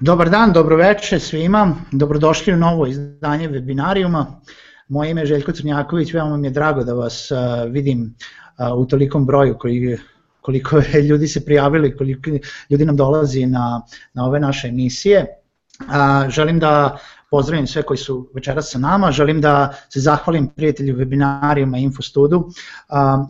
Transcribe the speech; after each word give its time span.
Dobar 0.00 0.30
dan, 0.30 0.52
dobroveče 0.52 1.18
svima, 1.18 1.74
dobrodošli 1.92 2.52
u 2.52 2.56
novo 2.56 2.86
izdanje 2.86 3.48
webinarijuma. 3.48 4.24
Moje 4.88 5.10
ime 5.10 5.20
je 5.20 5.26
Željko 5.26 5.52
Crnjaković, 5.52 6.12
veoma 6.14 6.36
mi 6.36 6.46
je 6.46 6.50
drago 6.50 6.84
da 6.84 6.94
vas 6.94 7.28
vidim 7.68 8.14
u 8.76 8.86
tolikom 8.86 9.26
broju 9.26 9.58
koji, 9.58 9.98
koliko 10.40 10.78
je 10.78 11.02
ljudi 11.02 11.28
se 11.28 11.44
prijavili, 11.44 11.96
koliko 11.96 12.30
ljudi 12.70 12.84
nam 12.84 12.96
dolazi 12.96 13.46
na, 13.46 13.82
na 14.14 14.24
ove 14.24 14.40
naše 14.40 14.68
emisije. 14.68 15.26
Uh, 15.80 16.30
želim 16.30 16.58
da 16.58 16.98
pozdravim 17.30 17.66
sve 17.66 17.82
koji 17.82 17.98
su 17.98 18.30
večeras 18.34 18.70
sa 18.70 18.78
nama, 18.78 19.12
želim 19.12 19.40
da 19.40 19.74
se 19.88 20.00
zahvalim 20.00 20.48
prijatelju 20.48 20.96
webinarijama 20.96 21.82
Infostudu. 21.82 22.50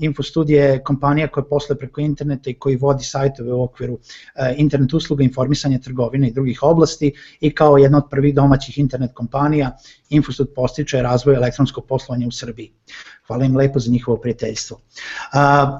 Infostud 0.00 0.50
je 0.50 0.82
kompanija 0.84 1.28
koja 1.28 1.44
posle 1.44 1.78
preko 1.78 2.00
interneta 2.00 2.50
i 2.50 2.54
koji 2.54 2.76
vodi 2.76 3.04
sajtove 3.04 3.52
u 3.52 3.62
okviru 3.62 3.94
uh, 3.94 4.00
internet 4.56 4.92
usluga, 4.92 5.24
informisanja 5.24 5.78
trgovine 5.78 6.28
i 6.28 6.32
drugih 6.32 6.62
oblasti 6.62 7.12
i 7.40 7.54
kao 7.54 7.76
jedna 7.76 7.98
od 7.98 8.04
prvih 8.10 8.34
domaćih 8.34 8.78
internet 8.78 9.10
kompanija 9.14 9.76
Infostud 10.08 10.48
postiče 10.54 11.02
razvoj 11.02 11.34
elektronskog 11.34 11.86
poslovanja 11.86 12.26
u 12.28 12.30
Srbiji. 12.30 12.72
Hvala 13.26 13.44
im 13.44 13.56
lepo 13.56 13.78
za 13.78 13.90
njihovo 13.90 14.16
prijateljstvo. 14.16 14.80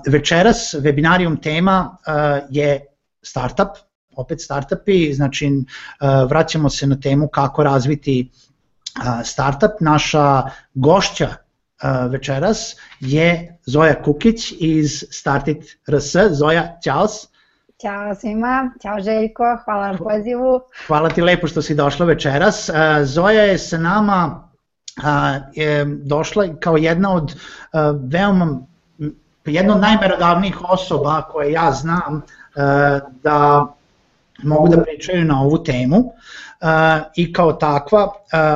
Večeras 0.07 0.75
webinarijum 0.75 1.43
tema 1.43 1.97
uh, 2.07 2.15
je 2.51 2.81
startup, 3.23 3.69
opet 4.17 4.41
startupi, 4.41 5.15
znači 5.15 5.47
uh, 5.47 6.29
vraćamo 6.29 6.71
se 6.71 6.87
na 6.87 7.01
temu 7.01 7.29
kako 7.29 7.63
razviti 7.63 8.31
uh, 8.31 9.25
startup. 9.25 9.71
Naša 9.81 10.43
gošća 10.75 11.29
uh, 11.29 12.13
večeras 12.13 12.77
je 13.01 13.59
Zoja 13.67 14.03
Kukić 14.03 14.53
iz 14.59 15.05
Startit 15.11 15.65
RS. 15.89 16.17
Zoja, 16.31 16.79
čao. 16.85 17.07
Ćao 17.81 18.15
svima, 18.15 18.71
ćao 18.83 19.01
Željko, 19.01 19.45
hvala 19.65 19.93
na 19.93 19.99
pozivu. 19.99 20.61
Hvala 20.87 21.09
ti 21.09 21.23
lepo 21.23 21.47
što 21.47 21.63
si 21.63 21.75
došla 21.75 22.07
večeras. 22.07 22.71
Zoja 23.05 23.43
je 23.43 23.59
sa 23.59 23.79
nama 23.79 24.49
je 25.53 25.85
došla 25.85 26.49
kao 26.61 26.77
jedna 26.77 27.15
od 27.15 27.37
veoma 28.11 28.61
jedna 29.45 29.75
od 29.75 29.81
najmerodavnijih 29.81 30.71
osoba 30.71 31.23
koje 31.23 31.53
ja 31.53 31.73
znam 31.73 32.23
da 33.23 33.67
mogu 34.43 34.69
da 34.69 34.83
pričaju 34.83 35.25
na 35.25 35.43
ovu 35.43 35.65
temu 35.65 35.97
uh, 35.99 36.07
i 37.17 37.33
kao 37.33 37.53
takva 37.53 38.05
uh, 38.05 38.13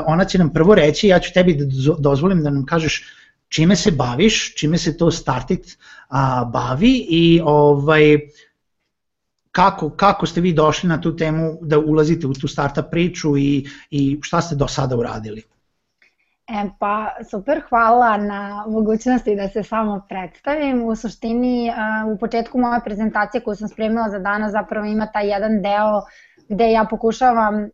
ona 0.06 0.24
će 0.24 0.38
nam 0.38 0.52
prvo 0.52 0.74
reći, 0.74 1.08
ja 1.08 1.18
ću 1.18 1.32
tebi 1.34 1.54
da 1.54 1.94
dozvolim 1.98 2.42
da 2.42 2.50
nam 2.50 2.66
kažeš 2.66 3.04
čime 3.48 3.77
se 3.77 3.90
baviš, 3.90 4.55
čime 4.55 4.78
se 4.78 4.96
to 4.96 5.10
Startit 5.10 5.66
uh, 5.66 6.50
bavi 6.52 7.06
i 7.08 7.40
ovaj, 7.44 8.18
kako, 9.50 9.90
kako 9.90 10.27
ste 10.27 10.40
vi 10.40 10.52
došli 10.52 10.88
na 10.88 11.00
tu 11.00 11.16
temu 11.16 11.58
da 11.62 11.78
ulazite 11.78 12.27
u 12.27 12.34
tu 12.34 12.48
startup 12.48 12.84
priču 12.90 13.36
i, 13.36 13.66
i 13.90 14.18
šta 14.22 14.40
ste 14.40 14.56
do 14.56 14.68
sada 14.68 14.96
uradili? 14.96 15.42
E, 16.47 16.69
pa 16.78 17.14
super, 17.31 17.62
hvala 17.69 18.17
na 18.17 18.64
mogućnosti 18.69 19.37
da 19.37 19.48
se 19.48 19.62
samo 19.62 20.03
predstavim. 20.09 20.84
U 20.84 20.97
suštini, 20.97 21.73
u 22.14 22.19
početku 22.19 22.59
moje 22.59 22.81
prezentacije 22.84 23.41
koju 23.41 23.55
sam 23.56 23.69
spremila 23.69 24.11
za 24.11 24.19
danas 24.19 24.53
zapravo 24.53 24.86
ima 24.86 25.06
taj 25.06 25.28
jedan 25.28 25.62
deo 25.62 26.03
gde 26.48 26.73
ja 26.73 26.86
pokušavam, 26.91 27.69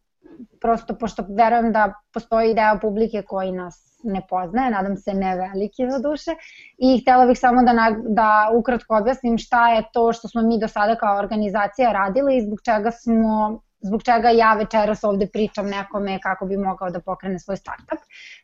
prosto 0.61 0.95
pošto 0.99 1.25
verujem 1.29 1.73
da 1.73 1.93
postoji 2.13 2.55
deo 2.55 2.79
publike 2.81 3.23
koji 3.23 3.53
nas 3.53 3.99
ne 4.05 4.23
poznaje, 4.29 4.71
nadam 4.71 4.97
se 4.97 5.15
ne 5.15 5.37
veliki 5.37 5.91
za 5.91 5.99
duše, 5.99 6.31
i 6.79 7.01
htela 7.03 7.27
bih 7.27 7.39
samo 7.39 7.63
da, 7.63 7.73
na, 7.73 7.97
da 8.09 8.51
ukratko 8.59 8.97
objasnim 8.97 9.39
šta 9.39 9.69
je 9.69 9.83
to 9.93 10.13
što 10.13 10.29
smo 10.29 10.43
mi 10.43 10.61
do 10.61 10.69
sada 10.69 10.97
kao 10.97 11.19
organizacija 11.19 11.93
radili 11.93 12.37
i 12.37 12.43
zbog 12.47 12.59
čega 12.65 12.91
smo 12.91 13.61
zbog 13.81 14.03
čega 14.03 14.29
ja 14.29 14.55
večeras 14.55 15.05
ovde 15.05 15.27
pričam 15.27 15.67
nekome 15.67 16.19
kako 16.23 16.47
bi 16.47 16.57
mogao 16.57 16.91
da 16.91 17.01
pokrene 17.01 17.39
svoj 17.39 17.57
startup. 17.57 17.99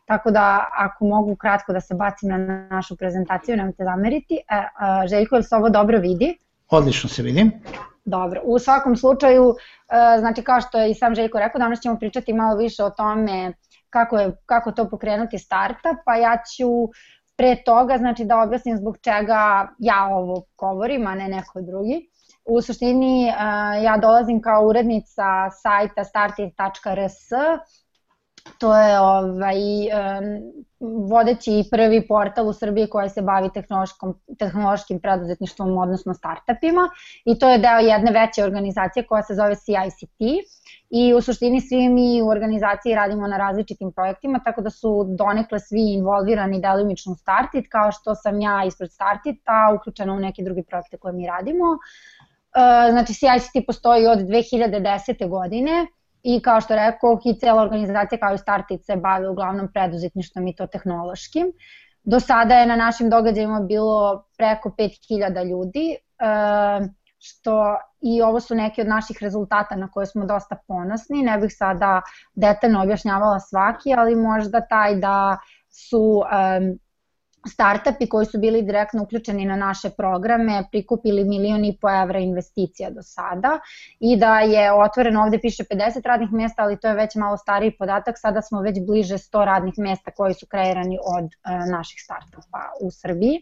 Tako 0.05 0.31
da 0.31 0.69
ako 0.73 1.05
mogu 1.05 1.37
kratko 1.37 1.73
da 1.73 1.81
se 1.81 1.95
bacim 1.95 2.29
na 2.29 2.69
našu 2.71 2.97
prezentaciju, 2.97 3.57
nemojte 3.57 3.85
zameriti. 3.85 4.35
E, 4.35 4.41
a, 4.79 5.07
Željko, 5.07 5.37
je 5.37 5.43
se 5.43 5.57
ovo 5.57 5.69
dobro 5.69 5.99
vidi? 5.99 6.39
Odlično 6.71 7.11
se 7.11 7.23
vidim. 7.23 7.53
Dobro, 8.05 8.41
u 8.45 8.59
svakom 8.59 8.97
slučaju, 8.97 9.55
e, 9.89 10.19
znači 10.19 10.43
kao 10.43 10.61
što 10.61 10.79
je 10.79 10.91
i 10.91 10.95
sam 10.95 11.15
Željko 11.15 11.39
rekao, 11.39 11.59
danas 11.59 11.81
ćemo 11.81 11.99
pričati 11.99 12.33
malo 12.33 12.57
više 12.57 12.85
o 12.85 12.91
tome 12.91 13.53
kako, 13.91 14.19
je, 14.19 14.37
kako 14.47 14.73
to 14.73 14.89
pokrenuti 14.91 15.39
startup, 15.39 15.99
pa 16.05 16.17
ja 16.17 16.37
ću 16.57 16.69
pre 17.37 17.57
toga 17.65 17.99
znači 17.99 18.25
da 18.25 18.43
objasnim 18.43 18.77
zbog 18.77 18.99
čega 19.01 19.69
ja 19.79 20.09
ovo 20.11 20.45
govorim, 20.59 21.07
a 21.07 21.15
ne 21.15 21.29
neko 21.29 21.61
drugi. 21.61 22.11
U 22.47 22.62
suštini 22.62 23.27
ja 23.84 23.97
dolazim 24.03 24.43
kao 24.43 24.67
urednica 24.67 25.51
sajta 25.51 26.05
startit.rs, 26.05 27.19
to 28.59 28.77
je 28.79 29.01
ovaj, 29.01 29.57
vodeći 31.11 31.65
prvi 31.71 32.06
portal 32.09 32.49
u 32.49 32.53
Srbiji 32.53 32.87
koji 32.91 33.09
se 33.09 33.23
bavi 33.23 33.51
tehnološkom, 33.55 34.15
tehnološkim 34.39 35.01
preduzetništvom, 35.01 35.79
odnosno 35.79 36.15
startupima. 36.15 36.89
I 37.25 37.39
to 37.39 37.49
je 37.51 37.59
deo 37.59 37.79
jedne 37.79 38.12
veće 38.12 38.45
organizacije 38.45 39.06
koja 39.06 39.23
se 39.23 39.35
zove 39.35 39.55
CICT 39.55 40.21
i 40.91 41.15
u 41.15 41.21
suštini 41.21 41.61
svi 41.61 41.89
mi 41.89 42.23
u 42.23 42.29
organizaciji 42.29 42.95
radimo 42.95 43.27
na 43.27 43.37
različitim 43.37 43.93
projektima, 43.93 44.41
tako 44.45 44.61
da 44.61 44.71
su 44.71 45.05
donekle 45.19 45.61
svi 45.61 45.95
involvirani 45.95 46.61
delimično 46.61 47.12
u 47.12 47.17
Startit, 47.17 47.67
kao 47.69 47.93
što 47.93 48.15
sam 48.15 48.41
ja 48.41 48.65
ispred 48.67 48.93
Startita 48.93 49.77
uključena 49.81 50.12
u 50.12 50.21
neke 50.21 50.43
druge 50.43 50.62
projekte 50.62 50.97
koje 50.97 51.12
mi 51.12 51.27
radimo. 51.27 51.65
Uh, 51.65 52.16
E, 52.16 52.16
znači 52.91 53.15
CICT 53.15 53.67
postoji 53.67 54.06
od 54.06 54.19
2010. 54.19 55.28
godine 55.28 55.87
i 56.22 56.41
kao 56.43 56.61
što 56.61 56.75
rekao, 56.75 57.19
i 57.25 57.39
cela 57.39 57.62
organizacija 57.62 58.19
kao 58.19 58.34
i 58.34 58.39
Startit 58.39 58.84
se 58.84 58.97
bavi 58.97 59.27
uglavnom 59.28 59.69
preduzetništvom 59.72 60.47
i 60.47 60.56
to 60.56 60.67
tehnološkim. 60.67 61.53
Do 62.05 62.21
sada 62.21 62.55
je 62.55 62.67
na 62.67 62.77
našim 62.77 63.11
događajima 63.11 63.61
bilo 63.61 64.25
preko 64.37 64.71
5000 64.78 65.50
ljudi, 65.50 65.91
e, 65.91 65.97
što 67.19 67.77
i 68.00 68.22
ovo 68.22 68.41
su 68.41 68.55
neki 68.55 68.81
od 68.81 68.87
naših 68.87 69.19
rezultata 69.21 69.77
na 69.77 69.91
koje 69.91 70.06
smo 70.06 70.27
dosta 70.27 70.56
ponosni. 70.69 71.23
Ne 71.23 71.38
bih 71.38 71.55
sada 71.56 72.03
detaljno 72.34 72.83
objašnjavala 72.83 73.41
svaki, 73.41 73.94
ali 73.97 74.15
možda 74.15 74.61
taj 74.61 74.97
da 74.97 75.38
su 75.69 76.23
um, 76.23 76.78
startupi 77.49 78.09
koji 78.09 78.27
su 78.27 78.39
bili 78.39 78.62
direktno 78.62 79.03
uključeni 79.03 79.45
na 79.45 79.57
naše 79.57 79.91
programe 79.91 80.65
prikupili 80.71 81.25
milion 81.25 81.65
i 81.65 81.79
po 81.81 81.91
evra 82.03 82.19
investicija 82.19 82.91
do 82.91 83.03
sada 83.03 83.59
i 84.01 84.17
da 84.17 84.41
je 84.41 84.73
otvoreno, 84.73 85.23
ovde 85.23 85.39
piše 85.39 85.65
50 85.65 86.06
radnih 86.06 86.33
mesta, 86.33 86.62
ali 86.62 86.81
to 86.81 86.89
je 86.89 86.95
već 86.95 87.15
malo 87.15 87.37
stariji 87.37 87.77
podatak, 87.79 88.19
sada 88.19 88.43
smo 88.43 88.61
već 88.61 88.79
bliže 88.87 89.15
100 89.15 89.45
radnih 89.45 89.75
mesta 89.79 90.11
koji 90.11 90.35
su 90.35 90.47
kreirani 90.47 90.99
od 91.03 91.25
uh, 91.25 91.71
naših 91.71 92.01
startupa 92.05 92.62
u 92.81 92.91
Srbiji. 92.91 93.41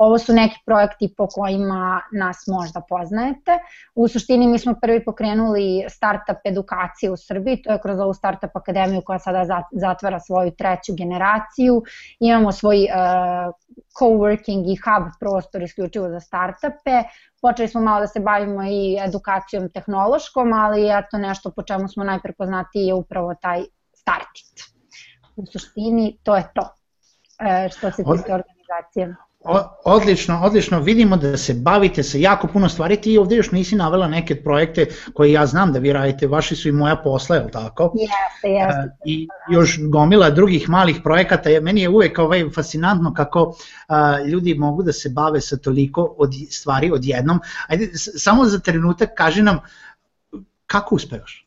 Ovo 0.00 0.18
su 0.18 0.32
neki 0.32 0.58
projekti 0.66 1.14
po 1.16 1.26
kojima 1.26 2.00
nas 2.12 2.46
možda 2.46 2.80
poznajete. 2.88 3.58
U 3.94 4.08
suštini 4.08 4.46
mi 4.46 4.58
smo 4.58 4.74
prvi 4.82 5.04
pokrenuli 5.04 5.84
startup 5.88 6.38
edukacije 6.44 7.10
u 7.10 7.16
Srbiji, 7.16 7.62
to 7.62 7.72
je 7.72 7.80
kroz 7.82 8.00
ovu 8.00 8.14
startup 8.14 8.56
akademiju 8.56 9.02
koja 9.04 9.18
sada 9.18 9.64
zatvara 9.72 10.20
svoju 10.20 10.50
treću 10.50 10.94
generaciju. 10.98 11.82
Imamo 12.20 12.52
svoj 12.52 12.76
uh, 12.76 13.54
coworking 14.00 14.72
i 14.72 14.76
hub 14.76 15.12
prostor 15.20 15.62
isključivo 15.62 16.08
za 16.08 16.20
startupe. 16.20 17.02
Počeli 17.42 17.68
smo 17.68 17.80
malo 17.80 18.00
da 18.00 18.06
se 18.06 18.20
bavimo 18.20 18.62
i 18.62 18.98
edukacijom 19.04 19.68
tehnološkom, 19.68 20.52
ali 20.52 20.88
eto 20.98 21.18
nešto 21.18 21.50
po 21.50 21.62
čemu 21.62 21.88
smo 21.88 22.04
najprepoznatiji 22.04 22.86
je 22.86 22.94
upravo 22.94 23.34
taj 23.34 23.64
startit. 23.94 24.64
U 25.36 25.46
suštini 25.46 26.18
to 26.22 26.36
je 26.36 26.52
to 26.54 26.68
e, 27.40 27.68
što 27.68 27.90
se 27.90 28.02
tiče 28.04 28.34
organizacije. 28.34 29.29
Odlično, 29.84 30.40
odlično, 30.44 30.80
vidimo 30.80 31.16
da 31.16 31.36
se 31.36 31.54
bavite 31.54 32.02
sa 32.02 32.18
jako 32.18 32.46
puno 32.46 32.68
stvari, 32.68 32.96
ti 32.96 33.18
ovde 33.18 33.36
još 33.36 33.50
nisi 33.50 33.76
navela 33.76 34.08
neke 34.08 34.42
projekte 34.42 34.86
koje 35.14 35.32
ja 35.32 35.46
znam 35.46 35.72
da 35.72 35.78
vi 35.78 35.92
radite, 35.92 36.26
vaši 36.26 36.56
su 36.56 36.68
i 36.68 36.72
moja 36.72 36.96
posla, 36.96 37.36
je 37.36 37.42
li 37.42 37.50
tako? 37.50 37.92
Jeste, 37.94 38.48
jeste. 38.48 38.80
E, 38.80 38.96
I 39.04 39.28
još 39.50 39.78
gomila 39.82 40.30
drugih 40.30 40.68
malih 40.68 41.00
projekata, 41.04 41.50
meni 41.62 41.80
je 41.80 41.88
uvek 41.88 42.18
ovaj 42.18 42.50
fascinantno 42.54 43.14
kako 43.14 43.56
a, 43.88 44.20
ljudi 44.20 44.54
mogu 44.54 44.82
da 44.82 44.92
se 44.92 45.08
bave 45.08 45.40
sa 45.40 45.56
toliko 45.56 46.14
od 46.18 46.32
stvari 46.50 46.90
odjednom. 46.92 47.40
Ajde, 47.66 47.90
samo 47.94 48.44
za 48.44 48.58
trenutak 48.58 49.10
kaži 49.16 49.42
nam 49.42 49.58
kako 50.66 50.94
uspevaš? 50.94 51.46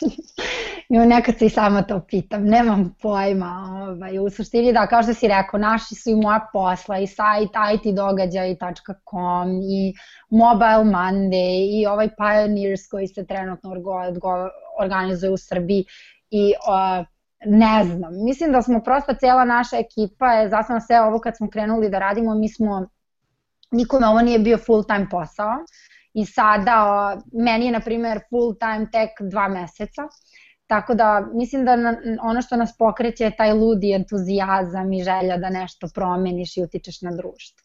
I 0.88 0.98
nekad 0.98 1.38
se 1.38 1.46
i 1.46 1.50
sama 1.50 1.82
to 1.82 2.00
pitam, 2.00 2.44
nemam 2.44 2.94
pojma. 3.02 3.80
Ovaj, 3.88 4.18
u 4.18 4.30
suštini 4.30 4.72
da, 4.72 4.86
kao 4.86 5.02
što 5.02 5.14
si 5.14 5.28
rekao, 5.28 5.60
naši 5.60 5.94
su 5.94 6.10
i 6.10 6.14
moja 6.14 6.48
posla, 6.52 6.98
i 6.98 7.06
sajt 7.06 7.50
itdogađaj.com, 7.84 9.50
i 9.62 9.94
Mobile 10.30 10.84
Monday, 10.84 11.80
i 11.80 11.86
ovaj 11.86 12.08
Pioneers 12.08 12.88
koji 12.90 13.08
se 13.08 13.26
trenutno 13.26 13.70
organizuje 14.80 15.30
u 15.30 15.36
Srbiji. 15.36 15.84
I 16.30 16.52
uh, 16.68 17.06
ne 17.46 17.84
znam, 17.84 18.24
mislim 18.24 18.52
da 18.52 18.62
smo 18.62 18.80
prosto, 18.80 19.14
cijela 19.14 19.44
naša 19.44 19.76
ekipa 19.76 20.32
je 20.32 20.48
zasnovna 20.48 20.80
sve 20.80 21.00
ovo 21.00 21.18
kad 21.18 21.36
smo 21.36 21.50
krenuli 21.50 21.90
da 21.90 21.98
radimo, 21.98 22.34
mi 22.34 22.48
smo, 22.48 22.86
nikome 23.70 24.06
ovo 24.06 24.20
nije 24.20 24.38
bio 24.38 24.58
full 24.58 24.84
time 24.84 25.06
posao 25.10 25.52
i 26.14 26.24
sada 26.26 27.16
meni 27.32 27.66
je 27.66 27.72
na 27.72 27.80
primer 27.80 28.20
full 28.30 28.54
time 28.58 28.86
tek 28.92 29.10
dva 29.30 29.48
meseca. 29.48 30.02
Tako 30.68 30.94
da 30.94 31.28
mislim 31.34 31.64
da 31.64 31.76
na, 31.76 31.96
ono 32.22 32.42
što 32.42 32.56
nas 32.56 32.76
pokreće 32.78 33.24
je 33.24 33.36
taj 33.36 33.52
ludi 33.52 33.92
entuzijazam 33.92 34.92
i 34.92 35.02
želja 35.04 35.36
da 35.36 35.50
nešto 35.50 35.88
promeniš 35.94 36.56
i 36.56 36.62
utičeš 36.62 37.00
na 37.02 37.10
društvo. 37.10 37.64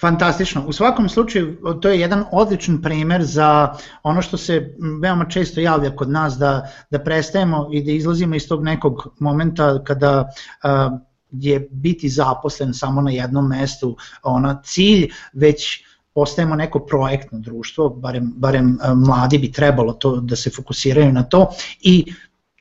Fantastično. 0.00 0.64
U 0.66 0.72
svakom 0.72 1.08
slučaju 1.08 1.56
to 1.82 1.88
je 1.88 2.00
jedan 2.00 2.24
odličan 2.32 2.82
primer 2.82 3.24
za 3.24 3.74
ono 4.02 4.22
što 4.22 4.36
se 4.36 4.74
veoma 5.02 5.28
često 5.28 5.60
javlja 5.60 5.96
kod 5.96 6.10
nas 6.10 6.34
da, 6.34 6.68
da 6.90 6.98
prestajemo 6.98 7.68
i 7.72 7.82
da 7.82 7.92
izlazimo 7.92 8.34
iz 8.34 8.48
tog 8.48 8.64
nekog 8.64 9.14
momenta 9.18 9.84
kada 9.84 10.20
uh, 10.20 10.98
je 11.30 11.68
biti 11.70 12.08
zaposlen 12.08 12.74
samo 12.74 13.00
na 13.00 13.10
jednom 13.10 13.48
mestu 13.48 13.96
ona 14.22 14.62
cilj, 14.64 15.08
već 15.32 15.84
postajemo 16.14 16.56
neko 16.56 16.78
projektno 16.78 17.38
društvo, 17.38 17.88
barem, 17.88 18.32
barem 18.36 18.78
mladi 19.06 19.38
bi 19.38 19.52
trebalo 19.52 19.92
to 19.92 20.16
da 20.20 20.36
se 20.36 20.50
fokusiraju 20.50 21.12
na 21.12 21.22
to 21.22 21.50
i 21.80 22.12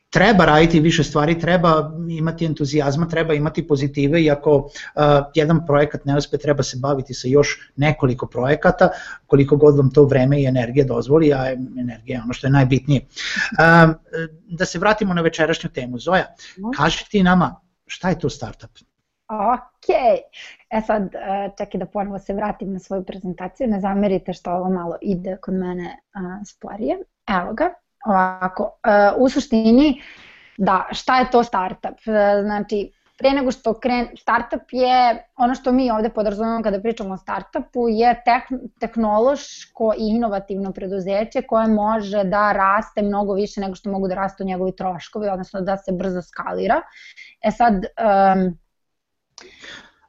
treba 0.10 0.46
raditi 0.46 0.80
više 0.80 1.04
stvari, 1.04 1.40
treba 1.40 1.92
imati 2.10 2.46
entuzijazma, 2.46 3.08
treba 3.08 3.34
imati 3.34 3.68
pozitive 3.68 4.22
i 4.22 4.32
ako 4.32 4.56
uh, 4.56 4.70
jedan 5.36 5.66
projekat 5.66 6.06
ne 6.06 6.18
uspe, 6.18 6.38
treba 6.38 6.64
se 6.64 6.78
baviti 6.82 7.14
sa 7.14 7.28
još 7.28 7.72
nekoliko 7.76 8.28
projekata, 8.28 8.90
koliko 9.26 9.58
god 9.58 9.78
vam 9.78 9.92
to 9.92 10.04
vreme 10.04 10.42
i 10.42 10.46
energija 10.46 10.86
dozvoli, 10.86 11.34
a 11.34 11.52
energija 11.80 12.18
je 12.18 12.22
ono 12.24 12.34
što 12.34 12.48
je 12.48 12.52
najbitnije. 12.52 13.02
Uh, 13.02 13.96
da 14.48 14.66
se 14.66 14.80
vratimo 14.80 15.14
na 15.14 15.22
večerašnju 15.22 15.70
temu. 15.70 16.00
Zoja, 16.00 16.26
kaži 16.78 17.06
ti 17.10 17.24
nama 17.24 17.56
šta 17.86 18.10
je 18.10 18.20
to 18.20 18.30
startup? 18.30 18.72
Ok, 19.30 19.90
e 20.70 20.82
sad 20.88 21.12
čekaj 21.58 21.80
da 21.80 21.86
ponovo 21.86 22.20
se 22.20 22.34
vratim 22.34 22.74
na 22.74 22.80
svoju 22.80 23.04
prezentaciju, 23.04 23.68
ne 23.68 23.80
zamerite 23.80 24.34
što 24.34 24.52
ovo 24.52 24.70
malo 24.70 24.96
ide 25.02 25.38
kod 25.42 25.54
mene 25.54 25.98
sporije. 26.46 26.98
Evo 27.28 27.54
ga, 27.54 27.74
Ovako, 28.06 28.80
e, 28.84 29.12
u 29.18 29.30
suštini, 29.30 30.02
da, 30.58 30.88
šta 30.92 31.20
je 31.20 31.32
to 31.32 31.44
startup? 31.44 32.00
E, 32.08 32.42
znači, 32.42 32.92
pre 33.18 33.32
nego 33.32 33.52
što 33.52 33.74
kren, 33.80 34.08
startup 34.18 34.62
je, 34.72 35.28
ono 35.36 35.56
što 35.56 35.72
mi 35.72 35.92
ovde 35.92 36.10
podrazumemo 36.10 36.64
kada 36.64 36.82
pričamo 36.82 37.14
o 37.14 37.18
startupu, 37.18 37.90
je 37.90 38.22
teh, 38.26 38.60
tehnološko 38.80 39.94
i 39.98 40.10
inovativno 40.16 40.72
preduzeće 40.72 41.42
koje 41.42 41.68
može 41.68 42.24
da 42.24 42.52
raste 42.52 43.02
mnogo 43.02 43.34
više 43.34 43.62
nego 43.62 43.76
što 43.76 43.92
mogu 43.92 44.08
da 44.08 44.16
rastu 44.16 44.44
njegovi 44.44 44.76
troškovi, 44.76 45.30
odnosno 45.30 45.62
da 45.62 45.78
se 45.78 45.92
brzo 45.92 46.22
skalira. 46.22 46.82
E 47.42 47.52
sad, 47.52 47.74
um, 47.74 48.58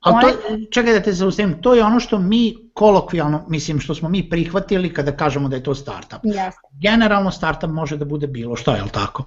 Ali 0.00 0.32
to, 0.32 0.38
čekaj 0.70 0.92
da 0.92 1.02
te 1.02 1.12
zaustavim, 1.12 1.62
to 1.62 1.74
je 1.74 1.84
ono 1.84 2.00
što 2.00 2.18
mi 2.18 2.54
kolokvijalno, 2.74 3.44
mislim 3.48 3.80
što 3.80 3.94
smo 3.94 4.08
mi 4.08 4.30
prihvatili 4.30 4.94
kada 4.94 5.12
kažemo 5.16 5.48
da 5.48 5.56
je 5.56 5.62
to 5.62 5.74
startup. 5.74 6.22
Yes. 6.22 6.52
Generalno 6.82 7.30
startup 7.30 7.70
može 7.70 7.96
da 7.96 8.04
bude 8.04 8.26
bilo 8.26 8.56
šta, 8.56 8.76
je 8.76 8.82
li 8.82 8.90
tako? 8.90 9.24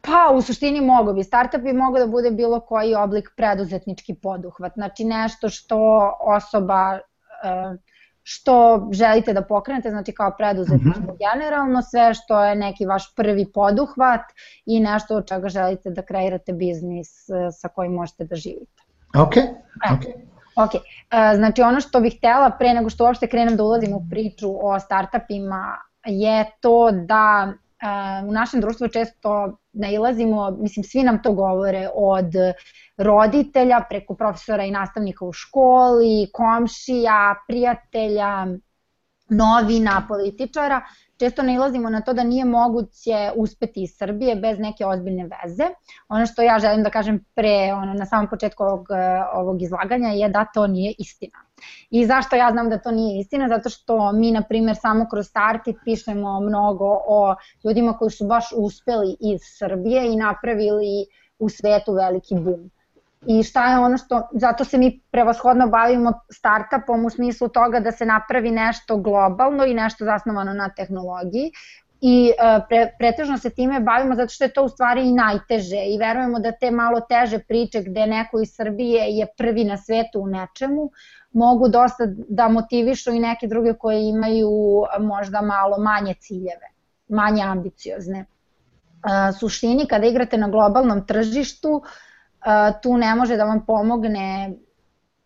Pa 0.00 0.30
u 0.34 0.42
suštini 0.42 0.80
mogo 0.80 1.12
bi. 1.12 1.24
Startup 1.24 1.60
bi 1.60 1.72
mogao 1.72 2.00
da 2.00 2.10
bude 2.10 2.30
bilo 2.30 2.60
koji 2.60 2.94
oblik 2.94 3.30
preduzetnički 3.36 4.14
poduhvat. 4.14 4.72
Znači 4.74 5.04
nešto 5.04 5.48
što 5.48 5.78
osoba 6.20 6.98
e, 6.98 7.76
što 8.22 8.88
želite 8.92 9.32
da 9.32 9.42
pokrenete, 9.42 9.90
znači 9.90 10.12
kao 10.12 10.34
preduzetništvo 10.38 11.02
mm 11.02 11.16
-hmm. 11.16 11.34
generalno, 11.34 11.82
sve 11.82 12.14
što 12.14 12.44
je 12.44 12.54
neki 12.54 12.86
vaš 12.86 13.14
prvi 13.14 13.52
poduhvat 13.52 14.20
i 14.66 14.80
nešto 14.80 15.16
od 15.16 15.28
čega 15.28 15.48
želite 15.48 15.90
da 15.90 16.02
kreirate 16.02 16.52
biznis 16.52 17.28
e, 17.28 17.32
sa 17.52 17.68
kojim 17.68 17.92
možete 17.92 18.24
da 18.24 18.36
živite. 18.36 18.87
Ok, 19.14 19.34
ok. 19.92 20.28
Ok, 20.56 20.74
uh, 20.74 20.80
znači 21.36 21.62
ono 21.62 21.80
što 21.80 22.00
bih 22.00 22.14
htela 22.18 22.50
pre 22.50 22.74
nego 22.74 22.90
što 22.90 23.04
uopšte 23.04 23.26
krenem 23.26 23.56
da 23.56 23.64
ulazim 23.64 23.92
u 23.94 24.06
priču 24.10 24.66
o 24.66 24.80
startupima 24.80 25.78
je 26.04 26.44
to 26.60 26.90
da 26.90 27.52
uh, 27.52 28.28
u 28.28 28.32
našem 28.32 28.60
društvu 28.60 28.88
često 28.88 29.58
nailazimo, 29.72 30.50
mislim 30.50 30.84
svi 30.84 31.02
nam 31.02 31.22
to 31.22 31.32
govore, 31.32 31.88
od 31.94 32.32
roditelja 32.96 33.80
preko 33.88 34.14
profesora 34.14 34.64
i 34.64 34.70
nastavnika 34.70 35.24
u 35.24 35.32
školi, 35.32 36.30
komšija, 36.32 37.34
prijatelja, 37.48 38.46
novina, 39.28 40.04
političara, 40.08 40.82
često 41.18 41.42
nailazimo 41.42 41.90
na 41.90 42.00
to 42.00 42.12
da 42.12 42.24
nije 42.24 42.44
moguće 42.44 43.32
uspeti 43.36 43.82
iz 43.82 43.96
Srbije 43.96 44.36
bez 44.36 44.58
neke 44.58 44.86
ozbiljne 44.86 45.22
veze. 45.22 45.64
Ono 46.08 46.26
što 46.26 46.42
ja 46.42 46.58
želim 46.58 46.82
da 46.82 46.90
kažem 46.90 47.24
pre, 47.34 47.72
ono, 47.74 47.94
na 47.94 48.06
samom 48.06 48.28
početku 48.30 48.62
ovog, 48.62 48.86
ovog 49.34 49.62
izlaganja 49.62 50.08
je 50.08 50.28
da 50.28 50.44
to 50.54 50.66
nije 50.66 50.94
istina. 50.98 51.38
I 51.90 52.06
zašto 52.06 52.36
ja 52.36 52.50
znam 52.52 52.70
da 52.70 52.78
to 52.78 52.90
nije 52.90 53.20
istina? 53.20 53.48
Zato 53.48 53.68
što 53.68 54.12
mi, 54.12 54.32
na 54.32 54.42
primjer, 54.42 54.76
samo 54.76 55.06
kroz 55.10 55.26
Startit 55.26 55.76
pišemo 55.84 56.40
mnogo 56.40 57.00
o 57.06 57.34
ljudima 57.64 57.92
koji 57.98 58.10
su 58.10 58.26
baš 58.26 58.52
uspeli 58.56 59.16
iz 59.20 59.40
Srbije 59.58 60.12
i 60.12 60.16
napravili 60.16 61.06
u 61.38 61.48
svetu 61.48 61.92
veliki 61.92 62.34
boom 62.34 62.70
i 63.26 63.42
šta 63.42 63.70
je 63.70 63.78
ono 63.78 63.96
što, 63.96 64.28
zato 64.32 64.64
se 64.64 64.78
mi 64.78 65.00
prevashodno 65.10 65.68
bavimo 65.68 66.12
startupom 66.30 67.04
u 67.04 67.10
smislu 67.10 67.48
toga 67.48 67.80
da 67.80 67.92
se 67.92 68.06
napravi 68.06 68.50
nešto 68.50 68.96
globalno 68.96 69.64
i 69.64 69.74
nešto 69.74 70.04
zasnovano 70.04 70.52
na 70.52 70.68
tehnologiji 70.68 71.52
i 72.00 72.32
e, 72.38 72.60
pre, 72.68 72.92
pretežno 72.98 73.38
se 73.38 73.50
time 73.50 73.80
bavimo 73.80 74.14
zato 74.14 74.28
što 74.28 74.44
je 74.44 74.52
to 74.52 74.64
u 74.64 74.68
stvari 74.68 75.08
i 75.08 75.12
najteže 75.12 75.82
i 75.86 75.98
verujemo 75.98 76.40
da 76.40 76.52
te 76.52 76.70
malo 76.70 77.00
teže 77.00 77.38
priče 77.38 77.82
gde 77.82 78.06
neko 78.06 78.40
iz 78.40 78.54
Srbije 78.54 79.08
je 79.08 79.26
prvi 79.36 79.64
na 79.64 79.76
svetu 79.76 80.20
u 80.20 80.26
nečemu 80.26 80.90
mogu 81.32 81.68
dosta 81.68 82.04
da 82.28 82.48
motivišu 82.48 83.12
i 83.12 83.20
neke 83.20 83.46
druge 83.46 83.74
koje 83.74 84.08
imaju 84.08 84.50
možda 85.00 85.40
malo 85.40 85.78
manje 85.78 86.14
ciljeve, 86.14 86.70
manje 87.08 87.42
ambiciozne. 87.42 88.18
E, 88.18 89.32
suštini 89.32 89.86
kada 89.86 90.06
igrate 90.06 90.36
na 90.36 90.48
globalnom 90.48 91.06
tržištu 91.06 91.70
uh, 91.70 91.82
tu 92.82 92.96
ne 92.96 93.14
može 93.14 93.36
da 93.36 93.44
vam 93.44 93.64
pomogne 93.66 94.52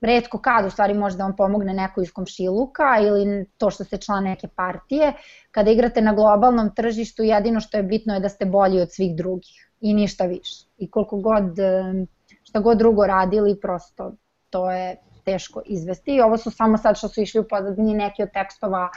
redko 0.01 0.39
kad 0.39 0.67
u 0.67 0.71
stvari 0.71 0.95
može 0.95 1.17
da 1.17 1.25
vam 1.25 1.37
pomogne 1.37 1.75
neko 1.75 2.03
iz 2.03 2.13
komšiluka 2.13 2.99
ili 3.01 3.47
to 3.59 3.71
što 3.71 3.85
ste 3.85 3.99
član 3.99 4.25
neke 4.25 4.49
partije. 4.49 5.13
Kada 5.51 5.71
igrate 5.71 6.01
na 6.01 6.15
globalnom 6.15 6.75
tržištu 6.75 7.23
jedino 7.23 7.61
što 7.61 7.77
je 7.77 7.83
bitno 7.83 8.15
je 8.15 8.21
da 8.21 8.29
ste 8.29 8.45
bolji 8.45 8.81
od 8.81 8.93
svih 8.93 9.17
drugih 9.17 9.71
i 9.81 9.95
ništa 9.95 10.27
više. 10.27 10.67
I 10.79 10.91
koliko 10.91 11.17
god, 11.17 11.45
šta 12.43 12.61
god 12.61 12.79
drugo 12.79 13.07
radili, 13.07 13.61
prosto 13.61 14.13
to 14.51 14.71
je 14.71 14.97
teško 15.25 15.63
izvesti. 15.67 16.15
I 16.15 16.21
ovo 16.21 16.37
su 16.37 16.51
samo 16.51 16.79
sad 16.79 16.99
što 16.99 17.09
su 17.09 17.21
išli 17.21 17.41
u 17.41 17.49
pozadnji 17.49 17.95
neki 17.95 18.23
od 18.23 18.33
tekstova 18.33 18.89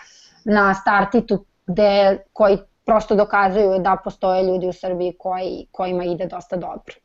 na 0.46 0.74
startitu 0.74 1.46
gde, 1.68 2.18
koji 2.34 2.58
prosto 2.86 3.16
dokazuju 3.16 3.80
da 3.80 3.98
postoje 4.04 4.44
ljudi 4.44 4.68
u 4.68 4.74
Srbiji 4.74 5.16
koji, 5.20 5.68
kojima 5.72 6.04
ide 6.04 6.26
dosta 6.26 6.56
dobro 6.56 7.05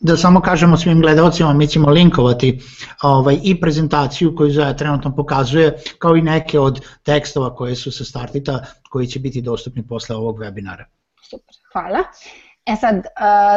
da 0.00 0.16
samo 0.16 0.40
kažemo 0.40 0.76
svim 0.76 1.00
gledalcima, 1.00 1.52
mi 1.52 1.66
ćemo 1.66 1.90
linkovati 1.90 2.60
ovaj, 3.02 3.38
i 3.42 3.60
prezentaciju 3.60 4.36
koju 4.36 4.50
Zoja 4.50 4.76
trenutno 4.76 5.16
pokazuje, 5.16 5.78
kao 5.98 6.16
i 6.16 6.22
neke 6.22 6.60
od 6.60 6.80
tekstova 7.02 7.54
koje 7.54 7.76
su 7.76 7.92
sa 7.92 8.04
startita, 8.04 8.64
koji 8.90 9.06
će 9.06 9.20
biti 9.20 9.42
dostupni 9.42 9.86
posle 9.86 10.16
ovog 10.16 10.38
webinara. 10.38 10.84
Super, 11.30 11.54
hvala. 11.72 11.98
E 12.66 12.76
sad, 12.76 12.94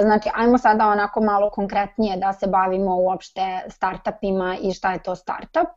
znači, 0.02 0.30
ajmo 0.34 0.58
sada 0.58 0.88
onako 0.88 1.22
malo 1.22 1.50
konkretnije 1.50 2.18
da 2.18 2.34
se 2.34 2.48
bavimo 2.48 2.96
uopšte 2.96 3.42
startupima 3.70 4.58
i 4.62 4.74
šta 4.74 4.94
je 4.94 5.04
to 5.04 5.16
startup. 5.16 5.70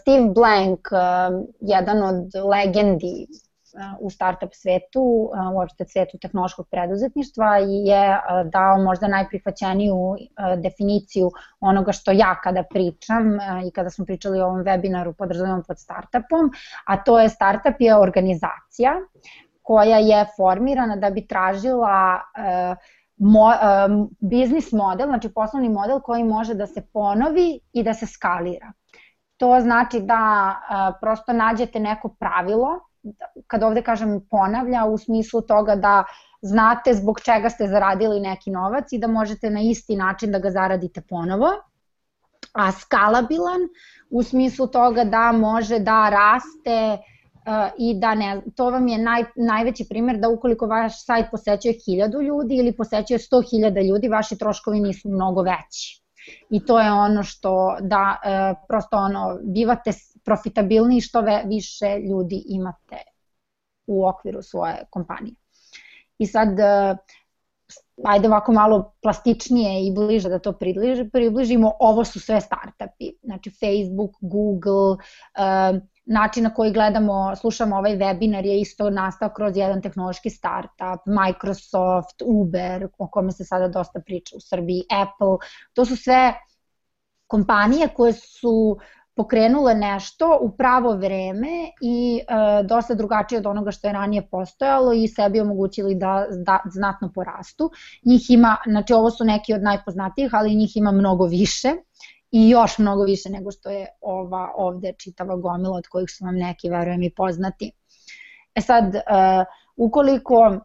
Steve 0.00 0.28
Blank, 0.34 0.80
jedan 1.60 2.02
od 2.02 2.30
legendi 2.50 3.26
u 4.00 4.10
startup 4.10 4.54
svetu, 4.54 5.30
uopšte 5.54 5.84
svetu 5.84 6.18
tehnološkog 6.18 6.68
preduzetništva 6.70 7.56
je 7.56 8.20
dao 8.44 8.78
možda 8.82 9.08
najprihvaćeniju 9.08 10.16
definiciju 10.62 11.30
onoga 11.60 11.92
što 11.92 12.10
ja 12.10 12.34
kada 12.42 12.62
pričam 12.70 13.38
i 13.68 13.70
kada 13.70 13.90
smo 13.90 14.04
pričali 14.04 14.40
o 14.40 14.46
ovom 14.46 14.64
webinaru 14.64 15.12
podrazumijem 15.12 15.62
pod 15.66 15.78
startupom, 15.78 16.50
a 16.86 17.04
to 17.04 17.20
je 17.20 17.28
startup 17.28 17.74
je 17.78 17.96
organizacija 17.96 18.92
koja 19.62 19.98
je 19.98 20.26
formirana 20.36 20.96
da 20.96 21.10
bi 21.10 21.26
tražila 21.26 22.20
mo, 23.16 23.52
biznis 24.20 24.72
model, 24.72 25.06
znači 25.06 25.28
poslovni 25.28 25.68
model 25.68 26.00
koji 26.00 26.24
može 26.24 26.54
da 26.54 26.66
se 26.66 26.82
ponovi 26.92 27.60
i 27.72 27.82
da 27.82 27.94
se 27.94 28.06
skalira. 28.06 28.72
To 29.36 29.60
znači 29.60 30.00
da 30.00 30.54
prosto 31.00 31.32
nađete 31.32 31.80
neko 31.80 32.08
pravilo 32.08 32.89
kad 33.46 33.62
ovde 33.62 33.82
kažem 33.82 34.20
ponavlja, 34.30 34.84
u 34.84 34.98
smislu 34.98 35.40
toga 35.40 35.76
da 35.76 36.04
znate 36.42 36.94
zbog 36.94 37.20
čega 37.20 37.50
ste 37.50 37.68
zaradili 37.68 38.20
neki 38.20 38.50
novac 38.50 38.92
i 38.92 38.98
da 38.98 39.06
možete 39.06 39.50
na 39.50 39.60
isti 39.60 39.96
način 39.96 40.32
da 40.32 40.38
ga 40.38 40.50
zaradite 40.50 41.00
ponovo, 41.08 41.48
a 42.52 42.72
skalabilan 42.72 43.60
u 44.10 44.22
smislu 44.22 44.66
toga 44.66 45.04
da 45.04 45.32
može 45.32 45.78
da 45.78 46.08
raste 46.10 46.98
uh, 46.98 47.70
i 47.78 47.94
da 48.00 48.14
ne, 48.14 48.40
to 48.56 48.70
vam 48.70 48.88
je 48.88 48.98
naj, 48.98 49.24
najveći 49.36 49.86
primer 49.88 50.18
da 50.18 50.28
ukoliko 50.28 50.66
vaš 50.66 51.04
sajt 51.04 51.26
posećuje 51.30 51.74
1000 51.74 52.22
ljudi 52.22 52.56
ili 52.56 52.76
posećuje 52.76 53.18
100.000 53.18 53.88
ljudi, 53.88 54.08
vaši 54.08 54.38
troškovi 54.38 54.80
nisu 54.80 55.08
mnogo 55.08 55.42
veći. 55.42 56.00
I 56.50 56.64
to 56.66 56.80
je 56.80 56.92
ono 56.92 57.22
što 57.22 57.76
da 57.80 58.16
e, 58.24 58.54
prosto 58.68 58.96
ono 58.96 59.38
bivate 59.42 59.92
profitabilniji 60.24 61.00
što 61.00 61.22
više 61.46 61.98
ljudi 61.98 62.42
imate 62.46 62.96
u 63.86 64.06
okviru 64.08 64.42
svoje 64.42 64.84
kompanije. 64.90 65.34
I 66.18 66.26
sad, 66.26 66.48
uh, 66.48 66.98
ajde 68.04 68.28
ovako 68.28 68.52
malo 68.52 68.92
plastičnije 69.02 69.86
i 69.86 69.94
bliže 69.94 70.28
da 70.28 70.38
to 70.38 70.52
približimo, 71.12 71.72
ovo 71.80 72.04
su 72.04 72.20
sve 72.20 72.40
startupi, 72.40 73.12
znači 73.22 73.50
Facebook, 73.50 74.16
Google, 74.20 74.90
uh, 74.92 75.80
način 76.04 76.44
na 76.44 76.54
koji 76.54 76.72
gledamo, 76.72 77.36
slušamo 77.36 77.76
ovaj 77.76 77.96
webinar 77.96 78.44
je 78.46 78.60
isto 78.60 78.90
nastao 78.90 79.28
kroz 79.28 79.56
jedan 79.56 79.82
tehnološki 79.82 80.30
startup, 80.30 81.06
Microsoft, 81.06 82.22
Uber, 82.24 82.88
o 82.98 83.08
kome 83.08 83.32
se 83.32 83.44
sada 83.44 83.68
dosta 83.68 84.00
priča 84.00 84.36
u 84.36 84.40
Srbiji, 84.40 84.84
Apple, 84.90 85.48
to 85.72 85.84
su 85.84 85.96
sve 85.96 86.34
kompanije 87.26 87.88
koje 87.88 88.12
su 88.12 88.78
pokrenule 89.20 89.74
nešto 89.74 90.38
u 90.40 90.50
pravo 90.56 90.94
vreme 90.96 91.70
i 91.80 92.20
e, 92.20 92.62
dosta 92.62 92.94
drugačije 92.94 93.38
od 93.38 93.46
onoga 93.46 93.70
što 93.70 93.86
je 93.86 93.92
ranije 93.92 94.22
postojalo 94.30 94.92
i 94.92 95.08
sebi 95.08 95.40
omogućili 95.40 95.94
da, 95.94 96.26
da 96.46 96.60
znatno 96.72 97.10
porastu. 97.14 97.70
Njih 98.04 98.30
ima, 98.30 98.56
znači 98.66 98.92
ovo 98.92 99.10
su 99.10 99.24
neki 99.24 99.54
od 99.54 99.62
najpoznatijih, 99.62 100.34
ali 100.34 100.54
njih 100.54 100.76
ima 100.76 100.92
mnogo 100.92 101.26
više 101.26 101.72
i 102.30 102.48
još 102.48 102.78
mnogo 102.78 103.04
više 103.04 103.30
nego 103.30 103.50
što 103.50 103.70
je 103.70 103.86
ova 104.00 104.52
ovde 104.56 104.92
čitava 104.98 105.36
gomila 105.36 105.76
od 105.76 105.88
kojih 105.88 106.10
su 106.10 106.24
vam 106.24 106.34
neki, 106.34 106.70
verujem, 106.70 107.02
i 107.02 107.14
poznati. 107.14 107.72
E 108.54 108.60
sad, 108.60 108.94
uh, 108.94 109.44
ukoliko 109.76 110.60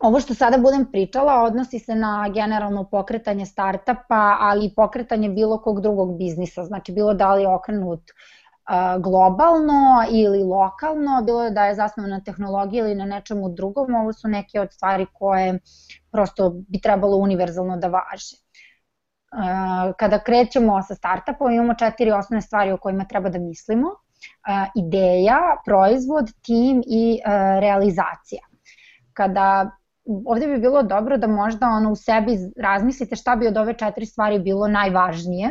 ovo 0.00 0.20
što 0.20 0.34
sada 0.34 0.58
budem 0.58 0.86
pričala 0.92 1.42
odnosi 1.42 1.78
se 1.78 1.94
na 1.94 2.28
generalno 2.34 2.84
pokretanje 2.84 3.46
startapa, 3.46 4.36
ali 4.40 4.66
i 4.66 4.74
pokretanje 4.74 5.28
bilo 5.28 5.58
kog 5.58 5.80
drugog 5.80 6.18
biznisa, 6.18 6.64
znači 6.64 6.92
bilo 6.92 7.14
da 7.14 7.34
li 7.34 7.42
je 7.42 7.48
okrenut 7.48 8.00
globalno 8.98 10.04
ili 10.10 10.42
lokalno, 10.42 11.22
bilo 11.26 11.50
da 11.50 11.64
je 11.64 11.74
zasnovan 11.74 12.10
na 12.10 12.20
tehnologiji 12.20 12.78
ili 12.78 12.94
na 12.94 13.04
nečemu 13.04 13.48
drugom, 13.48 13.94
ovo 13.94 14.12
su 14.12 14.28
neke 14.28 14.60
od 14.60 14.72
stvari 14.72 15.06
koje 15.12 15.58
prosto 16.10 16.50
bi 16.68 16.80
trebalo 16.80 17.16
univerzalno 17.16 17.76
da 17.76 17.88
važe 17.88 18.36
kada 19.98 20.18
krećemo 20.18 20.82
sa 20.82 20.94
startupom 20.94 21.52
imamo 21.52 21.74
četiri 21.74 22.12
osnovne 22.12 22.42
stvari 22.42 22.72
o 22.72 22.76
kojima 22.76 23.04
treba 23.04 23.28
da 23.28 23.38
mislimo. 23.38 23.88
Ideja, 24.76 25.40
proizvod, 25.64 26.30
tim 26.42 26.82
i 26.86 27.20
realizacija. 27.60 28.42
Kada 29.12 29.70
ovde 30.26 30.46
bi 30.46 30.58
bilo 30.58 30.82
dobro 30.82 31.16
da 31.16 31.26
možda 31.26 31.66
ono 31.66 31.92
u 31.92 31.96
sebi 31.96 32.38
razmislite 32.62 33.16
šta 33.16 33.36
bi 33.36 33.48
od 33.48 33.56
ove 33.56 33.74
četiri 33.74 34.06
stvari 34.06 34.38
bilo 34.38 34.68
najvažnije, 34.68 35.50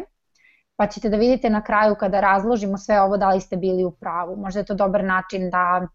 pa 0.76 0.88
ćete 0.88 1.10
da 1.10 1.18
vidite 1.18 1.50
na 1.50 1.64
kraju 1.64 1.96
kada 2.00 2.20
razložimo 2.20 2.78
sve 2.78 3.02
ovo 3.02 3.18
da 3.18 3.30
li 3.30 3.42
ste 3.42 3.58
bili 3.58 3.84
u 3.84 3.92
pravu. 3.92 4.36
Možda 4.36 4.60
je 4.60 4.66
to 4.66 4.76
dobar 4.76 5.04
način 5.04 5.50
da 5.50 5.88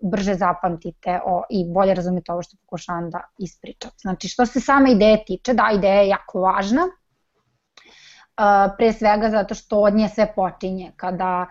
brže 0.00 0.34
zapamtite 0.34 1.20
o, 1.24 1.42
i 1.50 1.64
bolje 1.72 1.94
razumete 1.94 2.32
ovo 2.32 2.42
što 2.42 2.56
pokušavam 2.56 3.10
da 3.10 3.20
ispričam. 3.38 3.90
Znači, 4.00 4.28
što 4.28 4.46
se 4.46 4.60
same 4.60 4.92
ideje 4.92 5.24
tiče, 5.24 5.54
da, 5.54 5.70
ideja 5.74 6.00
je 6.00 6.08
jako 6.08 6.40
važna, 6.40 6.82
pre 8.78 8.92
svega 8.92 9.30
zato 9.30 9.54
što 9.54 9.80
od 9.80 9.94
nje 9.94 10.08
sve 10.08 10.32
počinje. 10.34 10.92
Kada 10.96 11.46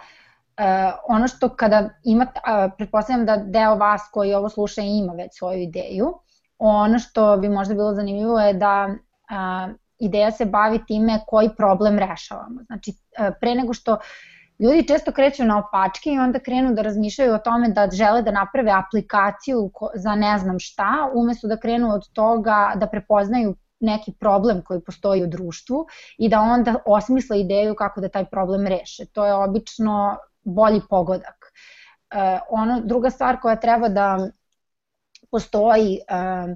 ono 1.08 1.27
što 1.27 1.50
kada 1.50 1.89
imate, 2.03 2.39
pretpostavljam 2.77 3.25
da 3.25 3.38
deo 3.38 3.75
vas 3.75 4.01
koji 4.12 4.34
ovo 4.34 4.50
sluša 4.50 4.82
ima 4.82 5.13
već 5.13 5.38
svoju 5.38 5.62
ideju, 5.62 6.13
ono 6.60 7.00
što 7.00 7.38
bi 7.38 7.50
možda 7.50 7.74
bilo 7.74 7.94
zanimljivo 7.94 8.39
je 8.39 8.53
da 8.53 8.89
ideja 10.00 10.32
se 10.32 10.46
bavi 10.46 10.86
time 10.88 11.20
koji 11.27 11.50
problem 11.58 12.00
rešavamo. 12.00 12.62
Znači, 12.65 12.94
pre 13.39 13.56
nego 13.56 13.74
što 13.74 13.98
ljudi 14.60 14.88
često 14.88 15.12
kreću 15.12 15.44
na 15.44 15.60
opačke 15.60 16.10
i 16.10 16.20
onda 16.20 16.39
krenu 16.39 16.74
da 16.74 16.82
razmišljaju 16.82 17.34
o 17.34 17.38
tome 17.38 17.70
da 17.70 17.89
žele 17.91 18.22
da 18.22 18.32
naprave 18.32 18.72
aplikaciju 18.72 19.72
za 19.96 20.15
ne 20.15 20.38
znam 20.38 20.60
šta, 20.60 21.10
umesto 21.15 21.48
da 21.48 21.60
krenu 21.60 21.94
od 21.94 22.10
toga 22.13 22.72
da 22.75 22.88
prepoznaju 22.88 23.56
neki 23.80 24.13
problem 24.20 24.62
koji 24.62 24.82
postoji 24.82 25.24
u 25.24 25.27
društvu 25.27 25.86
i 26.18 26.30
da 26.30 26.41
onda 26.41 26.75
osmisle 26.86 27.39
ideju 27.39 27.75
kako 27.75 28.01
da 28.01 28.10
taj 28.10 28.25
problem 28.25 28.68
reše. 28.68 29.06
To 29.06 29.25
je 29.25 29.34
obično 29.34 30.18
bolji 30.43 30.81
pogodak. 30.89 31.51
E, 32.12 32.39
ono, 32.50 32.81
druga 32.81 33.10
stvar 33.10 33.39
koja 33.41 33.55
treba 33.55 33.89
da 33.89 34.27
postoji 35.31 35.95
e, 35.95 36.55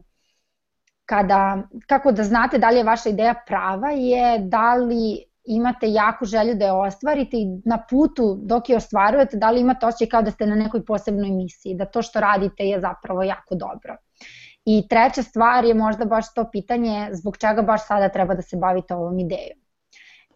kada, 1.06 1.64
kako 1.88 2.12
da 2.12 2.24
znate 2.24 2.58
da 2.58 2.70
li 2.70 2.78
je 2.78 2.84
vaša 2.84 3.10
ideja 3.10 3.34
prava 3.48 3.92
je 3.92 4.40
da 4.40 4.74
li 4.76 5.26
imate 5.46 5.92
jaku 5.92 6.26
želju 6.26 6.56
da 6.56 6.66
je 6.66 6.72
ostvarite 6.72 7.38
i 7.38 7.62
na 7.66 7.84
putu 7.90 8.40
dok 8.42 8.70
je 8.70 8.78
ostvarujete, 8.78 9.38
da 9.38 9.52
li 9.52 9.62
imate 9.62 9.86
osjećaj 9.86 10.10
kao 10.10 10.22
da 10.22 10.32
ste 10.32 10.46
na 10.46 10.56
nekoj 10.56 10.86
posebnoj 10.86 11.30
misiji, 11.30 11.76
da 11.76 11.86
to 11.86 12.02
što 12.02 12.20
radite 12.20 12.64
je 12.64 12.82
zapravo 12.82 13.24
jako 13.24 13.56
dobro. 13.56 13.98
I 14.66 14.88
treća 14.90 15.24
stvar 15.24 15.66
je 15.66 15.74
možda 15.74 16.06
baš 16.06 16.34
to 16.34 16.50
pitanje 16.52 17.10
zbog 17.12 17.38
čega 17.38 17.62
baš 17.62 17.88
sada 17.88 18.10
treba 18.10 18.36
da 18.36 18.42
se 18.42 18.58
bavite 18.58 18.96
ovom 18.96 19.20
idejom. 19.20 19.60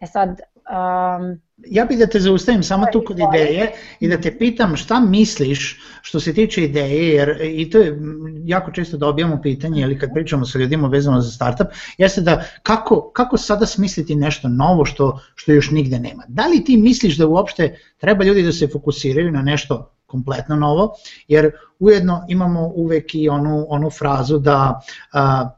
E 0.01 0.05
sad, 0.05 0.41
Um, 0.69 1.41
ja 1.65 1.85
bih 1.85 1.97
da 1.99 2.07
te 2.07 2.19
zaustavim 2.19 2.63
samo 2.63 2.85
tu 2.93 3.03
kod 3.07 3.17
ideje 3.19 3.71
i 3.99 4.07
da 4.07 4.21
te 4.21 4.37
pitam 4.37 4.75
šta 4.75 4.99
misliš 4.99 5.79
što 6.01 6.19
se 6.19 6.33
tiče 6.33 6.63
ideje, 6.63 7.13
jer 7.15 7.41
i 7.41 7.69
to 7.69 7.77
je 7.77 7.99
jako 8.45 8.71
često 8.71 8.97
dobijamo 8.97 9.41
pitanje, 9.41 9.81
ili 9.81 9.99
kad 9.99 10.09
pričamo 10.13 10.45
sa 10.45 10.59
ljudima 10.59 10.87
vezano 10.87 11.21
za 11.21 11.31
startup, 11.31 11.67
jeste 11.97 12.21
da 12.21 12.43
kako, 12.63 13.11
kako 13.11 13.37
sada 13.37 13.65
smisliti 13.65 14.15
nešto 14.15 14.47
novo 14.47 14.85
što, 14.85 15.19
što 15.35 15.51
još 15.51 15.71
nigde 15.71 15.99
nema. 15.99 16.23
Da 16.27 16.47
li 16.47 16.63
ti 16.63 16.77
misliš 16.77 17.17
da 17.17 17.27
uopšte 17.27 17.79
treba 17.97 18.23
ljudi 18.23 18.43
da 18.43 18.51
se 18.51 18.67
fokusiraju 18.67 19.31
na 19.31 19.41
nešto 19.41 19.91
kompletno 20.05 20.55
novo, 20.55 20.93
jer 21.27 21.51
ujedno 21.79 22.25
imamo 22.29 22.71
uvek 22.75 23.15
i 23.15 23.29
onu, 23.29 23.65
onu 23.69 23.89
frazu 23.89 24.39
da 24.39 24.81
a, 25.13 25.49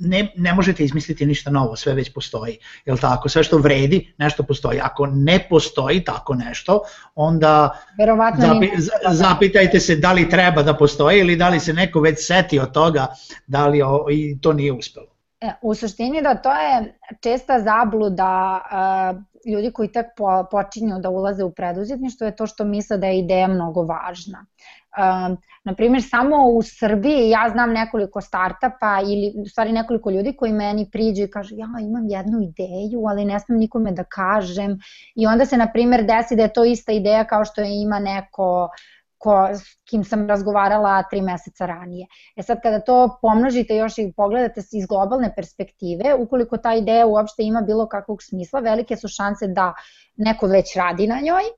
ne, 0.00 0.32
ne 0.36 0.54
možete 0.54 0.84
izmisliti 0.84 1.26
ništa 1.26 1.50
novo, 1.50 1.76
sve 1.76 1.94
već 1.94 2.12
postoji. 2.14 2.58
Jel 2.84 2.98
tako? 2.98 3.28
Sve 3.28 3.42
što 3.44 3.58
vredi, 3.58 4.14
nešto 4.18 4.42
postoji. 4.42 4.80
Ako 4.80 5.06
ne 5.06 5.46
postoji 5.50 6.04
tako 6.04 6.34
nešto, 6.34 6.82
onda 7.14 7.78
zapi, 8.38 8.70
zapitajte 9.10 9.80
se 9.80 9.96
da 9.96 10.12
li 10.12 10.28
treba 10.28 10.62
da 10.62 10.76
postoji 10.76 11.20
ili 11.20 11.36
da 11.36 11.48
li 11.48 11.60
se 11.60 11.72
neko 11.72 12.00
već 12.00 12.26
seti 12.26 12.58
od 12.58 12.72
toga 12.72 13.06
da 13.46 13.66
li 13.66 13.82
o, 13.82 14.06
i 14.10 14.38
to 14.40 14.52
nije 14.52 14.72
uspelo. 14.72 15.06
E, 15.40 15.52
u 15.62 15.74
suštini 15.74 16.22
da 16.22 16.34
to 16.34 16.52
je 16.52 16.98
česta 17.20 17.60
zabluda 17.60 18.60
uh, 19.14 19.22
ljudi 19.52 19.72
koji 19.72 19.92
tek 19.92 20.06
po, 20.16 20.46
počinju 20.50 20.98
da 20.98 21.10
ulaze 21.10 21.44
u 21.44 21.52
preduzetništvo 21.52 22.26
je 22.26 22.36
to 22.36 22.46
što 22.46 22.64
misle 22.64 22.98
da 22.98 23.06
je 23.06 23.18
ideja 23.18 23.48
mnogo 23.48 23.82
važna. 23.82 24.46
Uh, 24.98 25.38
na 25.64 25.74
primjer, 25.74 26.02
samo 26.02 26.36
u 26.46 26.62
Srbiji 26.62 27.30
ja 27.30 27.48
znam 27.52 27.72
nekoliko 27.72 28.20
startapa 28.20 29.00
ili 29.02 29.32
u 29.42 29.46
stvari 29.46 29.72
nekoliko 29.72 30.10
ljudi 30.10 30.36
koji 30.36 30.52
meni 30.52 30.88
priđu 30.92 31.22
i 31.22 31.30
kažu 31.30 31.54
ja 31.56 31.68
imam 31.80 32.08
jednu 32.08 32.38
ideju, 32.42 33.06
ali 33.08 33.24
ne 33.24 33.40
smem 33.40 33.58
nikome 33.58 33.92
da 33.92 34.04
kažem 34.04 34.78
i 35.16 35.26
onda 35.26 35.46
se 35.46 35.56
na 35.56 35.72
primjer 35.72 36.04
desi 36.06 36.36
da 36.36 36.42
je 36.42 36.52
to 36.52 36.64
ista 36.64 36.92
ideja 36.92 37.24
kao 37.24 37.44
što 37.44 37.60
je 37.60 37.82
ima 37.82 37.98
neko 37.98 38.68
ko, 39.18 39.48
s 39.52 39.62
kim 39.90 40.04
sam 40.04 40.28
razgovarala 40.28 41.02
tri 41.10 41.20
meseca 41.22 41.66
ranije. 41.66 42.06
E 42.36 42.42
sad 42.42 42.62
kada 42.62 42.80
to 42.80 43.18
pomnožite 43.22 43.76
još 43.76 43.98
i 43.98 44.12
pogledate 44.16 44.60
iz 44.72 44.86
globalne 44.86 45.32
perspektive, 45.36 46.14
ukoliko 46.14 46.56
ta 46.56 46.74
ideja 46.74 47.06
uopšte 47.06 47.42
ima 47.42 47.60
bilo 47.60 47.88
kakvog 47.88 48.22
smisla, 48.22 48.60
velike 48.60 48.96
su 48.96 49.08
šanse 49.08 49.46
da 49.48 49.74
neko 50.16 50.46
već 50.46 50.76
radi 50.76 51.06
na 51.06 51.20
njoj, 51.20 51.52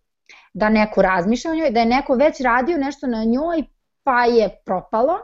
da 0.52 0.68
neko 0.68 1.02
razmišlja 1.02 1.50
o 1.50 1.54
njoj, 1.54 1.70
da 1.70 1.80
je 1.80 1.86
neko 1.86 2.14
već 2.14 2.40
radio 2.40 2.78
nešto 2.78 3.06
na 3.06 3.24
njoj 3.24 3.64
pa 4.02 4.24
je 4.24 4.62
propalo 4.64 5.18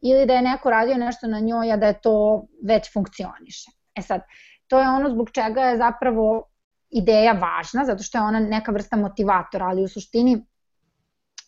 ili 0.00 0.26
da 0.26 0.34
je 0.34 0.42
neko 0.42 0.70
radio 0.70 0.96
nešto 0.96 1.26
na 1.26 1.40
njoj, 1.40 1.72
a 1.72 1.76
da 1.76 1.86
je 1.86 2.00
to 2.00 2.46
već 2.62 2.92
funkcioniše. 2.92 3.70
E 3.94 4.02
sad, 4.02 4.20
to 4.68 4.80
je 4.80 4.88
ono 4.88 5.10
zbog 5.10 5.30
čega 5.30 5.60
je 5.60 5.76
zapravo 5.76 6.48
ideja 6.90 7.32
važna, 7.32 7.84
zato 7.84 8.02
što 8.02 8.18
je 8.18 8.22
ona 8.22 8.40
neka 8.40 8.72
vrsta 8.72 8.96
motivatora, 8.96 9.66
ali 9.66 9.84
u 9.84 9.88
suštini 9.88 10.46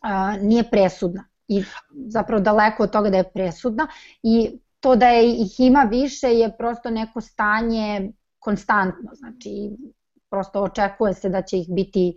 a, 0.03 0.37
nije 0.37 0.71
presudna. 0.71 1.25
I 1.49 1.65
zapravo 2.09 2.41
daleko 2.41 2.83
od 2.83 2.91
toga 2.91 3.11
da 3.11 3.17
je 3.17 3.31
presudna. 3.33 3.87
I 4.23 4.59
to 4.81 4.97
da 4.97 5.09
je 5.09 5.31
ih 5.31 5.61
ima 5.61 5.87
više 5.91 6.27
je 6.27 6.57
prosto 6.59 6.91
neko 6.91 7.21
stanje 7.21 8.13
konstantno, 8.39 9.11
znači 9.15 9.71
prosto 10.31 10.63
očekuje 10.63 11.15
se 11.15 11.29
da 11.29 11.43
će 11.43 11.59
ih 11.59 11.67
biti 11.71 12.17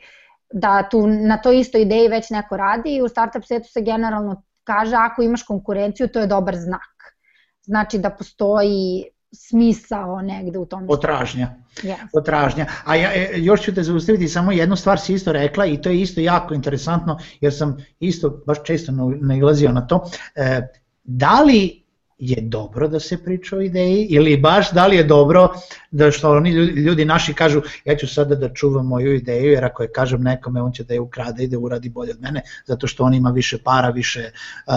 da 0.54 0.88
tu 0.92 1.08
na 1.08 1.38
toj 1.42 1.60
istoj 1.60 1.82
ideji 1.82 2.08
već 2.08 2.30
neko 2.30 2.58
radi 2.58 2.96
i 2.96 3.02
u 3.02 3.08
startup 3.08 3.44
svetu 3.46 3.70
se 3.70 3.82
generalno 3.82 4.44
kaže 4.64 4.96
ako 4.96 5.22
imaš 5.22 5.44
konkurenciju 5.44 6.08
to 6.08 6.20
je 6.20 6.28
dobar 6.28 6.56
znak. 6.56 7.16
Znači 7.62 8.00
da 8.00 8.10
postoji 8.10 9.06
smisao 9.32 10.22
negde 10.22 10.60
u 10.60 10.66
tom. 10.66 10.88
Potražnja. 10.88 11.50
Yes. 11.76 11.96
Potražnja. 12.14 12.66
A 12.86 12.96
ja, 12.96 13.12
e, 13.14 13.30
još 13.36 13.62
ću 13.62 13.76
te 13.76 13.84
zaustaviti, 13.84 14.28
samo 14.28 14.52
jednu 14.52 14.76
stvar 14.76 15.00
si 15.00 15.14
isto 15.14 15.34
rekla 15.34 15.66
i 15.66 15.82
to 15.82 15.90
je 15.90 16.02
isto 16.02 16.22
jako 16.22 16.54
interesantno 16.54 17.18
jer 17.42 17.54
sam 17.54 17.78
isto 18.00 18.44
baš 18.48 18.58
često 18.64 18.92
nailazio 19.22 19.72
na 19.72 19.88
to. 19.88 20.10
E, 20.36 20.62
da 21.04 21.42
li 21.42 21.84
je 22.20 22.42
dobro 22.42 22.88
da 22.88 23.00
se 23.00 23.24
priča 23.24 23.56
o 23.56 23.62
ideji 23.62 24.08
ili 24.10 24.38
baš 24.38 24.72
da 24.72 24.88
li 24.88 24.96
je 24.96 25.04
dobro 25.04 25.50
da 25.92 26.12
što 26.12 26.32
oni 26.32 26.52
ljudi 26.52 27.06
naši 27.06 27.34
kažu 27.34 27.62
ja 27.86 27.96
ću 27.98 28.08
sada 28.08 28.36
da 28.36 28.54
čuvam 28.54 28.88
moju 28.88 29.14
ideju 29.16 29.52
jer 29.52 29.66
ako 29.66 29.84
je 29.84 29.92
kažem 29.92 30.22
nekome 30.22 30.62
on 30.62 30.72
će 30.72 30.84
da 30.84 30.94
je 30.94 31.00
ukrade 31.00 31.44
i 31.44 31.48
da 31.48 31.60
uradi 31.60 31.90
bolje 31.90 32.12
od 32.12 32.22
mene 32.22 32.42
zato 32.66 32.88
što 32.88 33.04
on 33.04 33.14
ima 33.14 33.30
više 33.30 33.58
para, 33.64 33.90
više 33.90 34.32
uh, 34.68 34.74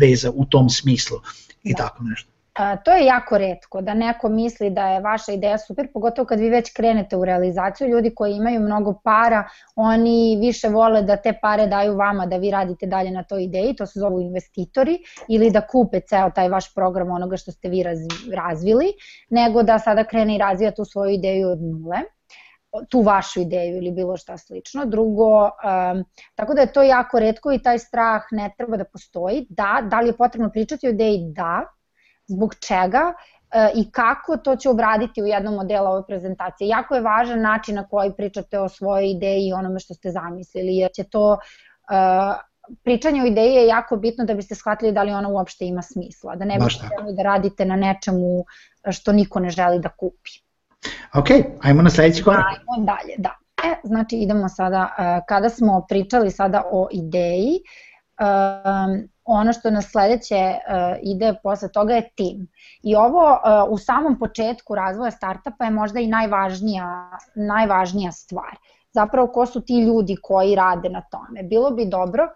veza 0.00 0.30
u 0.34 0.44
tom 0.44 0.70
smislu 0.70 1.18
i 1.62 1.72
da. 1.72 1.76
tako 1.76 2.04
nešto. 2.04 2.35
To 2.84 2.92
je 2.92 3.04
jako 3.04 3.38
redko, 3.38 3.80
da 3.80 3.94
neko 3.94 4.28
misli 4.28 4.70
da 4.70 4.88
je 4.88 5.00
vaša 5.00 5.32
ideja 5.32 5.58
super, 5.58 5.88
pogotovo 5.92 6.26
kad 6.26 6.40
vi 6.40 6.50
već 6.50 6.72
krenete 6.72 7.16
u 7.16 7.24
realizaciju, 7.24 7.88
ljudi 7.88 8.14
koji 8.14 8.32
imaju 8.32 8.60
mnogo 8.60 8.94
para, 9.04 9.44
oni 9.74 10.38
više 10.40 10.68
vole 10.68 11.02
da 11.02 11.16
te 11.16 11.32
pare 11.42 11.66
daju 11.66 11.96
vama 11.96 12.26
da 12.26 12.36
vi 12.36 12.50
radite 12.50 12.86
dalje 12.86 13.10
na 13.10 13.22
toj 13.22 13.44
ideji, 13.44 13.76
to 13.76 13.86
se 13.86 14.00
zovu 14.00 14.20
investitori, 14.20 14.98
ili 15.28 15.50
da 15.50 15.66
kupe 15.66 16.00
ceo 16.00 16.30
taj 16.30 16.48
vaš 16.48 16.74
program 16.74 17.10
onoga 17.10 17.36
što 17.36 17.52
ste 17.52 17.68
vi 17.68 17.84
razvili, 18.34 18.92
nego 19.30 19.62
da 19.62 19.78
sada 19.78 20.04
krene 20.04 20.34
i 20.34 20.38
razvija 20.38 20.70
tu 20.70 20.84
svoju 20.84 21.10
ideju 21.10 21.48
od 21.48 21.62
nule 21.62 21.98
tu 22.88 23.00
vašu 23.00 23.40
ideju 23.40 23.76
ili 23.76 23.90
bilo 23.90 24.16
šta 24.16 24.38
slično. 24.38 24.84
Drugo, 24.84 25.44
um, 25.44 26.04
tako 26.34 26.54
da 26.54 26.60
je 26.60 26.72
to 26.72 26.82
jako 26.82 27.18
redko 27.18 27.52
i 27.52 27.62
taj 27.62 27.78
strah 27.78 28.22
ne 28.30 28.50
treba 28.56 28.76
da 28.76 28.84
postoji. 28.84 29.46
Da, 29.48 29.82
da 29.90 30.00
li 30.00 30.08
je 30.08 30.16
potrebno 30.16 30.50
pričati 30.50 30.86
o 30.86 30.90
ideji? 30.90 31.18
Da, 31.26 31.75
zbog 32.26 32.54
čega 32.54 33.12
e, 33.50 33.70
i 33.74 33.90
kako 33.90 34.36
to 34.36 34.56
će 34.56 34.70
obraditi 34.70 35.22
u 35.22 35.26
jednom 35.26 35.54
modelu 35.54 35.86
ove 35.86 36.06
prezentacije. 36.06 36.68
Jako 36.68 36.94
je 36.94 37.00
važan 37.00 37.40
način 37.40 37.74
na 37.74 37.88
koji 37.88 38.12
pričate 38.16 38.60
o 38.60 38.68
svojoj 38.68 39.10
ideji 39.10 39.48
i 39.48 39.52
onome 39.52 39.80
što 39.80 39.94
ste 39.94 40.10
zamislili, 40.10 40.76
jer 40.76 40.90
će 40.92 41.04
to 41.04 41.32
e, 41.34 41.96
pričanje 42.84 43.22
o 43.22 43.26
ideji 43.26 43.54
je 43.54 43.66
jako 43.66 43.96
bitno 43.96 44.24
da 44.24 44.34
biste 44.34 44.54
shvatili 44.54 44.92
da 44.92 45.02
li 45.02 45.12
ona 45.12 45.28
uopšte 45.28 45.64
ima 45.64 45.82
smisla, 45.82 46.36
da 46.36 46.44
ne 46.44 46.58
biste 46.58 46.86
htjeli 46.86 47.14
da 47.16 47.22
radite 47.22 47.64
na 47.64 47.76
nečemu 47.76 48.44
što 48.90 49.12
niko 49.12 49.40
ne 49.40 49.50
želi 49.50 49.80
da 49.80 49.88
kupi. 49.88 50.30
Ok, 51.14 51.26
ajmo 51.62 51.82
na 51.82 51.90
sledeći 51.90 52.22
korak. 52.22 52.44
Ajmo 52.46 52.86
dalje, 52.86 53.14
da. 53.18 53.36
E, 53.64 53.74
znači 53.84 54.16
idemo 54.16 54.48
sada, 54.48 54.94
e, 54.98 55.20
kada 55.28 55.48
smo 55.48 55.86
pričali 55.88 56.30
sada 56.30 56.62
o 56.72 56.88
ideji, 56.92 57.60
um, 58.20 59.08
ono 59.26 59.52
što 59.52 59.70
na 59.70 59.82
sledeće 59.82 60.34
uh, 60.34 60.98
ide 61.02 61.34
posle 61.42 61.72
toga 61.72 61.94
je 61.94 62.10
tim. 62.14 62.48
I 62.82 62.96
ovo 62.96 63.30
uh, 63.32 63.72
u 63.72 63.78
samom 63.78 64.18
početku 64.18 64.74
razvoja 64.74 65.10
startupa 65.10 65.64
je 65.64 65.70
možda 65.70 66.00
i 66.00 66.06
najvažnija, 66.06 67.10
najvažnija 67.34 68.12
stvar 68.12 68.56
zapravo 68.96 69.28
ko 69.32 69.46
su 69.46 69.60
ti 69.60 69.80
ljudi 69.80 70.16
koji 70.22 70.54
rade 70.54 70.88
na 70.88 71.02
tome. 71.10 71.42
Bilo 71.42 71.70
bi 71.70 71.86
dobro, 71.86 72.28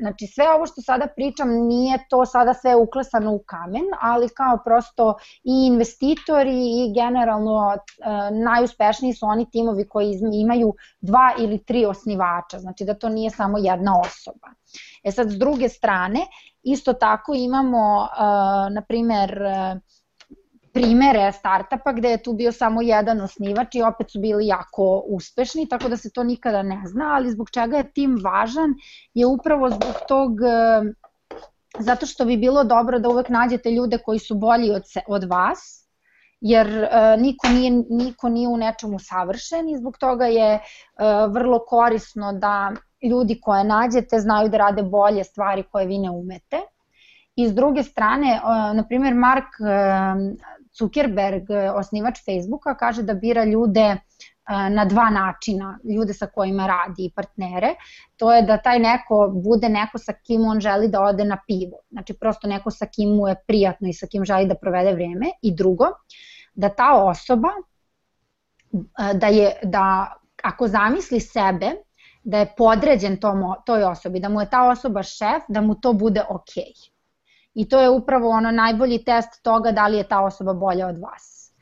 znači 0.00 0.26
sve 0.34 0.50
ovo 0.54 0.66
što 0.66 0.82
sada 0.82 1.06
pričam 1.16 1.50
nije 1.50 1.98
to 2.10 2.26
sada 2.26 2.54
sve 2.54 2.76
uklesano 2.76 3.32
u 3.34 3.40
kamen, 3.46 3.84
ali 4.00 4.28
kao 4.28 4.58
prosto 4.64 5.14
i 5.44 5.66
investitori 5.66 6.56
i 6.78 6.92
generalno 6.94 7.76
najuspešniji 8.44 9.12
su 9.12 9.26
oni 9.26 9.50
timovi 9.50 9.88
koji 9.88 10.18
imaju 10.32 10.74
dva 11.00 11.32
ili 11.38 11.64
tri 11.64 11.86
osnivača, 11.86 12.58
znači 12.58 12.84
da 12.84 12.94
to 12.94 13.08
nije 13.08 13.30
samo 13.30 13.58
jedna 13.58 14.00
osoba. 14.00 14.48
E 15.04 15.12
sad, 15.12 15.30
s 15.30 15.38
druge 15.38 15.68
strane, 15.68 16.20
isto 16.62 16.92
tako 16.92 17.34
imamo, 17.34 18.08
na 18.74 18.82
primer, 18.88 19.40
primere 20.76 21.32
startapa 21.32 21.92
gde 21.92 22.10
je 22.10 22.22
tu 22.22 22.34
bio 22.36 22.52
samo 22.52 22.82
jedan 22.82 23.20
osnivač 23.20 23.74
i 23.74 23.82
opet 23.82 24.10
su 24.10 24.20
bili 24.20 24.46
jako 24.46 25.02
uspešni, 25.06 25.68
tako 25.68 25.88
da 25.88 25.96
se 25.96 26.12
to 26.12 26.24
nikada 26.24 26.62
ne 26.62 26.82
zna, 26.86 27.14
ali 27.14 27.32
zbog 27.32 27.50
čega 27.50 27.76
je 27.76 27.92
tim 27.92 28.18
važan 28.24 28.74
je 29.14 29.26
upravo 29.26 29.70
zbog 29.70 29.94
tog 30.08 30.32
zato 31.78 32.06
što 32.06 32.24
bi 32.24 32.36
bilo 32.36 32.64
dobro 32.64 32.98
da 32.98 33.08
uvek 33.08 33.28
nađete 33.28 33.70
ljude 33.70 33.98
koji 33.98 34.18
su 34.18 34.34
bolji 34.34 34.70
od, 34.70 34.82
se, 34.86 35.00
od 35.06 35.24
vas, 35.24 35.88
jer 36.40 36.66
uh, 36.68 37.20
niko, 37.22 37.48
nije, 37.48 37.70
niko 37.90 38.28
nije 38.28 38.48
u 38.48 38.56
nečemu 38.56 38.98
savršen 38.98 39.68
i 39.68 39.78
zbog 39.78 39.98
toga 39.98 40.26
je 40.26 40.54
uh, 40.54 41.32
vrlo 41.32 41.58
korisno 41.68 42.32
da 42.32 42.72
ljudi 43.02 43.40
koje 43.42 43.64
nađete 43.64 44.18
znaju 44.18 44.48
da 44.48 44.56
rade 44.56 44.82
bolje 44.82 45.24
stvari 45.24 45.62
koje 45.72 45.86
vi 45.86 45.98
ne 45.98 46.10
umete. 46.10 46.60
I 47.36 47.48
s 47.48 47.54
druge 47.54 47.82
strane, 47.82 48.40
uh, 48.42 48.76
na 48.76 48.84
primjer, 48.88 49.14
Mark 49.14 49.44
Zuckerberg, 50.78 51.50
osnivač 51.76 52.20
Facebooka, 52.24 52.74
kaže 52.76 53.02
da 53.02 53.14
bira 53.14 53.44
ljude 53.44 53.84
e, 53.86 53.98
na 54.70 54.84
dva 54.84 55.08
načina, 55.10 55.78
ljude 55.84 56.14
sa 56.14 56.26
kojima 56.26 56.66
radi 56.66 57.06
i 57.06 57.12
partnere, 57.14 57.74
to 58.16 58.32
je 58.32 58.42
da 58.42 58.58
taj 58.62 58.78
neko 58.78 59.20
bude 59.34 59.68
neko 59.68 59.98
sa 59.98 60.12
kim 60.12 60.44
on 60.44 60.60
želi 60.60 60.88
da 60.88 61.02
ode 61.02 61.24
na 61.24 61.38
pivo, 61.46 61.80
znači 61.90 62.14
prosto 62.20 62.48
neko 62.48 62.70
sa 62.70 62.86
kim 62.86 63.16
mu 63.16 63.28
je 63.28 63.36
prijatno 63.46 63.88
i 63.88 63.92
sa 63.92 64.06
kim 64.06 64.24
želi 64.24 64.46
da 64.46 64.54
provede 64.54 64.92
vreme. 64.92 65.32
I 65.42 65.54
drugo, 65.54 65.90
da 66.54 66.68
ta 66.68 66.92
osoba, 67.04 67.48
e, 68.72 69.14
da 69.14 69.26
je, 69.26 69.52
da 69.62 70.12
ako 70.42 70.68
zamisli 70.68 71.20
sebe, 71.20 71.72
da 72.24 72.38
je 72.38 72.52
podređen 72.56 73.16
tom, 73.20 73.42
toj 73.66 73.84
osobi, 73.84 74.20
da 74.20 74.28
mu 74.28 74.40
je 74.40 74.50
ta 74.50 74.68
osoba 74.70 75.02
šef, 75.02 75.48
da 75.48 75.60
mu 75.60 75.74
to 75.74 75.92
bude 75.92 76.22
okej. 76.28 76.72
Okay 76.74 76.95
I 77.56 77.68
to 77.68 77.80
je 77.80 77.90
upravo 77.90 78.28
ono 78.28 78.50
najbolji 78.50 79.04
test 79.04 79.42
toga 79.42 79.72
da 79.72 79.86
li 79.86 79.96
je 79.96 80.08
ta 80.08 80.20
osoba 80.24 80.52
bolja 80.52 80.86
od 80.86 80.98
vas. 80.98 81.52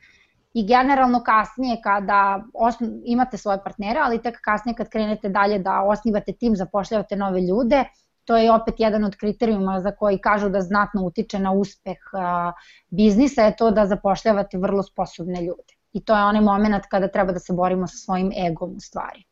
I 0.53 0.65
generalno 0.67 1.23
kasnije 1.23 1.77
kada 1.83 2.43
osno, 2.53 2.87
imate 3.05 3.37
svoje 3.37 3.63
partnere, 3.63 3.99
ali 4.03 4.21
tek 4.21 4.39
kasnije 4.41 4.75
kad 4.75 4.89
krenete 4.89 5.29
dalje 5.29 5.59
da 5.59 5.81
osnivate 5.81 6.33
tim, 6.33 6.55
zapošljavate 6.55 7.15
nove 7.15 7.41
ljude, 7.41 7.83
to 8.25 8.37
je 8.37 8.51
opet 8.51 8.75
jedan 8.77 9.03
od 9.03 9.15
kriterijuma 9.15 9.79
za 9.79 9.91
koji 9.91 10.17
kažu 10.17 10.49
da 10.49 10.61
znatno 10.61 11.03
utiče 11.03 11.39
na 11.39 11.51
uspeh 11.51 11.97
a, 12.13 12.51
biznisa, 12.89 13.41
je 13.41 13.55
to 13.55 13.71
da 13.71 13.85
zapošljavate 13.85 14.57
vrlo 14.57 14.83
sposobne 14.83 15.41
ljude. 15.41 15.79
I 15.93 16.03
to 16.03 16.17
je 16.17 16.23
onaj 16.23 16.41
moment 16.41 16.85
kada 16.91 17.07
treba 17.07 17.31
da 17.31 17.39
se 17.39 17.53
borimo 17.53 17.87
sa 17.87 17.97
svojim 17.97 18.31
egom 18.47 18.75
u 18.75 18.79
stvari. 18.79 19.23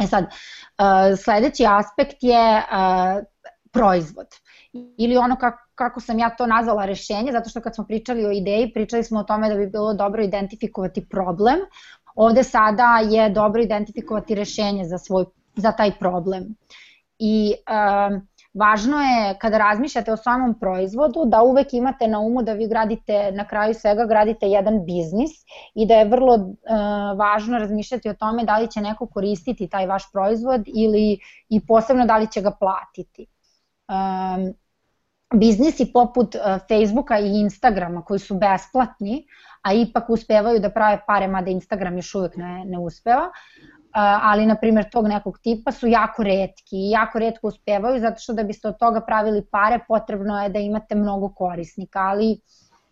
E 0.00 0.06
sad, 0.06 0.26
sledeći 1.24 1.66
aspekt 1.66 2.16
je 2.20 2.62
proizvod 3.72 4.26
ili 4.72 5.16
ono 5.16 5.36
kako, 5.36 5.58
kako 5.74 6.00
sam 6.00 6.18
ja 6.18 6.30
to 6.30 6.46
nazvala 6.46 6.84
rešenje, 6.84 7.32
zato 7.32 7.50
što 7.50 7.60
kad 7.60 7.74
smo 7.74 7.84
pričali 7.84 8.26
o 8.26 8.30
ideji, 8.30 8.72
pričali 8.72 9.04
smo 9.04 9.20
o 9.20 9.24
tome 9.24 9.48
da 9.48 9.54
bi 9.54 9.66
bilo 9.66 9.94
dobro 9.94 10.22
identifikovati 10.22 11.08
problem. 11.08 11.58
Ovde 12.14 12.44
sada 12.44 12.98
je 13.10 13.30
dobro 13.30 13.62
identifikovati 13.62 14.34
rešenje 14.34 14.84
za, 14.84 14.98
svoj, 14.98 15.24
za 15.56 15.72
taj 15.72 15.92
problem. 15.98 16.54
I 17.18 17.54
um, 17.54 18.28
važno 18.54 19.00
je 19.00 19.38
kada 19.38 19.58
razmišljate 19.58 20.12
o 20.12 20.16
samom 20.16 20.58
proizvodu 20.60 21.24
da 21.26 21.42
uvek 21.42 21.74
imate 21.74 22.08
na 22.08 22.18
umu 22.20 22.42
da 22.42 22.52
vi 22.52 22.68
gradite, 22.68 23.32
na 23.32 23.46
kraju 23.48 23.74
svega 23.74 24.06
gradite 24.06 24.46
jedan 24.46 24.84
biznis 24.84 25.30
i 25.74 25.86
da 25.86 25.94
je 25.94 26.08
vrlo 26.08 26.34
uh, 26.34 27.18
važno 27.18 27.58
razmišljati 27.58 28.08
o 28.08 28.14
tome 28.14 28.44
da 28.44 28.58
li 28.58 28.70
će 28.70 28.80
neko 28.80 29.06
koristiti 29.06 29.68
taj 29.68 29.86
vaš 29.86 30.12
proizvod 30.12 30.62
ili 30.66 31.18
i 31.48 31.66
posebno 31.66 32.06
da 32.06 32.16
li 32.16 32.30
će 32.32 32.40
ga 32.40 32.50
platiti 32.50 33.26
um, 33.90 34.54
biznisi 35.34 35.92
poput 35.92 36.34
uh, 36.34 36.42
Facebooka 36.68 37.18
i 37.18 37.40
Instagrama 37.40 38.02
koji 38.04 38.18
su 38.18 38.38
besplatni, 38.38 39.26
a 39.62 39.72
ipak 39.72 40.10
uspevaju 40.10 40.60
da 40.60 40.70
prave 40.70 41.00
pare, 41.06 41.28
mada 41.28 41.50
Instagram 41.50 41.96
još 41.96 42.14
uvek 42.14 42.36
ne, 42.36 42.64
ne 42.64 42.78
uspeva, 42.78 43.26
uh, 43.26 43.92
ali 44.22 44.46
na 44.46 44.54
primjer 44.54 44.90
tog 44.90 45.08
nekog 45.08 45.38
tipa 45.38 45.72
su 45.72 45.86
jako 45.86 46.22
redki 46.22 46.76
i 46.76 46.90
jako 46.90 47.18
redko 47.18 47.46
uspevaju 47.46 48.00
zato 48.00 48.20
što 48.20 48.32
da 48.32 48.42
biste 48.42 48.68
od 48.68 48.78
toga 48.78 49.00
pravili 49.00 49.44
pare 49.50 49.78
potrebno 49.88 50.42
je 50.42 50.48
da 50.48 50.58
imate 50.58 50.94
mnogo 50.94 51.28
korisnika, 51.28 52.00
ali 52.00 52.40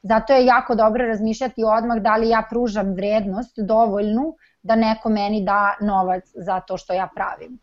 zato 0.03 0.33
je 0.33 0.47
jako 0.47 0.75
dobro 0.75 1.07
razmišljati 1.07 1.65
odmah 1.65 1.99
da 1.99 2.17
li 2.17 2.29
ja 2.29 2.43
pružam 2.51 2.93
vrednost 2.93 3.59
dovoljnu 3.59 4.35
da 4.63 4.77
neko 4.77 5.09
meni 5.09 5.45
da 5.45 5.77
novac 5.81 6.25
za 6.35 6.61
to 6.61 6.77
što 6.77 6.93
ja 6.93 7.09
pravim. 7.15 7.59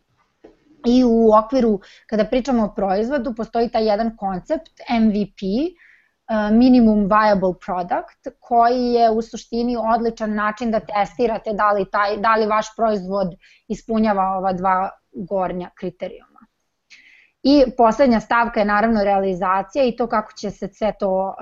I 0.86 1.04
u 1.04 1.32
okviru, 1.34 1.80
kada 2.10 2.26
pričamo 2.26 2.66
o 2.66 2.74
proizvodu, 2.76 3.34
postoji 3.36 3.70
taj 3.70 3.88
jedan 3.88 4.18
koncept 4.18 4.82
MVP, 4.90 5.42
uh, 5.42 6.58
minimum 6.58 7.00
viable 7.00 7.54
product, 7.66 8.28
koji 8.40 8.94
je 8.94 9.10
u 9.10 9.22
suštini 9.22 9.78
odličan 9.96 10.34
način 10.34 10.72
da 10.72 10.80
testirate 10.80 11.54
da 11.54 11.72
li, 11.72 11.86
taj, 11.92 12.18
da 12.18 12.36
li 12.36 12.48
vaš 12.48 12.76
proizvod 12.76 13.36
ispunjava 13.68 14.38
ova 14.38 14.54
dva 14.54 14.90
gornja 15.12 15.70
kriterijuma. 15.76 16.40
I 17.44 17.64
poslednja 17.78 18.20
stavka 18.20 18.60
je 18.60 18.66
naravno 18.66 19.04
realizacija 19.04 19.86
i 19.86 19.96
to 19.96 20.08
kako 20.08 20.34
će 20.34 20.52
se 20.52 20.68
sve 20.68 20.94
to 21.00 21.28
uh, 21.28 21.36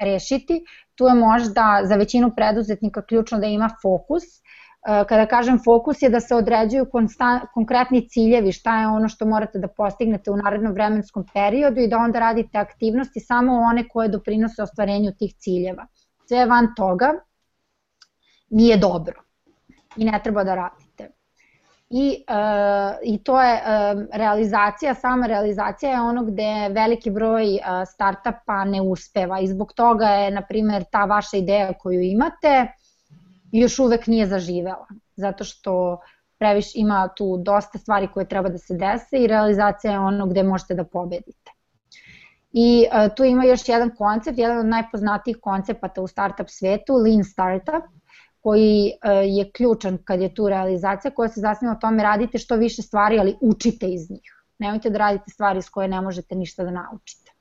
rešiti. 0.00 0.64
Tu 0.94 1.06
je 1.06 1.14
možda 1.14 1.80
za 1.84 1.96
većinu 1.96 2.30
preduzetnika 2.36 3.02
ključno 3.02 3.38
da 3.38 3.46
ima 3.46 3.70
fokus, 3.82 4.24
Eh, 4.24 4.63
kada 4.84 5.26
kažem 5.26 5.58
fokus 5.64 6.02
je 6.02 6.08
da 6.08 6.20
se 6.20 6.34
određuju 6.34 6.86
konkretni 7.54 8.08
ciljevi, 8.08 8.52
šta 8.52 8.80
je 8.80 8.88
ono 8.88 9.08
što 9.08 9.26
morate 9.26 9.58
da 9.58 9.68
postignete 9.68 10.30
u 10.30 10.36
narednom 10.36 10.72
vremenskom 10.72 11.24
periodu 11.34 11.80
i 11.80 11.88
da 11.88 11.98
onda 11.98 12.18
radite 12.18 12.58
aktivnosti 12.58 13.20
samo 13.20 13.52
one 13.52 13.88
koje 13.88 14.08
doprinose 14.08 14.62
ostvarenju 14.62 15.12
tih 15.18 15.34
ciljeva. 15.38 15.86
Sve 16.28 16.46
van 16.46 16.68
toga 16.76 17.12
nije 18.50 18.76
dobro 18.76 19.22
i 19.96 20.04
ne 20.04 20.20
treba 20.24 20.44
da 20.44 20.54
radite. 20.54 21.10
i, 21.90 22.24
uh, 22.28 22.96
i 23.02 23.24
to 23.24 23.42
je 23.42 23.54
uh, 23.54 24.04
realizacija, 24.12 24.94
sama 24.94 25.26
realizacija 25.26 25.92
je 25.92 26.00
ono 26.00 26.24
gde 26.24 26.68
veliki 26.70 27.10
broj 27.10 27.44
uh, 27.44 27.60
startupa 27.86 28.64
ne 28.64 28.82
uspeva 28.82 29.40
i 29.40 29.46
zbog 29.46 29.72
toga 29.72 30.06
je, 30.06 30.30
na 30.30 30.42
primjer, 30.42 30.84
ta 30.90 31.04
vaša 31.04 31.36
ideja 31.36 31.72
koju 31.72 32.00
imate 32.00 32.66
još 33.60 33.78
uvek 33.78 34.06
nije 34.06 34.26
zaživela, 34.26 34.86
zato 35.16 35.44
što 35.44 36.00
previš 36.38 36.74
ima 36.74 37.08
tu 37.16 37.36
dosta 37.36 37.78
stvari 37.78 38.08
koje 38.14 38.28
treba 38.28 38.48
da 38.48 38.58
se 38.58 38.74
dese 38.74 39.18
i 39.18 39.26
realizacija 39.26 39.92
je 39.92 39.98
ono 39.98 40.26
gde 40.26 40.42
možete 40.42 40.74
da 40.74 40.84
pobedite. 40.84 41.50
I 42.52 42.86
uh, 42.86 43.14
tu 43.16 43.24
ima 43.24 43.44
još 43.44 43.68
jedan 43.68 43.90
koncept, 43.96 44.38
jedan 44.38 44.58
od 44.58 44.66
najpoznatijih 44.66 45.38
koncepata 45.42 46.02
u 46.02 46.06
startup 46.06 46.46
svetu, 46.48 46.94
Lean 46.94 47.24
Startup, 47.24 47.84
koji 48.44 48.92
e, 49.02 49.10
je 49.10 49.50
ključan 49.52 49.98
kad 50.04 50.20
je 50.20 50.34
tu 50.34 50.48
realizacija, 50.48 51.10
koja 51.10 51.28
se 51.28 51.40
zasniva 51.40 51.72
o 51.72 51.80
tome 51.80 52.02
radite 52.02 52.38
što 52.38 52.56
više 52.56 52.82
stvari, 52.82 53.18
ali 53.18 53.36
učite 53.40 53.88
iz 53.88 54.10
njih. 54.10 54.34
Nemojte 54.58 54.90
da 54.90 54.98
radite 54.98 55.30
stvari 55.30 55.58
iz 55.58 55.70
koje 55.70 55.88
ne 55.88 56.00
možete 56.00 56.34
ništa 56.34 56.64
da 56.64 56.70
naučite. 56.70 57.32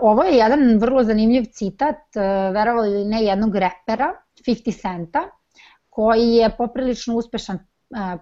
Ovo 0.00 0.22
je 0.22 0.36
jedan 0.36 0.78
vrlo 0.78 1.04
zanimljiv 1.04 1.44
citat, 1.52 2.16
e, 2.16 2.20
verovali 2.52 2.90
ili 2.90 3.04
ne, 3.04 3.22
jednog 3.22 3.54
repera, 3.54 4.12
50 4.46 4.80
Centa, 4.80 5.22
koji 5.90 6.28
je 6.28 6.50
poprilično 6.58 7.14
uspešan 7.14 7.56
e, 7.56 7.62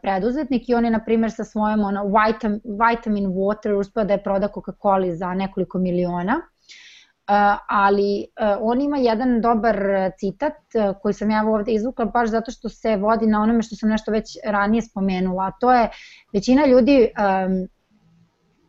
preduzetnik 0.02 0.68
i 0.68 0.74
on 0.74 0.84
je, 0.84 0.90
na 0.90 1.04
primjer, 1.04 1.32
sa 1.32 1.44
svojom 1.44 1.84
ono, 1.84 2.04
vitamin, 2.04 2.60
vitamin 2.64 3.26
water 3.26 3.78
uspeo 3.78 4.04
da 4.04 4.12
je 4.12 4.22
proda 4.22 4.48
Coca-Cola 4.48 5.14
za 5.14 5.34
nekoliko 5.34 5.78
miliona. 5.78 6.40
Ali 7.68 8.26
on 8.60 8.80
ima 8.80 8.96
jedan 8.96 9.40
dobar 9.40 9.76
citat 10.18 10.52
koji 11.02 11.14
sam 11.14 11.30
ja 11.30 11.44
ovde 11.46 11.72
izvukla 11.72 12.04
baš 12.04 12.30
zato 12.30 12.50
što 12.50 12.68
se 12.68 12.96
vodi 12.96 13.26
na 13.26 13.42
onome 13.42 13.62
što 13.62 13.76
sam 13.76 13.88
nešto 13.88 14.12
već 14.12 14.36
ranije 14.44 14.82
spomenula, 14.82 15.44
a 15.44 15.52
to 15.60 15.72
je 15.72 15.88
većina 16.32 16.66
ljudi 16.66 17.08
um, 17.08 17.68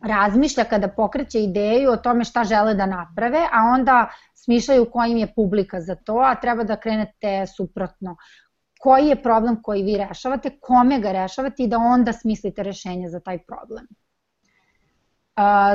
razmišlja 0.02 0.64
kada 0.64 0.88
pokreće 0.88 1.42
ideju 1.42 1.90
o 1.90 1.96
tome 1.96 2.24
šta 2.24 2.44
žele 2.44 2.74
da 2.74 2.86
naprave, 2.86 3.46
a 3.52 3.62
onda 3.74 4.08
smišljaju 4.34 4.90
kojim 4.90 5.18
je 5.18 5.32
publika 5.34 5.80
za 5.80 5.94
to, 5.94 6.18
a 6.18 6.34
treba 6.34 6.64
da 6.64 6.76
krenete 6.76 7.46
suprotno. 7.56 8.16
Koji 8.80 9.06
je 9.06 9.22
problem 9.22 9.62
koji 9.62 9.82
vi 9.82 9.96
rešavate, 9.96 10.50
kome 10.60 11.00
ga 11.00 11.12
rešavate 11.12 11.62
i 11.62 11.68
da 11.68 11.78
onda 11.78 12.12
smislite 12.12 12.62
rešenje 12.62 13.08
za 13.08 13.20
taj 13.20 13.38
problem. 13.38 13.86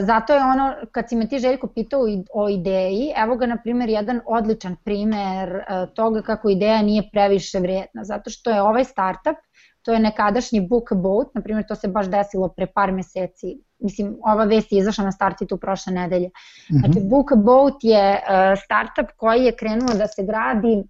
Zato 0.02 0.34
je 0.34 0.44
ono, 0.44 0.76
kad 0.92 1.10
si 1.10 1.16
me 1.16 1.28
ti 1.28 1.40
Željko 1.40 1.68
pitao 1.68 2.02
o 2.34 2.50
ideji, 2.50 3.14
evo 3.16 3.36
ga 3.36 3.46
na 3.46 3.58
primjer 3.64 3.90
jedan 3.90 4.22
odličan 4.26 4.76
primer 4.84 5.56
uh, 5.56 5.94
toga 5.94 6.22
kako 6.22 6.50
ideja 6.50 6.82
nije 6.82 7.10
previše 7.12 7.60
vrijedna, 7.60 8.04
zato 8.04 8.30
što 8.30 8.50
je 8.50 8.62
ovaj 8.62 8.84
startup, 8.84 9.38
to 9.82 9.94
je 9.94 10.00
nekadašnji 10.00 10.68
Book 10.68 10.94
Boat, 10.96 11.28
na 11.36 11.42
primjer 11.42 11.68
to 11.68 11.76
se 11.76 11.88
baš 11.88 12.08
desilo 12.08 12.50
pre 12.50 12.68
par 12.68 12.92
meseci, 12.92 13.62
mislim 13.82 14.18
ova 14.24 14.44
vest 14.44 14.72
je 14.72 14.80
izašla 14.80 15.04
na 15.04 15.12
startitu 15.12 15.58
prošle 15.58 15.94
nedelje. 15.94 16.30
-hmm. 16.30 16.80
Znači 16.80 17.00
Book 17.10 17.32
Boat 17.36 17.74
je 17.82 18.12
uh, 18.12 18.60
startup 18.64 19.18
koji 19.18 19.44
je 19.44 19.56
krenuo 19.56 19.96
da 19.98 20.08
se 20.08 20.24
gradi 20.24 20.84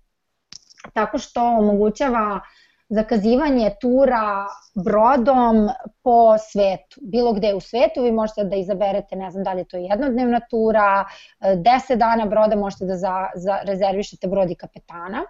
tako 0.94 1.18
što 1.18 1.42
omogućava 1.42 2.36
uh, 2.36 2.61
zakazivanje 2.92 3.70
tura 3.82 4.46
brodom 4.86 5.70
po 6.04 6.38
svetu, 6.38 7.00
bilo 7.02 7.34
gde 7.34 7.54
u 7.54 7.60
svetu, 7.60 8.04
vi 8.04 8.12
možete 8.12 8.44
da 8.44 8.56
izaberete, 8.56 9.16
ne 9.16 9.32
znam 9.32 9.44
da 9.44 9.54
li 9.54 9.62
je 9.62 9.68
to 9.68 9.78
jednodnevna 9.78 10.40
tura, 10.50 11.06
10 11.42 11.96
dana 11.96 12.26
broda 12.26 12.56
možete 12.56 12.86
da 12.86 12.98
za, 12.98 13.14
za 13.36 13.60
rezervišete 13.64 14.28
brod 14.28 14.52
i 14.52 14.56
kapetana 14.56 15.24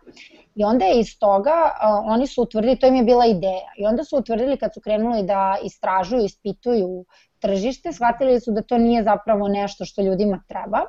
i 0.55 0.63
onda 0.63 0.85
je 0.85 0.99
iz 0.99 1.19
toga, 1.19 1.51
uh, 1.51 2.11
oni 2.11 2.27
su 2.27 2.41
utvrdili, 2.41 2.79
to 2.79 2.87
im 2.87 2.95
je 2.95 3.03
bila 3.03 3.25
ideja, 3.25 3.69
i 3.77 3.85
onda 3.85 4.03
su 4.03 4.17
utvrdili 4.17 4.57
kad 4.57 4.73
su 4.73 4.81
krenuli 4.81 5.23
da 5.23 5.57
istražuju, 5.63 6.25
ispituju 6.25 7.05
tržište, 7.39 7.93
shvatili 7.93 8.39
su 8.39 8.51
da 8.51 8.61
to 8.61 8.77
nije 8.77 9.03
zapravo 9.03 9.47
nešto 9.47 9.85
što 9.85 10.01
ljudima 10.01 10.43
treba 10.47 10.81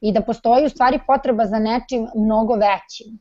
i 0.00 0.12
da 0.12 0.20
postoji 0.20 0.66
u 0.66 0.68
stvari 0.68 1.00
potreba 1.06 1.46
za 1.46 1.58
nečim 1.58 2.06
mnogo 2.14 2.54
većim. 2.54 3.18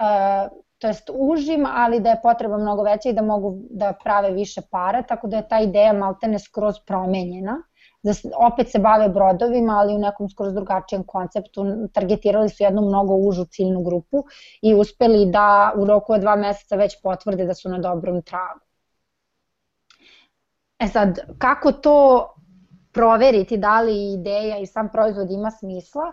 Uh, 0.00 0.65
to 0.78 0.86
jest 0.86 1.10
užim, 1.12 1.66
ali 1.66 2.00
da 2.00 2.10
je 2.10 2.20
potreba 2.22 2.58
mnogo 2.58 2.82
veća 2.82 3.08
i 3.08 3.12
da 3.12 3.22
mogu 3.22 3.58
da 3.70 3.92
prave 4.04 4.30
više 4.30 4.60
para, 4.70 5.02
tako 5.02 5.26
da 5.26 5.36
je 5.36 5.48
ta 5.48 5.60
ideja 5.60 5.92
maltene 5.92 6.38
skroz 6.38 6.74
promenjena. 6.86 7.62
Da 8.02 8.12
opet 8.36 8.70
se 8.70 8.78
bave 8.78 9.08
brodovima, 9.08 9.78
ali 9.78 9.94
u 9.94 9.98
nekom 9.98 10.28
skroz 10.28 10.52
drugačijem 10.54 11.04
konceptu. 11.04 11.64
Targetirali 11.92 12.48
su 12.48 12.62
jednu 12.62 12.82
mnogo 12.82 13.14
užu 13.14 13.44
ciljnu 13.44 13.82
grupu 13.82 14.24
i 14.62 14.74
uspeli 14.74 15.26
da 15.30 15.72
u 15.76 15.84
roku 15.84 16.12
od 16.12 16.20
dva 16.20 16.36
meseca 16.36 16.76
već 16.76 17.02
potvrde 17.02 17.44
da 17.44 17.54
su 17.54 17.68
na 17.68 17.78
dobrom 17.78 18.22
tragu. 18.22 18.60
E 20.78 20.88
sad, 20.88 21.18
kako 21.38 21.72
to 21.72 22.28
proveriti 22.92 23.56
da 23.56 23.80
li 23.80 24.12
ideja 24.12 24.58
i 24.58 24.66
sam 24.66 24.88
proizvod 24.92 25.30
ima 25.30 25.50
smisla? 25.50 26.12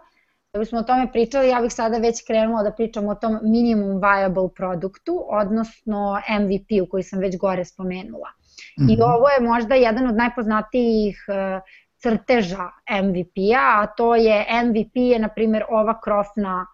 Da 0.54 0.60
bismo 0.60 0.80
o 0.80 0.84
tome 0.84 1.12
pričali, 1.12 1.48
ja 1.48 1.62
bih 1.62 1.74
sada 1.74 1.98
već 1.98 2.26
krenula 2.28 2.63
da 2.63 2.72
pričam 2.72 3.08
o 3.08 3.16
tom 3.16 3.39
minimum 3.42 4.02
viable 4.02 4.50
produktu, 4.56 5.26
odnosno 5.30 6.22
MVP-u 6.39 6.86
koji 6.89 7.04
sam 7.04 7.20
već 7.20 7.38
gore 7.38 7.66
spomenula. 7.66 8.30
Mm 8.30 8.84
-hmm. 8.84 8.92
I 8.92 8.94
mhm. 8.94 9.02
ovo 9.02 9.30
je 9.30 9.42
možda 9.42 9.76
jedan 9.76 10.08
od 10.08 10.16
najpoznatijih 10.16 11.26
e, 11.28 11.60
crteža 11.98 12.70
MVP-a, 13.04 13.82
a 13.82 13.88
to 13.98 14.16
je 14.16 14.46
MVP 14.66 14.96
je, 14.96 15.20
na 15.20 15.28
primjer, 15.28 15.63
ova 15.70 16.02
krofna 16.02 16.68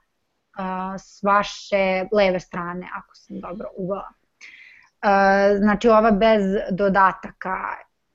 uh, 0.59 0.95
s 0.97 1.23
vaše 1.23 2.05
leve 2.11 2.39
strane, 2.39 2.87
ako 2.95 3.15
sam 3.15 3.39
dobro 3.39 3.69
uvela. 3.77 4.09
Uh, 5.03 5.57
znači 5.57 5.89
ova 5.89 6.11
bez 6.11 6.43
dodataka, 6.71 7.57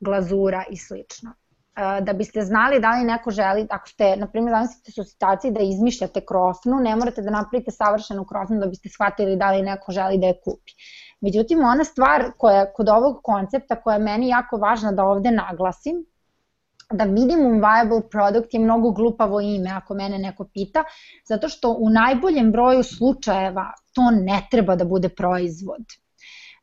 glazura 0.00 0.64
i 0.70 0.76
slično 0.76 1.32
da 1.76 2.12
biste 2.12 2.42
znali 2.42 2.80
da 2.80 2.90
li 2.90 3.04
neko 3.04 3.30
želi, 3.30 3.66
ako 3.70 3.88
ste, 3.88 4.16
na 4.16 4.26
primjer, 4.26 4.54
zamislite 4.54 4.92
su 4.92 5.04
situaciji 5.04 5.50
da 5.50 5.60
izmišljate 5.60 6.20
krofnu, 6.26 6.76
ne 6.80 6.96
morate 6.96 7.22
da 7.22 7.30
napravite 7.30 7.70
savršenu 7.70 8.24
krofnu 8.24 8.60
da 8.60 8.66
biste 8.66 8.88
shvatili 8.88 9.36
da 9.36 9.50
li 9.50 9.62
neko 9.62 9.92
želi 9.92 10.18
da 10.18 10.26
je 10.26 10.40
kupi. 10.44 10.72
Međutim, 11.20 11.64
ona 11.64 11.84
stvar 11.84 12.30
koja 12.38 12.72
kod 12.72 12.88
ovog 12.88 13.20
koncepta 13.22 13.80
koja 13.80 13.94
je 13.94 14.02
meni 14.02 14.28
jako 14.28 14.56
važna 14.56 14.92
da 14.92 15.04
ovde 15.04 15.30
naglasim, 15.30 16.04
da 16.92 17.04
minimum 17.04 17.60
viable 17.60 18.08
product 18.10 18.54
je 18.54 18.60
mnogo 18.60 18.90
glupavo 18.90 19.40
ime 19.40 19.70
ako 19.70 19.94
mene 19.94 20.18
neko 20.18 20.44
pita, 20.54 20.84
zato 21.28 21.48
što 21.48 21.70
u 21.78 21.90
najboljem 21.90 22.52
broju 22.52 22.82
slučajeva 22.82 23.72
to 23.94 24.10
ne 24.10 24.46
treba 24.50 24.76
da 24.76 24.84
bude 24.84 25.08
proizvod. 25.08 25.82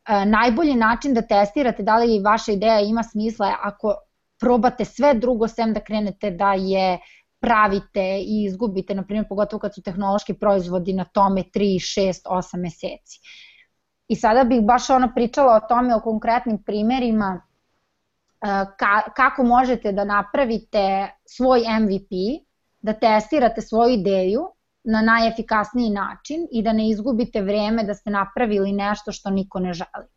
E, 0.08 0.26
najbolji 0.26 0.76
način 0.76 1.14
da 1.14 1.22
testirate 1.22 1.84
da 1.84 1.98
li 1.98 2.22
vaša 2.24 2.52
ideja 2.52 2.80
ima 2.80 3.04
smisla 3.04 3.48
je 3.48 3.56
ako 3.62 3.96
probate 4.42 4.86
sve 4.86 5.14
drugo 5.14 5.48
sem 5.48 5.74
da 5.74 5.80
krenete 5.80 6.32
da 6.32 6.54
je 6.54 7.00
pravite 7.40 8.04
i 8.20 8.44
izgubite, 8.46 8.96
na 8.96 9.04
primjer 9.04 9.28
pogotovo 9.30 9.60
kad 9.60 9.76
su 9.76 9.82
tehnološki 9.82 10.34
proizvodi 10.34 10.94
na 10.94 11.06
tome 11.06 11.44
3, 11.56 11.80
6, 12.02 12.28
8 12.30 12.62
meseci. 12.62 13.20
I 14.08 14.16
sada 14.16 14.44
bih 14.44 14.62
baš 14.62 14.90
ono 14.90 15.12
pričala 15.16 15.56
o 15.56 15.68
tome, 15.70 15.96
o 15.96 16.02
konkretnim 16.02 16.64
primerima 16.64 17.42
eh, 17.42 18.66
ka, 18.78 19.02
kako 19.16 19.44
možete 19.44 19.92
da 19.92 20.06
napravite 20.06 21.10
svoj 21.26 21.60
MVP, 21.80 22.44
da 22.82 22.94
testirate 22.94 23.62
svoju 23.62 23.94
ideju 23.94 24.48
na 24.84 25.02
najefikasniji 25.02 25.90
način 25.90 26.48
i 26.52 26.64
da 26.64 26.74
ne 26.74 26.90
izgubite 26.90 27.42
vreme 27.42 27.84
da 27.84 27.94
ste 27.94 28.10
napravili 28.10 28.72
nešto 28.72 29.12
što 29.12 29.30
niko 29.30 29.60
ne 29.60 29.74
želi 29.74 30.08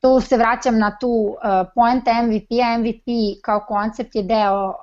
tu 0.00 0.20
se 0.20 0.36
vraćam 0.36 0.78
na 0.78 0.96
tu 1.00 1.08
uh, 1.08 1.36
poenta 1.74 2.22
MVP-a. 2.22 2.78
MVP 2.78 3.42
kao 3.42 3.64
koncept 3.68 4.14
je 4.14 4.22
deo 4.22 4.68
uh, 4.68 4.74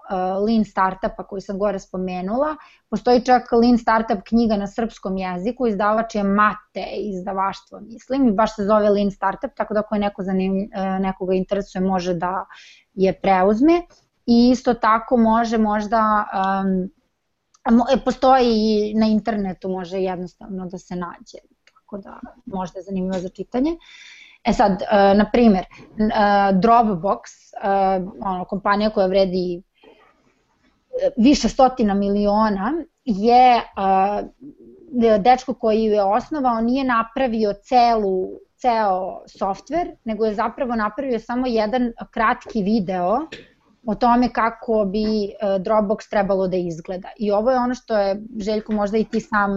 Lean 0.45 0.65
Startupa 0.65 1.23
koji 1.23 1.41
sam 1.41 1.59
gore 1.59 1.79
spomenula. 1.79 2.55
Postoji 2.89 3.21
čak 3.21 3.51
Lean 3.51 3.77
Startup 3.77 4.23
knjiga 4.27 4.57
na 4.57 4.67
srpskom 4.67 5.17
jeziku, 5.17 5.67
izdavač 5.67 6.15
je 6.15 6.23
Mate 6.23 6.85
izdavaštvo, 6.97 7.79
mislim, 7.79 8.27
i 8.27 8.31
baš 8.31 8.55
se 8.55 8.63
zove 8.63 8.89
Lean 8.89 9.11
Startup, 9.11 9.51
tako 9.55 9.73
da 9.73 9.79
ako 9.79 9.95
je 9.95 9.99
neko 9.99 10.23
zanim, 10.23 10.53
uh, 10.57 11.01
nekoga 11.01 11.33
interesuje 11.33 11.81
može 11.81 12.13
da 12.13 12.45
je 12.93 13.13
preuzme. 13.21 13.81
I 14.25 14.49
isto 14.51 14.73
tako 14.73 15.17
može 15.17 15.57
možda 15.57 16.25
um, 16.59 16.89
postoji 18.05 18.47
i 18.47 18.93
na 18.93 19.05
internetu 19.05 19.69
može 19.69 19.99
jednostavno 20.01 20.65
da 20.65 20.77
se 20.77 20.95
nađe, 20.95 21.37
tako 21.73 21.97
da 21.97 22.19
možda 22.45 22.79
je 22.79 22.83
zanimljivo 22.83 23.19
za 23.19 23.29
čitanje. 23.29 23.71
Uh, 23.71 23.77
E 24.45 24.53
sad, 24.53 24.71
uh, 24.71 25.17
na 25.17 25.25
primer, 25.31 25.65
uh, 25.65 26.59
Dropbox, 26.59 27.19
uh, 27.63 28.11
ono, 28.21 28.45
kompanija 28.45 28.89
koja 28.89 29.07
vredi 29.07 29.61
više 31.17 31.49
stotina 31.49 31.93
miliona, 31.93 32.73
je 33.05 33.61
dečko 35.19 35.53
koji 35.53 35.83
ju 35.83 35.93
je 35.93 36.03
osnovao 36.03 36.61
nije 36.61 36.83
napravio 36.83 37.53
celu, 37.53 38.29
ceo 38.57 39.21
softver, 39.39 39.87
nego 40.03 40.25
je 40.25 40.33
zapravo 40.33 40.75
napravio 40.75 41.19
samo 41.19 41.47
jedan 41.47 41.91
kratki 42.11 42.63
video 42.63 43.19
o 43.85 43.95
tome 43.95 44.29
kako 44.33 44.85
bi 44.85 45.05
Dropbox 45.59 46.09
trebalo 46.09 46.47
da 46.47 46.57
izgleda. 46.57 47.09
I 47.19 47.31
ovo 47.31 47.51
je 47.51 47.57
ono 47.57 47.73
što 47.73 47.97
je, 47.97 48.21
Željko, 48.39 48.73
možda 48.73 48.97
i 48.97 49.03
ti 49.03 49.19
sam 49.19 49.51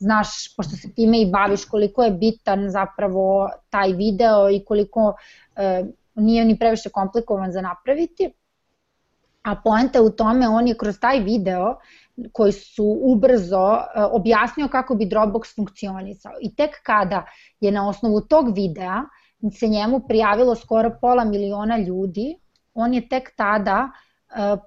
znaš, 0.00 0.56
pošto 0.56 0.76
se 0.76 0.92
time 0.94 1.20
i 1.20 1.30
baviš, 1.30 1.64
koliko 1.64 2.02
je 2.02 2.10
bitan 2.10 2.70
zapravo 2.70 3.50
taj 3.70 3.92
video 3.92 4.50
i 4.50 4.64
koliko 4.64 5.14
nije 6.14 6.44
ni 6.44 6.58
previše 6.58 6.90
komplikovan 6.90 7.52
za 7.52 7.60
napraviti. 7.60 8.30
A 9.42 9.56
poenta 9.64 10.02
u 10.02 10.10
tome, 10.10 10.48
on 10.48 10.68
je 10.68 10.78
kroz 10.78 10.98
taj 11.00 11.20
video 11.20 11.76
koji 12.32 12.52
su 12.52 12.98
ubrzo 13.02 13.74
e, 13.74 14.02
objasnio 14.02 14.68
kako 14.68 14.94
bi 14.94 15.06
Dropbox 15.06 15.54
funkcionisao. 15.56 16.32
I 16.40 16.54
tek 16.54 16.70
kada 16.82 17.24
je 17.60 17.72
na 17.72 17.88
osnovu 17.88 18.20
tog 18.20 18.54
videa 18.54 19.02
se 19.52 19.68
njemu 19.68 20.00
prijavilo 20.08 20.54
skoro 20.54 20.90
pola 21.00 21.24
miliona 21.24 21.78
ljudi, 21.78 22.36
on 22.74 22.94
je 22.94 23.08
tek 23.08 23.36
tada 23.36 23.88
e, 23.88 24.09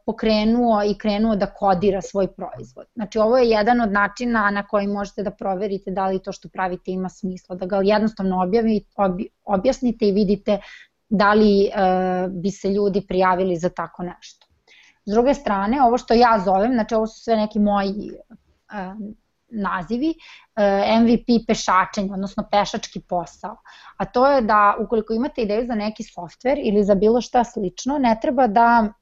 pokrenuo 0.06 0.84
i 0.84 0.98
krenuo 0.98 1.36
da 1.36 1.46
kodira 1.46 2.02
svoj 2.02 2.28
proizvod. 2.28 2.86
Znači 2.96 3.20
ovo 3.20 3.38
je 3.38 3.50
jedan 3.50 3.82
od 3.82 3.92
načina 3.92 4.52
na 4.52 4.68
koji 4.68 4.88
možete 4.88 5.24
da 5.24 5.32
proverite 5.32 5.92
da 5.92 6.08
li 6.08 6.22
to 6.24 6.32
što 6.32 6.50
pravite 6.50 6.92
ima 6.92 7.10
smisla, 7.10 7.56
da 7.56 7.66
ga 7.66 7.82
jednostavno 7.84 8.42
objavite, 8.44 8.88
objasnite 9.46 10.08
i 10.08 10.12
vidite 10.12 10.60
da 11.10 11.34
li 11.34 11.70
uh, 11.70 12.32
bi 12.42 12.52
se 12.52 12.70
ljudi 12.70 13.06
prijavili 13.08 13.56
za 13.56 13.70
tako 13.70 14.04
nešto. 14.04 14.48
S 15.06 15.12
druge 15.12 15.34
strane, 15.34 15.82
ovo 15.84 15.98
što 15.98 16.14
ja 16.14 16.42
zovem, 16.46 16.74
znači 16.74 16.96
ovo 16.96 17.08
su 17.08 17.24
sve 17.24 17.36
neki 17.36 17.60
moji 17.60 17.90
uh, 17.92 19.14
nazivi, 19.50 20.10
uh, 20.10 20.64
e, 20.64 21.00
MVP 21.00 21.48
pešačenje, 21.48 22.14
odnosno 22.14 22.48
pešački 22.52 23.00
posao. 23.00 23.58
A 23.98 24.06
to 24.06 24.28
je 24.28 24.42
da 24.42 24.76
ukoliko 24.80 25.14
imate 25.14 25.42
ideju 25.42 25.68
za 25.68 25.76
neki 25.76 26.04
softver 26.04 26.60
ili 26.64 26.84
za 26.84 26.96
bilo 26.96 27.22
šta 27.22 27.44
slično, 27.44 27.98
ne 27.98 28.18
treba 28.22 28.48
da 28.48 28.94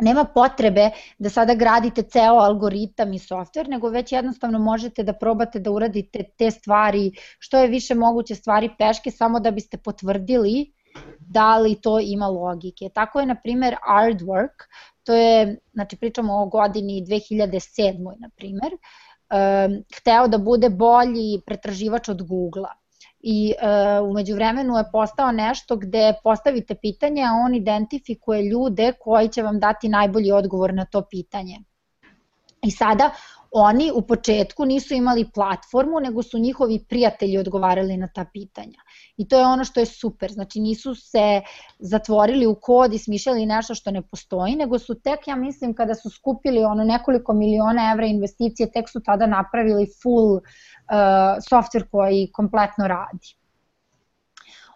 nema 0.00 0.24
potrebe 0.24 0.90
da 1.18 1.30
sada 1.30 1.54
gradite 1.54 2.02
ceo 2.02 2.34
algoritam 2.34 3.12
i 3.12 3.18
softver, 3.18 3.68
nego 3.68 3.88
već 3.88 4.12
jednostavno 4.12 4.58
možete 4.58 5.02
da 5.02 5.12
probate 5.12 5.58
da 5.58 5.70
uradite 5.70 6.24
te 6.38 6.50
stvari, 6.50 7.12
što 7.38 7.58
je 7.58 7.68
više 7.68 7.94
moguće 7.94 8.34
stvari 8.34 8.70
peške, 8.78 9.10
samo 9.10 9.40
da 9.40 9.50
biste 9.50 9.76
potvrdili 9.76 10.72
da 11.18 11.58
li 11.58 11.74
to 11.80 12.00
ima 12.00 12.26
logike. 12.26 12.88
Tako 12.94 13.20
je, 13.20 13.26
na 13.26 13.34
primer, 13.34 13.76
Artwork, 13.88 14.66
to 15.04 15.14
je, 15.14 15.58
znači 15.72 15.96
pričamo 15.96 16.42
o 16.42 16.46
godini 16.46 17.04
2007. 17.06 18.20
na 18.20 18.30
primer, 18.36 18.72
um, 18.72 19.84
hteo 19.96 20.28
da 20.28 20.38
bude 20.38 20.68
bolji 20.68 21.40
pretraživač 21.46 22.08
od 22.08 22.22
Google-a 22.22 22.79
i 23.22 23.54
uh, 24.02 24.08
umeđu 24.10 24.34
vremenu 24.34 24.76
je 24.76 24.84
postao 24.92 25.32
nešto 25.32 25.76
gde 25.76 26.14
postavite 26.22 26.74
pitanje, 26.74 27.22
a 27.22 27.32
on 27.44 27.54
identifikuje 27.54 28.42
ljude 28.42 28.92
koji 29.00 29.28
će 29.28 29.42
vam 29.42 29.60
dati 29.60 29.88
najbolji 29.88 30.32
odgovor 30.32 30.74
na 30.74 30.84
to 30.84 31.02
pitanje. 31.10 31.58
I 32.62 32.70
sada 32.70 33.10
oni 33.52 33.90
u 33.94 34.02
početku 34.02 34.64
nisu 34.64 34.94
imali 34.94 35.30
platformu, 35.34 36.00
nego 36.00 36.22
su 36.22 36.38
njihovi 36.38 36.84
prijatelji 36.88 37.38
odgovarali 37.38 37.96
na 37.96 38.08
ta 38.14 38.24
pitanja. 38.32 38.78
I 39.16 39.28
to 39.28 39.38
je 39.38 39.46
ono 39.46 39.64
što 39.64 39.80
je 39.80 39.86
super, 39.86 40.32
znači 40.32 40.60
nisu 40.60 40.94
se 40.94 41.40
zatvorili 41.78 42.46
u 42.46 42.54
kod 42.54 42.94
i 42.94 42.98
smišljali 42.98 43.46
nešto 43.46 43.74
što 43.74 43.90
ne 43.90 44.02
postoji, 44.02 44.56
nego 44.56 44.78
su 44.78 44.94
tek, 44.94 45.28
ja 45.28 45.36
mislim, 45.36 45.74
kada 45.74 45.94
su 45.94 46.10
skupili 46.10 46.64
ono 46.64 46.84
nekoliko 46.84 47.32
miliona 47.32 47.90
evra 47.92 48.06
investicije, 48.06 48.72
tek 48.72 48.88
su 48.88 49.00
tada 49.00 49.26
napravili 49.26 49.88
full 50.02 50.34
uh, 50.34 50.40
software 51.50 51.88
koji 51.90 52.30
kompletno 52.32 52.88
radi. 52.88 53.40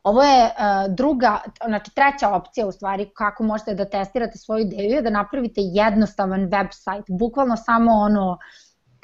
Ovo 0.03 0.23
je 0.23 0.45
uh, 0.45 0.95
druga, 0.95 1.39
znači 1.67 1.91
treća 1.95 2.35
opcija 2.35 2.67
u 2.67 2.73
stvari 2.73 3.11
kako 3.15 3.43
možete 3.43 3.75
da 3.75 3.85
testirate 3.85 4.39
svoju 4.39 4.67
ideju 4.67 4.91
je 4.91 5.03
da 5.03 5.11
napravite 5.11 5.61
jednostavan 5.61 6.41
website, 6.41 7.19
bukvalno 7.19 7.57
samo 7.57 7.93
ono 7.93 8.39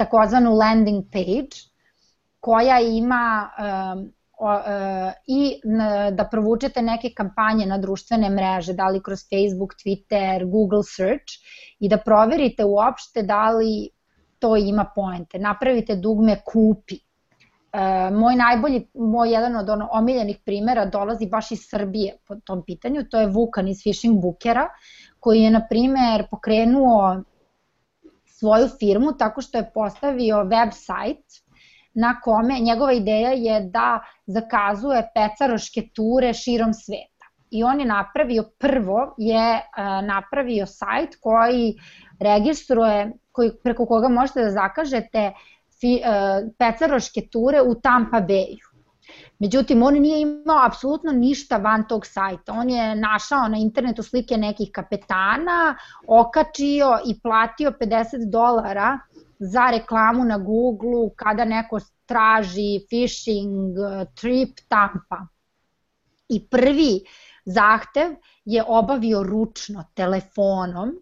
takozvanu 0.01 0.55
landing 0.57 1.05
page 1.13 1.61
koja 2.41 2.79
ima 2.81 3.51
um, 3.51 4.01
uh, 4.41 5.13
i 5.27 5.61
da 6.17 6.25
provučete 6.31 6.83
neke 6.83 7.11
kampanje 7.17 7.67
na 7.67 7.79
društvene 7.79 8.31
mreže, 8.31 8.73
da 8.73 8.89
li 8.89 9.03
kroz 9.03 9.27
Facebook, 9.29 9.75
Twitter, 9.85 10.47
Google 10.51 10.83
Search 10.83 11.37
i 11.79 11.89
da 11.89 11.99
proverite 11.99 12.65
uopšte 12.65 13.23
da 13.23 13.51
li 13.51 13.89
to 14.39 14.57
ima 14.57 14.87
poente. 14.95 15.39
Napravite 15.39 15.97
dugme 15.97 16.41
kupi 16.45 16.97
E, 17.73 18.11
moj 18.11 18.37
najbolji, 18.37 18.87
moj 18.95 19.31
jedan 19.31 19.57
od 19.57 19.69
ono, 19.69 19.89
omiljenih 19.93 20.39
primera 20.45 20.87
dolazi 20.87 21.27
baš 21.27 21.51
iz 21.51 21.59
Srbije 21.71 22.17
po 22.29 22.35
tom 22.45 22.65
pitanju, 22.67 23.05
to 23.11 23.21
je 23.21 23.27
Vukan 23.27 23.69
iz 23.69 23.83
Fishing 23.83 24.21
Bookera, 24.23 24.69
koji 25.21 25.43
je, 25.43 25.51
na 25.51 25.67
primer, 25.69 26.27
pokrenuo 26.31 27.23
svoju 28.41 28.69
firmu 28.79 29.13
tako 29.13 29.41
što 29.41 29.59
je 29.59 29.71
postavio 29.75 30.37
website 30.37 31.43
na 31.95 32.21
kome 32.21 32.61
njegova 32.61 32.93
ideja 32.93 33.31
je 33.31 33.61
da 33.61 34.01
zakazuje 34.27 35.09
pecaroške 35.15 35.83
ture 35.95 36.35
širom 36.35 36.75
sveta. 36.75 37.27
I 37.51 37.65
on 37.65 37.81
je 37.81 37.87
napravio, 37.87 38.45
prvo 38.59 39.15
je 39.19 39.55
uh, 39.55 40.07
napravio 40.07 40.67
sajt 40.67 41.17
koji 41.21 41.75
registruje, 42.21 43.13
koji, 43.33 43.51
preko 43.65 43.87
koga 43.87 44.09
možete 44.09 44.45
da 44.45 44.51
zakažete 44.51 45.33
uh, 45.33 46.51
pecaroške 46.59 47.21
ture 47.33 47.63
u 47.63 47.75
Tampa 47.75 48.21
Bayu. 48.21 48.70
Međutim, 49.39 49.83
on 49.83 49.95
nije 49.95 50.21
imao 50.21 50.67
apsolutno 50.67 51.13
ništa 51.13 51.57
van 51.57 51.89
tog 51.89 52.07
sajta. 52.07 52.53
On 52.53 52.71
je 52.71 52.95
našao 52.97 53.49
na 53.49 53.57
internetu 53.57 54.03
slike 54.03 54.37
nekih 54.37 54.71
kapetana, 54.73 55.77
okačio 56.07 56.99
i 57.07 57.21
platio 57.21 57.73
50 57.81 58.31
dolara 58.31 58.99
za 59.39 59.71
reklamu 59.71 60.25
na 60.25 60.39
Google 60.39 61.15
kada 61.17 61.45
neko 61.45 61.81
traži 62.07 62.87
fishing 62.91 63.77
trip 64.15 64.59
Tampa. 64.69 65.27
I 66.29 66.47
prvi 66.49 67.01
zahtev 67.45 68.11
je 68.45 68.65
obavio 68.67 69.23
ručno, 69.23 69.85
telefonom, 69.95 70.93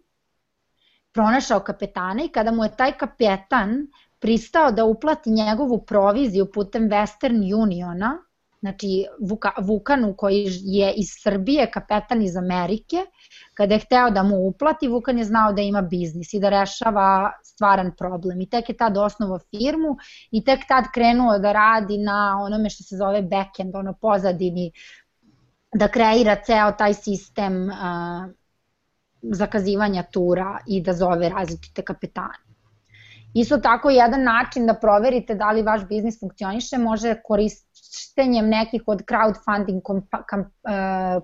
pronašao 1.11 1.59
kapetana 1.59 2.23
i 2.23 2.29
kada 2.29 2.51
mu 2.51 2.63
je 2.63 2.75
taj 2.77 2.91
kapetan 2.97 3.87
pristao 4.19 4.71
da 4.71 4.85
uplati 4.85 5.29
njegovu 5.29 5.85
proviziju 5.85 6.51
putem 6.51 6.89
Western 6.89 7.61
Uniona, 7.61 8.17
znači 8.59 9.05
Vuka, 9.19 9.51
Vukanu 9.61 10.13
koji 10.17 10.47
je 10.63 10.93
iz 10.93 11.07
Srbije, 11.23 11.71
kapetan 11.71 12.21
iz 12.21 12.35
Amerike, 12.35 12.97
kada 13.53 13.73
je 13.73 13.79
hteo 13.79 14.09
da 14.09 14.23
mu 14.23 14.35
uplati, 14.47 14.87
Vukan 14.87 15.17
je 15.17 15.23
znao 15.23 15.53
da 15.53 15.61
ima 15.61 15.81
biznis 15.81 16.33
i 16.33 16.39
da 16.39 16.49
rešava 16.49 17.31
stvaran 17.43 17.91
problem. 17.97 18.41
I 18.41 18.49
tek 18.49 18.69
je 18.69 18.77
tad 18.77 18.97
osnovo 18.97 19.39
firmu 19.39 19.97
i 20.31 20.43
tek 20.43 20.59
tad 20.67 20.83
krenuo 20.93 21.37
da 21.39 21.51
radi 21.51 21.97
na 21.97 22.39
onome 22.41 22.69
što 22.69 22.83
se 22.83 22.97
zove 22.97 23.21
backend, 23.21 23.75
ono 23.75 23.93
pozadini, 23.93 24.71
da 25.73 25.87
kreira 25.87 26.35
ceo 26.45 26.71
taj 26.71 26.93
sistem 26.93 27.69
uh, 27.69 28.29
zakazivanja 29.21 30.03
tura 30.03 30.59
i 30.67 30.81
da 30.81 30.93
zove 30.93 31.29
različite 31.29 31.81
kapetane. 31.81 32.48
Isto 33.33 33.57
tako 33.57 33.89
jedan 33.89 34.23
način 34.23 34.65
da 34.65 34.73
proverite 34.73 35.35
da 35.35 35.51
li 35.51 35.61
vaš 35.61 35.87
biznis 35.87 36.19
funkcioniše 36.19 36.77
može 36.77 37.15
korištenjem 37.23 38.49
nekih 38.49 38.83
od 38.87 39.01
crowdfunding 39.05 39.81
uh, 39.89 41.23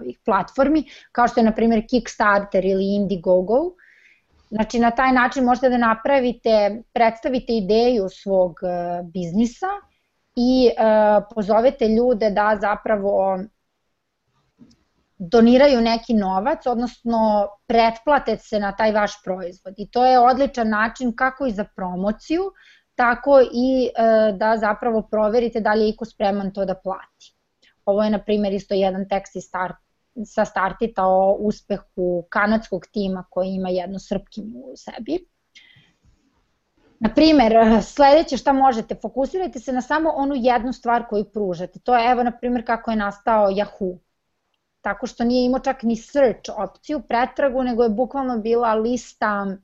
ovih 0.00 0.18
platformi, 0.24 0.84
kao 1.12 1.28
što 1.28 1.40
je 1.40 1.44
na 1.44 1.52
primjer 1.52 1.86
Kickstarter 1.90 2.64
ili 2.64 2.94
Indiegogo. 2.94 3.54
Znači 4.50 4.78
na 4.78 4.90
taj 4.90 5.12
način 5.12 5.44
možete 5.44 5.68
da 5.68 5.76
napravite, 5.76 6.82
predstavite 6.92 7.52
ideju 7.52 8.08
svog 8.08 8.58
uh, 8.62 9.08
biznisa 9.10 9.66
i 10.36 10.68
uh, 10.68 11.24
pozovete 11.34 11.88
ljude 11.88 12.30
da 12.30 12.58
zapravo 12.60 13.38
doniraju 15.18 15.80
neki 15.80 16.14
novac, 16.14 16.66
odnosno 16.66 17.48
pretplate 17.66 18.36
se 18.36 18.60
na 18.60 18.72
taj 18.76 18.92
vaš 18.92 19.22
proizvod. 19.24 19.74
I 19.76 19.90
to 19.90 20.06
je 20.06 20.18
odličan 20.18 20.68
način 20.68 21.16
kako 21.16 21.46
i 21.46 21.52
za 21.52 21.64
promociju, 21.76 22.42
tako 22.94 23.40
i 23.40 23.86
e, 23.86 24.32
da 24.32 24.56
zapravo 24.56 25.02
proverite 25.02 25.60
da 25.60 25.74
li 25.74 25.84
je 25.84 25.88
iko 25.88 26.04
spreman 26.04 26.52
to 26.52 26.64
da 26.64 26.74
plati. 26.74 27.34
Ovo 27.84 28.02
je, 28.02 28.10
na 28.10 28.18
primjer, 28.18 28.52
isto 28.52 28.74
jedan 28.74 29.08
tekst 29.08 29.36
iz 29.36 29.44
start, 29.44 29.76
sa 30.24 30.44
startita 30.44 31.06
o 31.06 31.36
uspehu 31.40 32.26
kanadskog 32.28 32.86
tima 32.92 33.24
koji 33.30 33.48
ima 33.48 33.68
jednu 33.68 33.98
srpkinju 33.98 34.58
u 34.58 34.76
sebi. 34.76 35.26
Na 37.00 37.10
primer, 37.14 37.52
sledeće 37.82 38.36
šta 38.36 38.52
možete, 38.52 38.94
fokusirajte 39.02 39.58
se 39.58 39.72
na 39.72 39.80
samo 39.80 40.10
onu 40.10 40.34
jednu 40.36 40.72
stvar 40.72 41.06
koju 41.08 41.24
pružate. 41.24 41.78
To 41.78 41.96
je, 41.96 42.10
evo, 42.10 42.22
na 42.22 42.32
primer, 42.38 42.66
kako 42.66 42.90
je 42.90 42.96
nastao 42.96 43.50
Yahoo 43.50 43.98
tako 44.84 45.06
što 45.06 45.24
nije 45.24 45.46
imao 45.46 45.60
čak 45.60 45.82
ni 45.82 45.96
search 45.96 46.50
opciju, 46.56 47.00
pretragu, 47.08 47.62
nego 47.62 47.82
je 47.82 47.88
bukvalno 47.88 48.38
bila 48.38 48.74
lista 48.74 49.56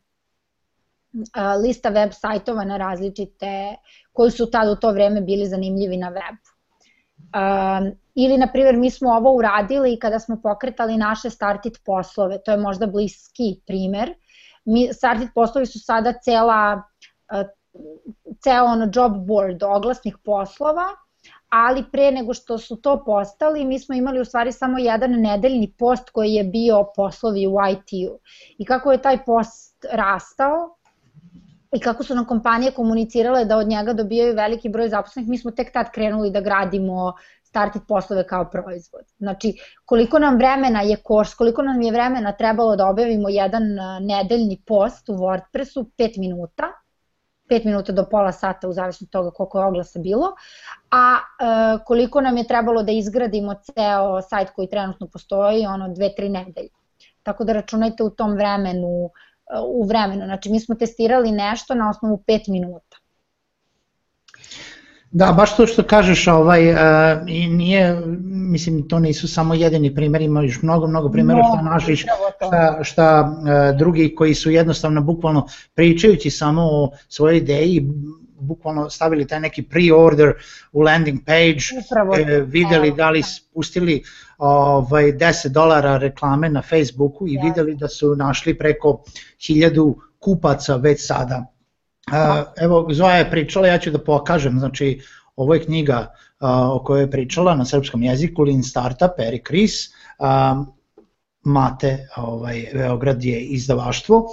lista 1.63 1.91
web 1.91 2.13
sajtova 2.13 2.65
na 2.65 2.77
različite, 2.77 3.77
koji 4.13 4.31
su 4.31 4.51
tad 4.51 4.69
u 4.69 4.77
to 4.77 4.93
vreme 4.93 5.21
bili 5.21 5.47
zanimljivi 5.47 5.97
na 5.97 6.13
webu. 6.13 6.51
Um, 7.21 7.93
ili, 8.15 8.39
na 8.39 8.47
primjer, 8.53 8.77
mi 8.77 8.91
smo 8.91 9.11
ovo 9.11 9.33
uradili 9.33 9.99
kada 9.99 10.19
smo 10.19 10.41
pokretali 10.43 10.97
naše 10.97 11.31
startit 11.31 11.79
poslove, 11.85 12.39
to 12.45 12.51
je 12.51 12.57
možda 12.57 12.87
bliski 12.87 13.61
primer. 13.67 14.15
Mi, 14.65 14.89
startit 14.93 15.31
poslovi 15.35 15.67
su 15.67 15.79
sada 15.79 16.13
cela, 16.25 16.83
uh, 17.33 17.47
ceo 18.43 18.65
ono 18.65 18.91
job 18.95 19.13
board 19.27 19.63
oglasnih 19.63 20.17
poslova, 20.25 20.85
ali 21.49 21.85
pre 21.93 22.11
nego 22.11 22.35
što 22.35 22.59
su 22.59 22.77
to 22.77 23.03
postali, 23.05 23.65
mi 23.65 23.79
smo 23.79 23.95
imali 23.95 24.21
u 24.21 24.25
stvari 24.25 24.53
samo 24.53 24.79
jedan 24.79 25.11
nedeljni 25.11 25.75
post 25.79 26.11
koji 26.11 26.33
je 26.33 26.45
bio 26.45 26.85
poslovi 26.97 27.47
u 27.47 27.57
IT-u. 27.73 28.19
I 28.59 28.65
kako 28.65 28.93
je 28.93 29.03
taj 29.03 29.25
post 29.25 29.87
rastao, 29.93 30.77
i 31.77 31.81
kako 31.81 32.05
su 32.05 32.15
nam 32.15 32.25
kompanije 32.25 32.73
komunicirale 32.73 33.45
da 33.45 33.57
od 33.57 33.69
njega 33.69 33.93
dobijaju 33.93 34.35
veliki 34.35 34.69
broj 34.69 34.89
zaposlenih, 34.89 35.29
mi 35.31 35.39
smo 35.39 35.51
tek 35.51 35.73
tad 35.73 35.91
krenuli 35.93 36.31
da 36.31 36.41
gradimo 36.41 37.13
startit 37.43 37.83
poslove 37.89 38.27
kao 38.27 38.51
proizvod. 38.51 39.05
Znači, 39.19 39.55
koliko 39.85 40.19
nam 40.19 40.37
vremena 40.37 40.83
je 40.83 40.97
kurs, 40.97 41.35
koliko 41.35 41.63
nam 41.63 41.83
je 41.83 41.93
vremena 41.93 42.33
trebalo 42.33 42.77
da 42.77 42.89
objavimo 42.89 43.29
jedan 43.29 43.63
nedeljni 44.01 44.63
post 44.67 45.09
u 45.09 45.13
WordPressu, 45.13 45.85
5 45.99 46.19
minuta, 46.19 46.73
5 47.51 47.67
minuta 47.67 47.93
do 47.93 48.05
pola 48.11 48.33
sata 48.33 48.69
u 48.69 48.73
zavisnosti 48.73 49.05
od 49.05 49.11
toga 49.11 49.31
koliko 49.31 49.59
je 49.59 49.65
oglasa 49.65 49.99
bilo, 49.99 50.27
a 50.91 51.17
e, 51.17 51.85
koliko 51.85 52.21
nam 52.21 52.37
je 52.37 52.47
trebalo 52.47 52.83
da 52.83 52.93
izgradimo 52.93 53.55
ceo 53.55 54.23
sajt 54.23 54.51
koji 54.51 54.69
trenutno 54.69 55.07
postoji, 55.07 55.67
ono 55.67 55.89
2-3 55.89 56.29
nedelje. 56.29 56.69
Tako 57.23 57.45
da 57.45 57.53
računajte 57.53 58.03
u 58.03 58.11
tom 58.11 58.35
vremenu 58.35 59.11
u 59.67 59.85
vremenu. 59.85 60.25
Znači 60.25 60.51
mi 60.51 60.61
smo 60.61 60.75
testirali 60.75 61.33
nešto 61.33 61.75
na 61.75 61.91
osnovu 61.91 62.23
5 62.27 62.51
minuta. 62.51 62.90
Da, 65.13 65.33
baš 65.33 65.57
to 65.57 65.67
što 65.67 65.83
kažeš, 65.83 66.27
ovaj, 66.27 66.71
uh, 66.73 66.79
i 67.27 67.47
nije, 67.47 68.03
mislim, 68.31 68.89
to 68.89 68.99
nisu 68.99 69.29
samo 69.29 69.55
jedini 69.55 69.95
primjeri, 69.95 70.25
ima 70.25 70.43
još 70.43 70.63
mnogo, 70.63 70.87
mnogo 70.87 71.11
primjera 71.11 71.41
no, 71.41 71.49
šta 71.55 71.63
našiš, 71.63 72.01
šta, 72.47 72.79
šta 72.83 73.33
uh, 73.33 73.79
drugi 73.79 74.15
koji 74.15 74.35
su 74.35 74.51
jednostavno, 74.51 75.03
bukvalno 75.03 75.47
pričajući 75.75 76.31
samo 76.31 76.63
o 76.63 76.91
svojoj 77.09 77.37
ideji, 77.37 77.87
bukvalno 78.41 78.91
stavili 78.91 79.27
taj 79.27 79.41
neki 79.41 79.63
pre-order 79.63 80.33
u 80.73 80.81
landing 80.81 81.21
page, 81.27 81.85
Upravo, 81.85 82.17
e, 82.17 82.41
videli 82.41 82.93
da 82.93 83.11
li 83.11 83.23
spustili 83.23 84.03
ovaj, 84.39 85.13
10 85.13 85.49
dolara 85.49 85.97
reklame 85.97 86.49
na 86.49 86.63
Facebooku 86.63 87.29
i 87.29 87.39
videli 87.43 87.77
da 87.77 87.89
su 87.89 88.17
našli 88.17 88.59
preko 88.59 89.03
1000 89.39 89.95
kupaca 90.19 90.77
već 90.77 91.07
sada. 91.07 91.47
Evo, 92.57 92.87
Zoja 92.91 93.17
je 93.17 93.31
pričala, 93.31 93.69
ja 93.69 93.79
ću 93.79 93.91
da 93.91 93.99
pokažem, 94.05 94.59
znači 94.59 95.01
ovo 95.37 95.55
je 95.55 95.65
knjiga 95.65 96.15
o 96.41 96.83
kojoj 96.85 97.03
je 97.03 97.11
pričala 97.11 97.55
na 97.55 97.65
srpskom 97.65 98.03
jeziku, 98.03 98.43
Lean 98.43 98.63
Startup, 98.63 99.19
Eric 99.19 99.51
Ries, 99.51 99.73
Mate 101.43 102.09
ovaj, 102.17 102.67
Beograd 102.75 103.25
je 103.25 103.41
izdavaštvo. 103.41 104.25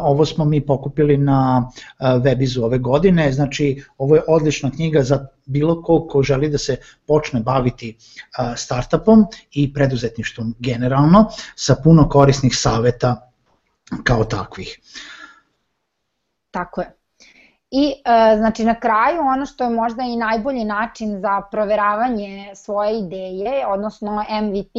Ovo 0.00 0.26
smo 0.26 0.44
mi 0.44 0.66
pokupili 0.66 1.16
na 1.16 1.70
webizu 2.00 2.64
ove 2.64 2.78
godine, 2.78 3.32
znači 3.32 3.82
ovo 3.98 4.14
je 4.14 4.22
odlična 4.28 4.70
knjiga 4.70 5.02
za 5.02 5.26
bilo 5.46 5.82
ko 5.82 6.06
ko 6.06 6.22
želi 6.22 6.48
da 6.48 6.58
se 6.58 6.76
počne 7.06 7.40
baviti 7.40 7.96
startupom 8.56 9.24
i 9.52 9.72
preduzetništvom 9.72 10.54
generalno 10.58 11.30
sa 11.54 11.76
puno 11.84 12.08
korisnih 12.08 12.56
saveta 12.56 13.30
kao 14.04 14.24
takvih. 14.24 14.78
Tako 16.50 16.80
je. 16.80 16.97
I 17.70 18.02
e, 18.04 18.36
znači 18.36 18.64
na 18.64 18.74
kraju 18.74 19.20
ono 19.20 19.46
što 19.46 19.64
je 19.64 19.70
možda 19.70 20.02
i 20.02 20.16
najbolji 20.16 20.64
način 20.64 21.20
za 21.20 21.42
proveravanje 21.50 22.50
svoje 22.54 22.98
ideje, 22.98 23.66
odnosno 23.66 24.24
MVP, 24.42 24.74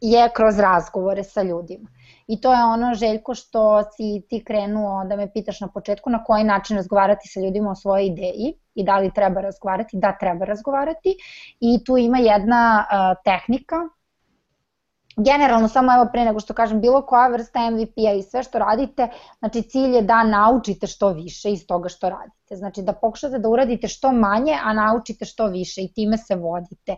je 0.00 0.28
kroz 0.34 0.58
razgovore 0.58 1.24
sa 1.24 1.42
ljudima. 1.42 1.88
I 2.26 2.40
to 2.40 2.52
je 2.52 2.64
ono, 2.64 2.94
Željko, 2.94 3.34
što 3.34 3.82
si 3.82 4.22
ti 4.28 4.44
krenuo 4.44 5.04
da 5.04 5.16
me 5.16 5.32
pitaš 5.32 5.60
na 5.60 5.68
početku, 5.68 6.10
na 6.10 6.24
koji 6.24 6.44
način 6.44 6.76
razgovarati 6.76 7.28
sa 7.28 7.40
ljudima 7.40 7.70
o 7.70 7.74
svojoj 7.74 8.06
ideji 8.06 8.54
i 8.74 8.84
da 8.84 8.98
li 8.98 9.14
treba 9.14 9.40
razgovarati, 9.40 9.96
da 9.96 10.16
treba 10.18 10.44
razgovarati. 10.44 11.16
I 11.60 11.84
tu 11.84 11.96
ima 11.96 12.18
jedna 12.18 12.86
uh, 12.86 13.22
tehnika, 13.24 13.76
generalno 15.16 15.68
samo 15.68 15.94
evo 15.94 16.06
pre 16.12 16.24
nego 16.24 16.40
što 16.40 16.54
kažem 16.54 16.80
bilo 16.80 17.02
koja 17.06 17.28
vrsta 17.28 17.70
MVP-a 17.70 18.12
i 18.12 18.22
sve 18.22 18.42
što 18.42 18.58
radite, 18.58 19.08
znači 19.38 19.62
cilj 19.62 19.94
je 19.94 20.02
da 20.02 20.22
naučite 20.24 20.86
što 20.86 21.12
više 21.12 21.52
iz 21.52 21.66
toga 21.66 21.88
što 21.88 22.10
radite. 22.10 22.56
Znači 22.56 22.82
da 22.82 22.92
pokušate 22.92 23.38
da 23.38 23.48
uradite 23.48 23.88
što 23.88 24.12
manje, 24.12 24.58
a 24.62 24.72
naučite 24.72 25.24
što 25.24 25.46
više 25.46 25.82
i 25.82 25.92
time 25.92 26.18
se 26.18 26.36
vodite. 26.36 26.96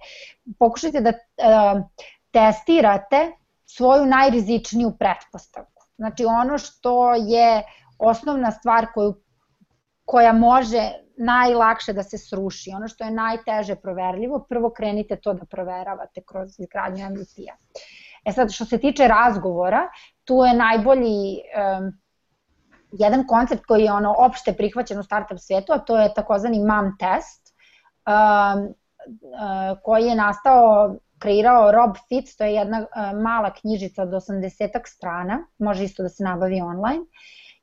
Pokušajte 0.59 1.01
da 1.01 1.11
uh, 1.11 1.83
testirate 2.31 3.33
svoju 3.67 4.07
najrizičniju 4.07 4.93
pretpostavku. 4.99 5.83
Znači 5.97 6.25
ono 6.25 6.59
što 6.59 7.15
je 7.15 7.63
osnovna 7.99 8.51
stvar 8.51 8.87
koju, 8.95 9.15
koja 10.05 10.33
može 10.33 10.91
najlakše 11.17 11.93
da 11.93 12.03
se 12.03 12.19
sruši, 12.19 12.71
ono 12.77 12.89
što 12.89 13.05
je 13.05 13.11
najteže 13.11 13.77
proverljivo, 13.77 14.47
prvo 14.49 14.71
krenite 14.71 15.17
to 15.17 15.35
da 15.35 15.45
proveravate 15.45 16.23
kroz 16.27 16.61
izgradnju 16.61 17.11
MVP-a. 17.11 17.57
E 18.25 18.33
sad, 18.33 18.53
što 18.53 18.65
se 18.65 18.79
tiče 18.79 19.09
razgovora, 19.09 19.89
tu 20.25 20.35
je 20.35 20.55
najbolji 20.55 21.37
um, 21.37 21.93
jedan 22.93 23.27
koncept 23.27 23.65
koji 23.67 23.85
je 23.85 23.93
ono 23.93 24.15
opšte 24.19 24.53
prihvaćen 24.53 24.99
u 24.99 25.03
startup 25.03 25.39
svetu, 25.39 25.73
a 25.73 25.79
to 25.79 25.99
je 25.99 26.15
takozvani 26.15 26.65
MAM 26.65 26.97
test, 26.99 27.55
um, 28.07 28.65
uh, 28.65 29.79
koji 29.85 30.05
je 30.05 30.15
nastao 30.15 30.97
kreirao 31.19 31.73
Rob 31.73 31.97
Fitz, 32.09 32.37
to 32.37 32.45
je 32.45 32.55
jedna 32.55 32.79
uh, 32.79 33.23
mala 33.23 33.53
knjižica 33.55 34.03
od 34.03 34.09
80 34.09 34.81
strana, 34.87 35.47
može 35.59 35.85
isto 35.85 36.03
da 36.03 36.09
se 36.09 36.25
nabavi 36.25 36.61
online 36.61 37.05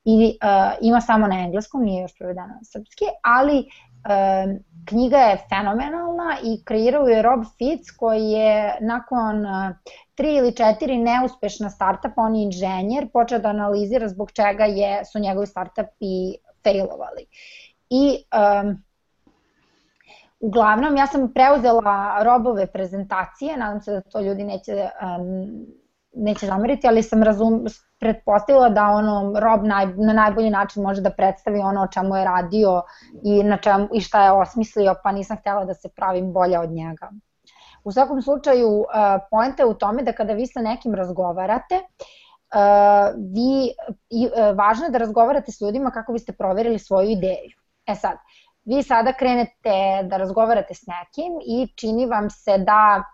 i 0.04 0.38
uh, 0.42 0.78
ima 0.80 1.00
samo 1.00 1.26
na 1.26 1.40
engleskom, 1.40 1.82
nije 1.82 2.02
još 2.02 2.18
prevedena 2.18 2.46
na 2.46 2.64
srpski, 2.64 3.04
ali 3.22 3.58
uh, 3.58 4.60
knjiga 4.88 5.18
je 5.18 5.38
fenomenalna 5.48 6.36
i 6.44 6.64
kreirao 6.64 7.08
je 7.08 7.22
Rob 7.22 7.40
Fitz 7.58 7.90
koji 7.98 8.24
je 8.24 8.76
nakon 8.80 9.46
uh, 9.46 9.76
tri 10.14 10.34
ili 10.34 10.56
četiri 10.56 10.98
neuspešna 10.98 11.70
startupa, 11.70 12.22
on 12.22 12.36
je 12.36 12.44
inženjer, 12.44 13.08
počeo 13.12 13.38
da 13.38 13.48
analizira 13.48 14.08
zbog 14.08 14.32
čega 14.32 14.64
je, 14.64 15.04
su 15.04 15.18
njegovi 15.18 15.46
startupi 15.46 16.34
failovali. 16.64 17.26
I 17.90 18.24
um, 18.62 18.82
Uglavnom, 20.40 20.96
ja 20.96 21.06
sam 21.06 21.32
preuzela 21.32 22.22
robove 22.22 22.66
prezentacije, 22.66 23.56
nadam 23.56 23.80
se 23.80 23.92
da 23.92 24.00
to 24.00 24.20
ljudi 24.20 24.44
neće, 24.44 24.72
um, 24.72 25.66
neće 26.12 26.46
zameriti, 26.46 26.88
ali 26.88 27.02
sam 27.02 27.22
razum, 27.22 27.66
pretpostavila 28.00 28.68
da 28.68 28.86
ono 28.86 29.40
rob 29.40 29.64
naj, 29.64 29.86
na 29.86 30.12
najbolji 30.12 30.50
način 30.50 30.82
može 30.82 31.00
da 31.00 31.10
predstavi 31.10 31.58
ono 31.58 31.82
o 31.82 31.88
čemu 31.92 32.16
je 32.16 32.24
radio 32.24 32.82
i, 33.24 33.42
na 33.42 33.56
čemu, 33.56 33.88
i 33.94 34.00
šta 34.00 34.24
je 34.24 34.32
osmislio, 34.32 34.94
pa 35.04 35.12
nisam 35.12 35.36
htela 35.36 35.64
da 35.64 35.74
se 35.74 35.88
pravim 35.88 36.32
bolje 36.32 36.58
od 36.58 36.70
njega. 36.70 37.10
U 37.84 37.92
svakom 37.92 38.22
slučaju, 38.22 38.68
uh, 38.68 38.86
poenta 39.30 39.62
je 39.62 39.66
u 39.66 39.74
tome 39.74 40.02
da 40.02 40.12
kada 40.12 40.32
vi 40.32 40.46
sa 40.46 40.60
nekim 40.60 40.94
razgovarate, 40.94 41.74
uh, 41.74 43.14
vi, 43.34 43.72
uh, 44.26 44.56
važno 44.58 44.84
je 44.84 44.90
da 44.90 44.98
razgovarate 44.98 45.52
s 45.52 45.60
ljudima 45.60 45.90
kako 45.90 46.12
biste 46.12 46.32
proverili 46.32 46.78
svoju 46.78 47.10
ideju. 47.10 47.56
E 47.86 47.94
sad, 47.94 48.18
vi 48.64 48.82
sada 48.82 49.12
krenete 49.12 50.02
da 50.02 50.16
razgovarate 50.16 50.74
s 50.74 50.86
nekim 50.86 51.32
i 51.46 51.68
čini 51.76 52.06
vam 52.06 52.30
se 52.30 52.58
da 52.58 53.04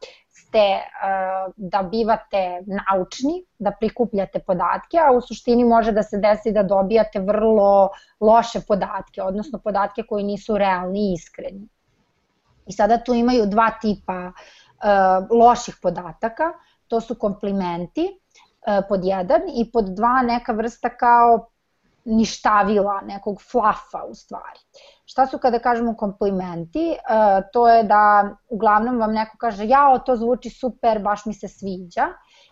ste, 0.47 0.59
uh, 0.59 1.53
da 1.57 1.83
bivate 1.83 2.63
naučni, 2.67 3.45
da 3.59 3.71
prikupljate 3.71 4.39
podatke, 4.39 4.99
a 4.99 5.13
u 5.13 5.21
suštini 5.21 5.65
može 5.65 5.93
da 5.93 6.03
se 6.03 6.19
desi 6.19 6.53
da 6.53 6.63
dobijate 6.63 7.21
vrlo 7.21 7.89
loše 8.21 8.61
podatke, 8.69 9.23
odnosno 9.23 9.59
podatke 9.59 10.03
koji 10.03 10.25
nisu 10.25 10.59
realni 10.59 11.11
i 11.11 11.13
iskreni. 11.15 11.69
I 12.67 12.73
sada 12.73 12.99
tu 13.05 13.15
imaju 13.15 13.47
dva 13.47 13.71
tipa 13.81 14.33
uh, 14.33 15.27
loših 15.31 15.77
podataka, 15.83 16.53
to 16.89 17.01
su 17.01 17.15
komplimenti 17.15 18.07
uh, 18.07 18.85
pod 18.89 19.05
jedan 19.05 19.43
i 19.55 19.71
pod 19.73 19.85
dva 19.85 20.23
neka 20.23 20.53
vrsta 20.53 20.89
kao 20.89 21.49
ništavila, 22.05 23.01
nekog 23.01 23.43
flafa 23.51 24.05
u 24.09 24.15
stvari. 24.15 24.61
Šta 25.07 25.27
su 25.27 25.39
kada 25.39 25.59
kažemo 25.59 25.95
komplimenti? 25.97 26.91
E, 26.91 26.97
to 27.53 27.69
je 27.69 27.83
da 27.83 28.31
uglavnom 28.51 28.99
vam 28.99 29.13
neko 29.13 29.37
kaže 29.39 29.67
jao 29.67 29.99
to 29.99 30.17
zvuči 30.17 30.51
super, 30.51 31.03
baš 31.03 31.27
mi 31.27 31.35
se 31.35 31.49
sviđa 31.49 32.09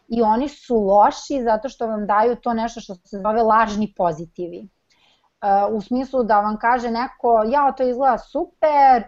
i 0.08 0.22
oni 0.22 0.48
su 0.48 0.76
loši 0.76 1.42
zato 1.44 1.68
što 1.68 1.86
vam 1.86 2.06
daju 2.06 2.36
to 2.36 2.54
nešto 2.54 2.80
što 2.80 2.94
se 2.94 3.18
zove 3.18 3.42
lažni 3.42 3.94
pozitivi. 3.96 4.60
E, 4.60 4.68
u 5.72 5.80
smislu 5.80 6.22
da 6.22 6.40
vam 6.40 6.58
kaže 6.58 6.90
neko 6.90 7.42
jao 7.46 7.72
to 7.72 7.82
izgleda 7.82 8.18
super, 8.18 9.02
e, 9.02 9.04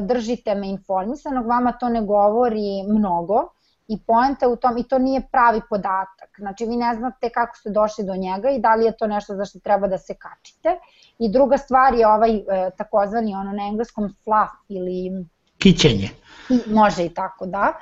držite 0.00 0.54
me 0.54 0.70
informisanog, 0.70 1.46
vama 1.46 1.72
to 1.72 1.88
ne 1.88 2.02
govori 2.02 2.82
mnogo, 2.88 3.48
I 3.88 3.98
poenta 4.06 4.48
u 4.48 4.56
tom, 4.56 4.78
i 4.78 4.88
to 4.88 4.98
nije 4.98 5.28
pravi 5.32 5.60
podatak. 5.70 6.30
Znači 6.38 6.66
vi 6.66 6.76
ne 6.76 6.94
znate 6.94 7.30
kako 7.30 7.56
ste 7.56 7.70
došli 7.70 8.04
do 8.04 8.16
njega 8.16 8.50
i 8.50 8.60
da 8.60 8.74
li 8.74 8.84
je 8.84 8.96
to 8.96 9.06
nešto 9.06 9.34
za 9.34 9.44
što 9.44 9.58
treba 9.58 9.88
da 9.88 9.98
se 9.98 10.14
kačite. 10.14 10.78
I 11.18 11.32
druga 11.32 11.58
stvar 11.58 11.94
je 11.94 12.06
ovaj 12.08 12.36
e, 12.36 12.42
takozvani 12.78 13.34
ono 13.34 13.52
na 13.52 13.66
engleskom 13.66 14.14
fluff 14.24 14.52
ili 14.68 15.26
kićenje. 15.58 16.10
I, 16.50 16.60
može 16.70 17.04
i 17.04 17.14
tako, 17.14 17.46
da. 17.46 17.72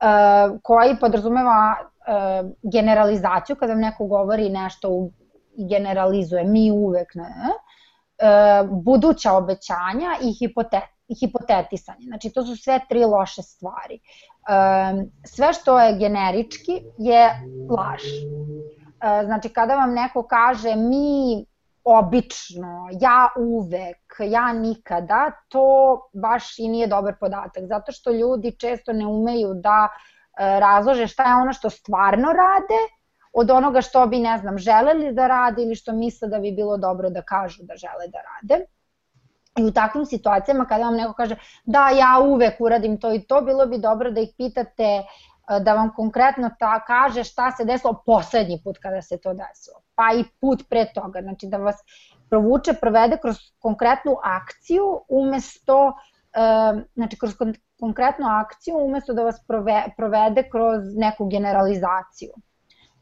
Uh, 0.00 0.60
koji 0.62 0.96
podrazumeva 1.00 1.74
uh, 1.80 2.50
generalizaciju, 2.72 3.56
kada 3.56 3.72
vam 3.72 3.80
neko 3.80 4.06
govori 4.06 4.48
nešto 4.48 4.90
u, 4.90 5.10
generalizuje, 5.70 6.44
mi 6.44 6.70
uvek 6.70 7.14
ne, 7.14 7.24
uh, 7.24 8.82
buduća 8.82 9.32
obećanja 9.32 10.16
i 10.22 10.32
hipotet, 10.32 10.97
hipotetisanje. 11.14 12.06
Znači, 12.06 12.30
to 12.30 12.44
su 12.44 12.56
sve 12.56 12.80
tri 12.88 13.04
loše 13.04 13.42
stvari. 13.42 14.00
Sve 15.24 15.52
što 15.52 15.80
je 15.80 15.98
generički 15.98 16.82
je 16.98 17.30
laž. 17.70 18.02
Znači, 19.24 19.48
kada 19.48 19.74
vam 19.74 19.94
neko 19.94 20.22
kaže 20.22 20.74
mi 20.76 21.46
obično, 21.84 22.88
ja 23.00 23.28
uvek, 23.36 24.16
ja 24.20 24.52
nikada, 24.52 25.30
to 25.48 26.00
baš 26.12 26.58
i 26.58 26.68
nije 26.68 26.86
dobar 26.86 27.14
podatak, 27.20 27.64
zato 27.66 27.92
što 27.92 28.12
ljudi 28.12 28.56
često 28.58 28.92
ne 28.92 29.06
umeju 29.06 29.54
da 29.54 29.88
e, 29.88 30.60
razlože 30.60 31.06
šta 31.06 31.28
je 31.28 31.42
ono 31.42 31.52
što 31.52 31.70
stvarno 31.70 32.28
rade 32.32 32.80
od 33.32 33.50
onoga 33.50 33.80
što 33.80 34.06
bi, 34.06 34.18
ne 34.18 34.38
znam, 34.38 34.58
želeli 34.58 35.12
da 35.12 35.26
rade 35.26 35.62
ili 35.62 35.74
što 35.74 35.92
misle 35.92 36.28
da 36.28 36.38
bi 36.38 36.52
bilo 36.52 36.76
dobro 36.76 37.10
da 37.10 37.22
kažu 37.22 37.62
da 37.62 37.76
žele 37.76 38.08
da 38.08 38.18
rade. 38.18 38.64
I 39.58 39.64
u 39.64 39.72
takvim 39.72 40.06
situacijama 40.06 40.64
kada 40.64 40.84
vam 40.84 40.96
neko 40.96 41.12
kaže 41.12 41.36
da 41.64 41.88
ja 41.88 42.18
uvek 42.24 42.60
uradim 42.60 43.00
to 43.00 43.14
i 43.14 43.20
to, 43.20 43.40
bilo 43.40 43.66
bi 43.66 43.78
dobro 43.78 44.10
da 44.10 44.20
ih 44.20 44.28
pitate 44.36 45.02
da 45.60 45.74
vam 45.74 45.94
konkretno 45.96 46.50
ta 46.58 46.84
kaže 46.84 47.24
šta 47.24 47.50
se 47.50 47.64
desilo 47.64 48.02
poslednji 48.06 48.60
put 48.64 48.78
kada 48.78 49.02
se 49.02 49.18
to 49.18 49.32
desilo, 49.34 49.80
pa 49.94 50.12
i 50.14 50.24
put 50.40 50.62
pre 50.70 50.86
toga, 50.94 51.22
znači 51.22 51.46
da 51.46 51.56
vas 51.56 51.76
provuče, 52.30 52.72
provede 52.72 53.16
kroz 53.16 53.36
konkretnu 53.58 54.16
akciju 54.22 55.00
umesto 55.08 55.92
znači 56.94 57.18
kroz 57.18 57.34
konkretnu 57.80 58.26
akciju 58.28 58.76
umesto 58.76 59.14
da 59.14 59.22
vas 59.22 59.40
provede 59.96 60.48
kroz 60.50 60.82
neku 60.96 61.26
generalizaciju. 61.26 62.30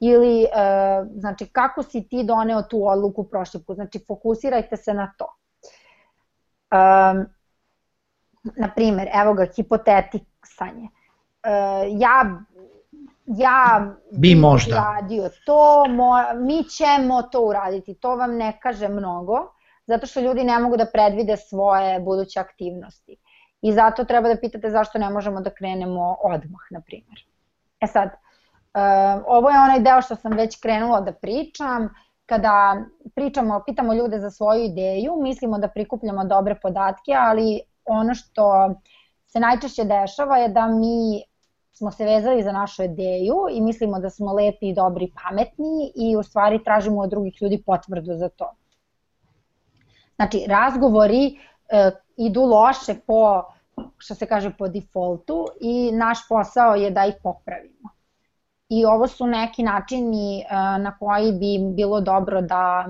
Ili 0.00 0.46
znači 1.14 1.46
kako 1.46 1.82
si 1.82 2.08
ti 2.08 2.24
doneo 2.24 2.62
tu 2.62 2.86
odluku 2.88 3.28
prošli 3.28 3.62
put, 3.66 3.74
znači 3.74 4.04
fokusirajte 4.06 4.76
se 4.76 4.94
na 4.94 5.12
to. 5.18 5.36
Um, 6.70 7.26
na 8.56 8.68
primer, 8.76 9.08
evo 9.14 9.34
ga, 9.34 9.46
hipotetisanje 9.56 10.88
uh, 11.46 12.00
ja 12.00 12.42
ja 13.26 13.94
bi 14.10 14.34
možda 14.34 14.76
radio 14.76 15.30
to, 15.46 15.84
mo, 15.88 16.14
mi 16.34 16.64
ćemo 16.64 17.22
to 17.22 17.40
uraditi, 17.40 17.94
to 17.94 18.16
vam 18.16 18.36
ne 18.36 18.58
kaže 18.62 18.88
mnogo, 18.88 19.52
zato 19.86 20.06
što 20.06 20.20
ljudi 20.20 20.44
ne 20.44 20.58
mogu 20.58 20.76
da 20.76 20.86
predvide 20.92 21.36
svoje 21.36 22.00
buduće 22.00 22.40
aktivnosti. 22.40 23.16
I 23.62 23.72
zato 23.72 24.04
treba 24.04 24.28
da 24.28 24.40
pitate 24.40 24.70
zašto 24.70 24.98
ne 24.98 25.10
možemo 25.10 25.40
da 25.40 25.50
krenemo 25.50 26.16
odmah, 26.20 26.60
na 26.70 26.80
primjer. 26.80 27.24
E 27.80 27.86
sad, 27.86 28.08
uh, 28.08 29.22
ovo 29.26 29.50
je 29.50 29.60
onaj 29.60 29.80
deo 29.80 30.02
što 30.02 30.16
sam 30.16 30.32
već 30.32 30.60
krenula 30.60 31.00
da 31.00 31.12
pričam, 31.12 31.94
kada 32.26 32.84
pričamo, 33.14 33.62
pitamo 33.66 33.94
ljude 33.94 34.20
za 34.20 34.30
svoju 34.30 34.64
ideju, 34.64 35.16
mislimo 35.22 35.58
da 35.58 35.68
prikupljamo 35.68 36.24
dobre 36.24 36.54
podatke, 36.62 37.12
ali 37.18 37.60
ono 37.84 38.14
što 38.14 38.74
se 39.26 39.40
najčešće 39.40 39.84
dešava 39.84 40.38
je 40.38 40.48
da 40.48 40.66
mi 40.66 41.22
smo 41.72 41.90
se 41.90 42.04
vezali 42.04 42.42
za 42.42 42.52
našu 42.52 42.82
ideju 42.82 43.36
i 43.50 43.60
mislimo 43.60 43.98
da 44.00 44.10
smo 44.10 44.32
lepi, 44.32 44.72
dobri, 44.74 45.12
pametni 45.22 45.92
i 45.94 46.16
u 46.16 46.22
stvari 46.22 46.64
tražimo 46.64 47.00
od 47.00 47.10
drugih 47.10 47.42
ljudi 47.42 47.62
potvrdu 47.66 48.14
za 48.14 48.28
to. 48.28 48.50
Znači, 50.16 50.44
razgovori 50.48 51.38
e, 51.68 51.90
idu 52.16 52.42
loše 52.42 52.94
po, 53.06 53.42
što 53.98 54.14
se 54.14 54.26
kaže, 54.26 54.50
po 54.58 54.68
defaultu 54.68 55.46
i 55.60 55.92
naš 55.92 56.28
posao 56.28 56.74
je 56.74 56.90
da 56.90 57.06
ih 57.06 57.14
popravimo. 57.22 57.95
I 58.68 58.84
ovo 58.84 59.08
su 59.08 59.26
neki 59.26 59.62
načini 59.62 60.40
e, 60.40 60.44
na 60.78 60.96
koji 60.98 61.32
bi 61.32 61.74
bilo 61.74 62.00
dobro 62.00 62.40
da 62.40 62.86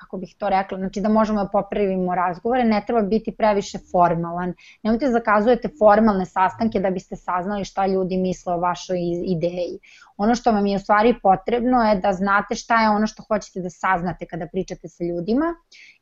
kako 0.00 0.16
bih 0.16 0.34
to 0.38 0.48
rekla, 0.48 0.78
znači 0.78 1.00
da 1.00 1.08
možemo 1.08 1.44
da 1.44 1.50
popravimo 1.52 2.14
razgovore, 2.14 2.64
ne 2.64 2.82
treba 2.86 3.02
biti 3.02 3.34
previše 3.36 3.78
formalan. 3.92 4.54
Nemojte 4.82 5.06
da 5.06 5.12
zakazujete 5.12 5.68
formalne 5.78 6.26
sastanke 6.26 6.80
da 6.80 6.90
biste 6.90 7.16
saznali 7.16 7.64
šta 7.64 7.86
ljudi 7.86 8.16
misle 8.16 8.54
o 8.54 8.60
vašoj 8.60 8.98
ideji. 9.24 9.78
Ono 10.16 10.34
što 10.34 10.52
vam 10.52 10.66
je 10.66 10.76
u 10.76 10.80
stvari 10.80 11.14
potrebno 11.22 11.82
je 11.82 12.00
da 12.00 12.12
znate 12.12 12.54
šta 12.54 12.82
je 12.82 12.90
ono 12.90 13.06
što 13.06 13.22
hoćete 13.28 13.60
da 13.60 13.70
saznate 13.70 14.26
kada 14.26 14.46
pričate 14.46 14.88
sa 14.88 15.04
ljudima 15.04 15.54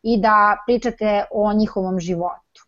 i 0.02 0.20
da 0.20 0.56
pričate 0.66 1.24
o 1.30 1.52
njihovom 1.52 2.00
životu. 2.00 2.64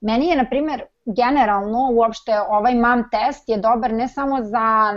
Meni 0.00 0.26
je, 0.26 0.36
na 0.36 0.44
primer, 0.50 0.82
generalno 1.04 1.90
uopšte 1.92 2.32
ovaj 2.48 2.74
MAM 2.74 3.04
test 3.10 3.48
je 3.48 3.56
dobar 3.56 3.92
ne 3.92 4.08
samo 4.08 4.42
za 4.42 4.94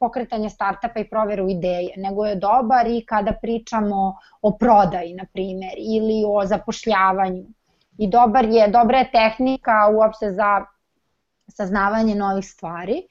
pokretanje 0.00 0.50
startapa 0.50 1.00
i 1.00 1.08
proveru 1.08 1.48
ideje, 1.48 1.94
nego 1.96 2.26
je 2.26 2.36
dobar 2.36 2.86
i 2.86 3.04
kada 3.06 3.32
pričamo 3.42 4.14
o 4.42 4.52
prodaji, 4.60 5.14
na 5.14 5.24
primer, 5.32 5.74
ili 5.76 6.24
o 6.26 6.46
zapošljavanju. 6.46 7.44
I 7.98 8.08
dobar 8.10 8.44
je, 8.44 8.68
dobra 8.68 8.98
je 8.98 9.10
tehnika 9.12 9.88
uopšte 9.94 10.30
za 10.32 10.64
saznavanje 11.48 12.14
novih 12.14 12.44
stvari. 12.44 13.02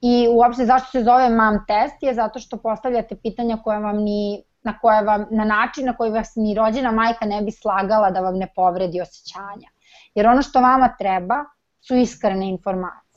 I 0.00 0.28
uopšte 0.30 0.66
zašto 0.66 0.90
se 0.90 1.04
zove 1.04 1.28
MAM 1.28 1.64
test 1.66 2.02
je 2.02 2.14
zato 2.14 2.38
što 2.38 2.56
postavljate 2.56 3.16
pitanja 3.16 3.56
koja 3.64 3.78
vam 3.78 3.96
ni, 3.96 4.42
na, 4.62 4.78
koje 4.78 5.02
vam, 5.04 5.26
na 5.30 5.44
način 5.44 5.86
na 5.86 5.96
koji 5.96 6.10
vas 6.10 6.32
ni 6.36 6.54
rođena 6.54 6.92
majka 6.92 7.26
ne 7.26 7.42
bi 7.42 7.50
slagala 7.50 8.10
da 8.10 8.20
vam 8.20 8.38
ne 8.38 8.48
povredi 8.56 9.00
osjećanja. 9.00 9.68
Jer 10.14 10.26
ono 10.26 10.42
što 10.42 10.60
vama 10.60 10.94
treba 10.98 11.44
su 11.80 11.96
iskrene 11.96 12.48
informacije 12.48 13.11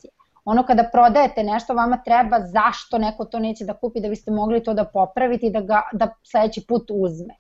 ono 0.45 0.63
kada 0.63 0.83
prodajete 0.91 1.43
nešto 1.43 1.73
vama 1.73 1.97
treba 2.05 2.39
zašto 2.39 2.97
neko 2.97 3.25
to 3.25 3.39
neće 3.39 3.65
da 3.65 3.73
kupi 3.73 4.01
da 4.01 4.09
biste 4.09 4.31
mogli 4.31 4.63
to 4.63 4.73
da 4.73 4.85
popravite 4.85 5.47
i 5.47 5.51
da 5.51 5.61
ga 5.61 5.81
da 5.93 6.07
sledeći 6.23 6.65
put 6.67 6.91
uzme. 6.93 7.33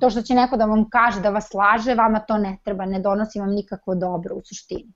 To 0.00 0.10
što 0.10 0.22
će 0.22 0.34
neko 0.34 0.56
da 0.56 0.64
vam 0.64 0.90
kaže 0.90 1.20
da 1.20 1.30
vas 1.30 1.54
laže, 1.54 1.94
vama 1.94 2.18
to 2.18 2.38
ne 2.38 2.56
treba, 2.64 2.86
ne 2.86 3.00
donosi 3.00 3.40
vam 3.40 3.50
nikakvo 3.50 3.94
dobro 3.94 4.34
u 4.34 4.42
suštini. 4.44 4.92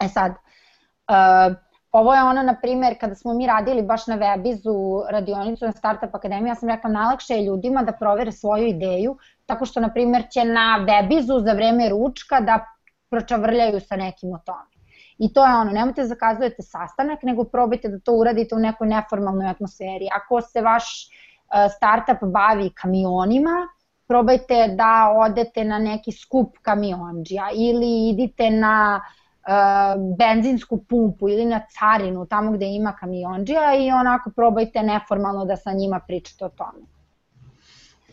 E 0.00 0.08
sad, 0.08 0.32
uh, 0.32 1.56
ovo 1.92 2.14
je 2.14 2.22
ono, 2.22 2.42
na 2.42 2.54
primer, 2.62 2.96
kada 3.00 3.14
smo 3.14 3.34
mi 3.34 3.46
radili 3.46 3.82
baš 3.82 4.06
na 4.06 4.18
Webizu 4.18 5.04
radionicu 5.10 5.64
na 5.64 5.72
Startup 5.72 6.14
Akademiji, 6.14 6.50
ja 6.50 6.54
sam 6.54 6.68
rekla 6.68 6.90
najlakše 6.90 7.34
je 7.34 7.46
ljudima 7.46 7.82
da 7.82 7.92
provere 7.92 8.32
svoju 8.32 8.66
ideju, 8.66 9.16
tako 9.46 9.66
što, 9.66 9.80
na 9.80 9.92
primer, 9.92 10.28
će 10.30 10.44
na 10.44 10.86
Webizu 10.88 11.44
za 11.44 11.52
vreme 11.52 11.88
ručka 11.88 12.40
da 12.40 12.64
pročavrljaju 13.10 13.80
sa 13.80 13.96
nekim 13.96 14.34
o 14.34 14.38
tome. 14.46 14.79
I 15.20 15.32
to 15.32 15.46
je 15.46 15.54
ono, 15.54 15.72
nemojte 15.72 16.02
da 16.02 16.08
zakazujete 16.08 16.62
sastanak, 16.62 17.22
nego 17.22 17.44
probajte 17.44 17.88
da 17.88 17.98
to 17.98 18.12
uradite 18.12 18.54
u 18.54 18.58
nekoj 18.58 18.88
neformalnoj 18.88 19.50
atmosferi. 19.50 20.08
Ako 20.16 20.40
se 20.40 20.60
vaš 20.60 20.84
e, 21.06 21.68
startup 21.76 22.28
bavi 22.32 22.70
kamionima, 22.70 23.68
probajte 24.08 24.74
da 24.78 25.12
odete 25.16 25.64
na 25.64 25.78
neki 25.78 26.12
skup 26.12 26.56
kamionđija 26.62 27.48
ili 27.54 28.08
idite 28.08 28.50
na 28.50 29.00
uh, 29.00 30.16
benzinsku 30.18 30.84
pumpu 30.84 31.28
ili 31.28 31.44
na 31.44 31.60
carinu, 31.78 32.26
tamo 32.26 32.52
gde 32.52 32.66
ima 32.66 32.92
kamionđija 32.92 33.74
i 33.74 33.90
onako 33.90 34.30
probajte 34.30 34.82
neformalno 34.82 35.44
da 35.44 35.56
sa 35.56 35.72
njima 35.72 36.00
pričate 36.06 36.44
o 36.44 36.48
tome. 36.48 36.86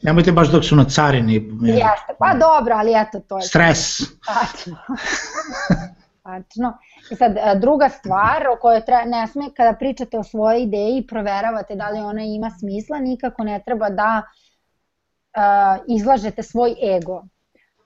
Nemojte 0.02 0.32
baš 0.32 0.52
dok 0.52 0.66
su 0.66 0.76
na 0.76 0.86
carini. 0.86 1.34
Jeste, 1.62 2.14
pa 2.20 2.34
dobro, 2.34 2.76
ali 2.76 2.92
eto 2.96 3.20
to 3.20 3.38
je. 3.38 3.42
Stres. 3.42 3.98
Tačno. 4.26 4.78
Tačno. 6.28 6.74
I 7.12 7.16
sad, 7.16 7.38
e, 7.38 7.56
druga 7.60 7.90
stvar 7.90 8.48
o 8.48 8.58
kojoj 8.62 8.82
treba, 8.86 9.06
ne 9.06 9.28
sme, 9.28 9.46
kada 9.56 9.78
pričate 9.80 10.20
o 10.20 10.24
svojoj 10.24 10.62
ideji, 10.62 11.06
proveravate 11.08 11.76
da 11.76 11.90
li 11.90 12.00
ona 12.00 12.24
ima 12.24 12.50
smisla, 12.60 13.00
nikako 13.00 13.44
ne 13.44 13.62
treba 13.66 13.90
da 13.90 14.12
uh, 14.24 15.84
izlažete 15.96 16.44
svoj 16.44 16.76
ego. 16.98 17.22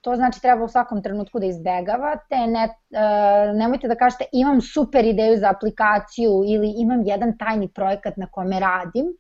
To 0.02 0.16
znači 0.16 0.42
treba 0.42 0.64
u 0.64 0.68
svakom 0.68 1.04
trenutku 1.04 1.40
da 1.40 1.46
izbegavate, 1.46 2.40
ne, 2.48 2.64
uh, 2.66 3.58
nemojte 3.58 3.88
da 3.88 3.96
kažete 3.96 4.26
imam 4.32 4.62
super 4.62 5.06
ideju 5.06 5.38
za 5.38 5.50
aplikaciju 5.50 6.42
ili 6.48 6.74
imam 6.78 7.06
jedan 7.06 7.38
tajni 7.38 7.68
projekat 7.68 8.18
na 8.18 8.28
kome 8.32 8.60
radim, 8.60 9.14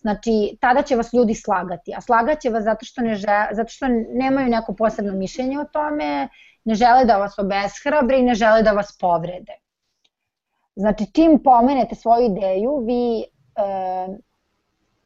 Znači, 0.00 0.58
tada 0.60 0.82
će 0.82 0.96
vas 0.96 1.12
ljudi 1.12 1.34
slagati, 1.34 1.94
a 1.96 2.00
slagaće 2.00 2.50
vas 2.50 2.64
zato 2.64 2.86
što, 2.86 3.02
ne 3.02 3.14
žele, 3.14 3.48
zato 3.52 3.68
što 3.68 3.86
nemaju 4.14 4.48
neko 4.48 4.74
posebno 4.74 5.12
mišljenje 5.12 5.58
o 5.60 5.64
tome, 5.64 6.28
ne 6.68 6.74
žele 6.74 7.04
da 7.08 7.16
vas 7.16 7.38
obeshrabre 7.38 8.18
i 8.18 8.22
ne 8.22 8.34
žele 8.34 8.62
da 8.62 8.72
vas 8.76 8.92
povrede. 9.00 9.56
Znači, 10.76 11.06
čim 11.12 11.38
pomenete 11.44 11.94
svoju 11.94 12.26
ideju, 12.26 12.76
vi 12.86 13.22
e, 13.22 13.24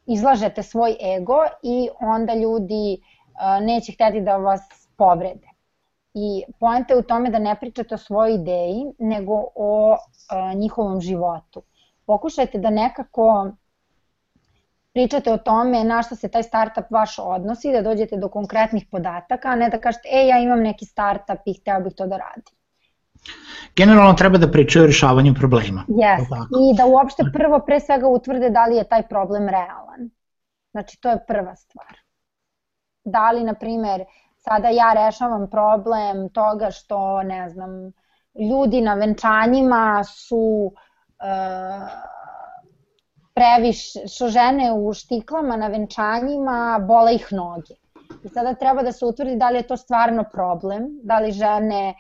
izlažete 0.07 0.63
svoj 0.63 0.97
ego 1.17 1.39
i 1.63 1.89
onda 2.01 2.35
ljudi 2.35 2.95
e, 2.95 3.01
neće 3.61 3.93
hteti 3.93 4.21
da 4.21 4.37
vas 4.37 4.89
povrede. 4.97 5.49
I 6.15 6.43
poenta 6.61 6.95
je 6.95 7.01
u 7.01 7.03
tome 7.03 7.31
da 7.31 7.39
ne 7.39 7.55
pričate 7.61 7.95
o 7.95 7.99
svojoj 7.99 8.35
ideji, 8.35 8.85
nego 8.99 9.45
o 9.55 9.95
e, 9.95 10.55
njihovom 10.55 11.01
životu. 11.01 11.63
Pokušajte 12.07 12.59
da 12.59 12.71
nekako 12.71 13.51
pričate 14.93 15.33
o 15.33 15.39
tome 15.39 15.85
na 15.85 16.03
što 16.03 16.17
se 16.17 16.29
taj 16.29 16.43
startup 16.43 16.85
vaš 16.91 17.19
odnosi, 17.19 17.73
da 17.73 17.83
dođete 17.83 18.17
do 18.17 18.29
konkretnih 18.29 18.87
podataka, 18.91 19.49
a 19.49 19.57
ne 19.57 19.69
da 19.69 19.81
kažete, 19.81 20.09
e, 20.13 20.27
ja 20.27 20.39
imam 20.39 20.61
neki 20.61 20.85
startup 20.85 21.41
i 21.47 21.55
hteo 21.55 21.81
bih 21.81 21.93
to 21.97 22.07
da 22.07 22.17
radim. 22.17 22.55
generalno 23.77 24.13
treba 24.13 24.39
da 24.39 24.51
pričaju 24.51 24.85
o 24.85 24.87
rešavanju 24.87 25.35
problema. 25.35 25.85
Yes. 25.89 26.27
I 26.73 26.77
da 26.77 26.87
uopšte 26.87 27.23
prvo 27.33 27.61
pre 27.67 27.81
svega 27.81 28.09
utvrde 28.09 28.51
da 28.51 28.67
li 28.67 28.77
je 28.77 28.89
taj 28.89 29.09
problem 29.09 29.49
realan. 29.49 30.11
Znači 30.71 31.01
to 31.01 31.09
je 31.09 31.25
prva 31.27 31.57
stvar. 31.57 31.99
Da 33.05 33.31
li, 33.31 33.45
na 33.45 33.55
primer, 33.55 34.05
sada 34.37 34.69
ja 34.69 34.93
rešavam 34.93 35.51
problem 35.51 36.29
toga 36.29 36.71
što, 36.71 37.23
ne 37.23 37.49
znam, 37.49 37.71
ljudi 38.53 38.81
na 38.81 38.95
venčanjima 38.95 40.05
su 40.05 40.73
uh, 40.73 41.89
previše, 43.35 44.07
što 44.09 44.29
žene 44.29 44.73
u 44.73 44.93
štiklama 44.93 45.57
na 45.57 45.69
venčanjima 45.69 46.79
bole 46.89 47.15
ih 47.15 47.29
noge. 47.33 47.75
I 48.25 48.29
sada 48.29 48.55
treba 48.55 48.83
da 48.83 48.93
se 48.93 49.05
utvrdi 49.07 49.37
da 49.37 49.51
li 49.51 49.57
je 49.57 49.67
to 49.67 49.77
stvarno 49.77 50.25
problem, 50.33 50.89
da 51.03 51.19
li 51.19 51.33
žene 51.33 51.95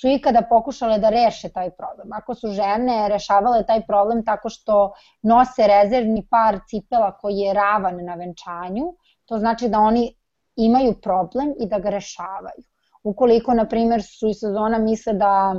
su 0.00 0.08
ikada 0.08 0.42
pokušale 0.50 0.98
da 0.98 1.10
reše 1.10 1.48
taj 1.48 1.70
problem. 1.70 2.12
Ako 2.12 2.34
su 2.34 2.48
žene 2.48 3.08
rešavale 3.08 3.64
taj 3.66 3.86
problem 3.86 4.24
tako 4.24 4.48
što 4.48 4.92
nose 5.22 5.66
rezervni 5.66 6.26
par 6.30 6.58
cipela 6.68 7.12
koji 7.18 7.36
je 7.36 7.54
ravan 7.54 8.04
na 8.04 8.14
venčanju, 8.14 8.94
to 9.24 9.38
znači 9.38 9.68
da 9.68 9.78
oni 9.78 10.14
imaju 10.56 10.94
problem 11.02 11.54
i 11.60 11.68
da 11.68 11.78
ga 11.78 11.90
rešavaju. 11.90 12.64
Ukoliko, 13.02 13.54
na 13.54 13.68
primjer, 13.68 14.02
su 14.02 14.28
iz 14.28 14.36
sezona 14.40 14.78
misle 14.78 15.12
da 15.12 15.54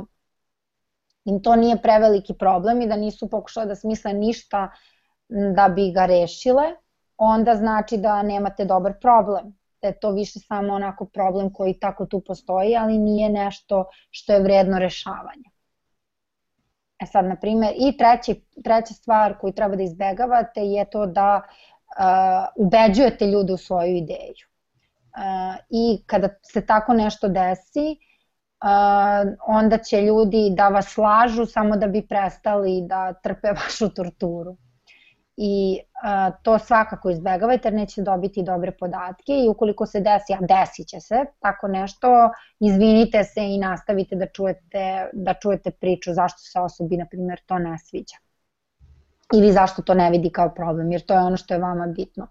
im 1.24 1.42
to 1.42 1.56
nije 1.56 1.82
preveliki 1.82 2.34
problem 2.38 2.80
i 2.82 2.86
da 2.86 2.96
nisu 2.96 3.28
pokušale 3.30 3.66
da 3.66 3.74
smisle 3.74 4.12
ništa 4.12 4.68
da 5.28 5.68
bi 5.68 5.92
ga 5.92 6.06
rešile, 6.06 6.64
onda 7.16 7.54
znači 7.54 7.96
da 7.96 8.22
nemate 8.22 8.64
dobar 8.64 8.92
problem 9.00 9.58
da 9.82 9.88
je 9.88 10.00
to 10.00 10.10
više 10.10 10.38
samo 10.38 10.74
onako 10.74 11.04
problem 11.04 11.52
koji 11.52 11.80
tako 11.80 12.06
tu 12.06 12.20
postoji, 12.20 12.76
ali 12.76 12.98
nije 12.98 13.30
nešto 13.30 13.84
što 14.10 14.32
je 14.32 14.42
vredno 14.42 14.78
rešavanja. 14.78 15.50
E 17.00 17.06
sad, 17.06 17.24
na 17.24 17.36
primjer, 17.36 17.74
i 17.76 17.96
treći, 17.96 18.42
treća 18.64 18.94
stvar 18.94 19.38
koju 19.38 19.52
treba 19.52 19.76
da 19.76 19.82
izbegavate 19.82 20.60
je 20.60 20.84
to 20.90 21.06
da 21.06 21.42
uh, 21.42 22.66
ubeđujete 22.66 23.26
ljude 23.26 23.52
u 23.52 23.56
svoju 23.56 23.96
ideju. 23.96 24.46
Uh, 24.48 25.56
I 25.70 26.02
kada 26.06 26.28
se 26.42 26.66
tako 26.66 26.92
nešto 26.94 27.28
desi, 27.28 27.96
uh, 28.64 29.32
onda 29.46 29.78
će 29.78 30.02
ljudi 30.02 30.50
da 30.56 30.68
vas 30.68 30.86
slažu 30.86 31.46
samo 31.46 31.76
da 31.76 31.86
bi 31.86 32.06
prestali 32.08 32.82
da 32.86 33.12
trpe 33.12 33.48
vašu 33.62 33.88
torturu 33.88 34.56
i 35.40 35.80
a, 36.02 36.30
to 36.42 36.58
svakako 36.58 37.10
izbegavajte 37.10 37.68
jer 37.68 37.74
nećete 37.74 38.02
dobiti 38.02 38.42
dobre 38.42 38.72
podatke 38.72 39.32
i 39.44 39.48
ukoliko 39.48 39.86
se 39.86 40.00
desi, 40.00 40.34
a 40.34 40.38
desit 40.40 40.88
će 40.88 41.00
se 41.00 41.24
tako 41.38 41.68
nešto, 41.68 42.08
izvinite 42.60 43.24
se 43.24 43.44
i 43.44 43.58
nastavite 43.58 44.16
da 44.16 44.26
čujete, 44.26 45.10
da 45.12 45.34
čujete 45.34 45.70
priču 45.70 46.12
zašto 46.12 46.38
se 46.38 46.60
osobi, 46.60 46.96
na 46.96 47.06
primjer, 47.06 47.40
to 47.46 47.58
ne 47.58 47.78
sviđa. 47.78 48.16
Ili 49.34 49.52
zašto 49.52 49.82
to 49.82 49.94
ne 49.94 50.10
vidi 50.10 50.30
kao 50.30 50.54
problem, 50.54 50.92
jer 50.92 51.06
to 51.06 51.14
je 51.14 51.20
ono 51.20 51.36
što 51.36 51.54
je 51.54 51.60
vama 51.60 51.86
bitno. 51.86 52.26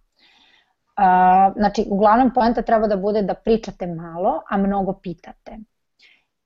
A, 0.95 1.51
znači, 1.55 1.85
uglavnom 1.89 2.33
poenta 2.33 2.61
treba 2.61 2.87
da 2.87 2.97
bude 2.97 3.21
da 3.21 3.33
pričate 3.33 3.87
malo, 3.87 4.41
a 4.49 4.57
mnogo 4.57 4.93
pitate. 4.93 5.57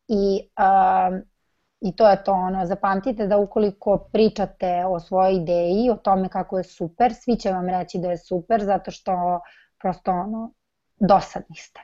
I 0.07 0.49
a, 0.55 1.19
I 1.81 1.95
to 1.95 2.09
je 2.09 2.23
to, 2.23 2.31
ono, 2.31 2.65
zapamtite 2.65 3.27
da 3.27 3.37
ukoliko 3.37 3.97
pričate 3.97 4.85
o 4.85 4.99
svojoj 4.99 5.35
ideji, 5.35 5.89
o 5.89 5.95
tome 5.95 6.29
kako 6.29 6.57
je 6.57 6.63
super, 6.63 7.13
svi 7.13 7.35
će 7.35 7.51
vam 7.51 7.69
reći 7.69 7.97
da 7.97 8.11
je 8.11 8.17
super, 8.17 8.63
zato 8.63 8.91
što 8.91 9.41
prosto, 9.79 10.11
ono, 10.11 10.51
dosadni 10.99 11.55
ste. 11.55 11.81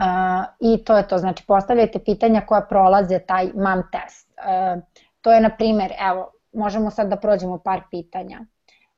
Uh, 0.00 0.44
I 0.60 0.84
to 0.84 0.96
je 0.96 1.08
to, 1.08 1.18
znači 1.18 1.44
postavljajte 1.46 1.98
pitanja 1.98 2.40
koja 2.46 2.60
prolaze 2.60 3.18
taj 3.18 3.50
MAM 3.54 3.82
test. 3.92 4.30
Uh, 4.38 4.82
to 5.20 5.32
je, 5.32 5.40
na 5.40 5.50
primer, 5.56 5.92
evo, 6.10 6.32
možemo 6.52 6.90
sad 6.90 7.08
da 7.08 7.16
prođemo 7.16 7.58
par 7.58 7.80
pitanja. 7.90 8.40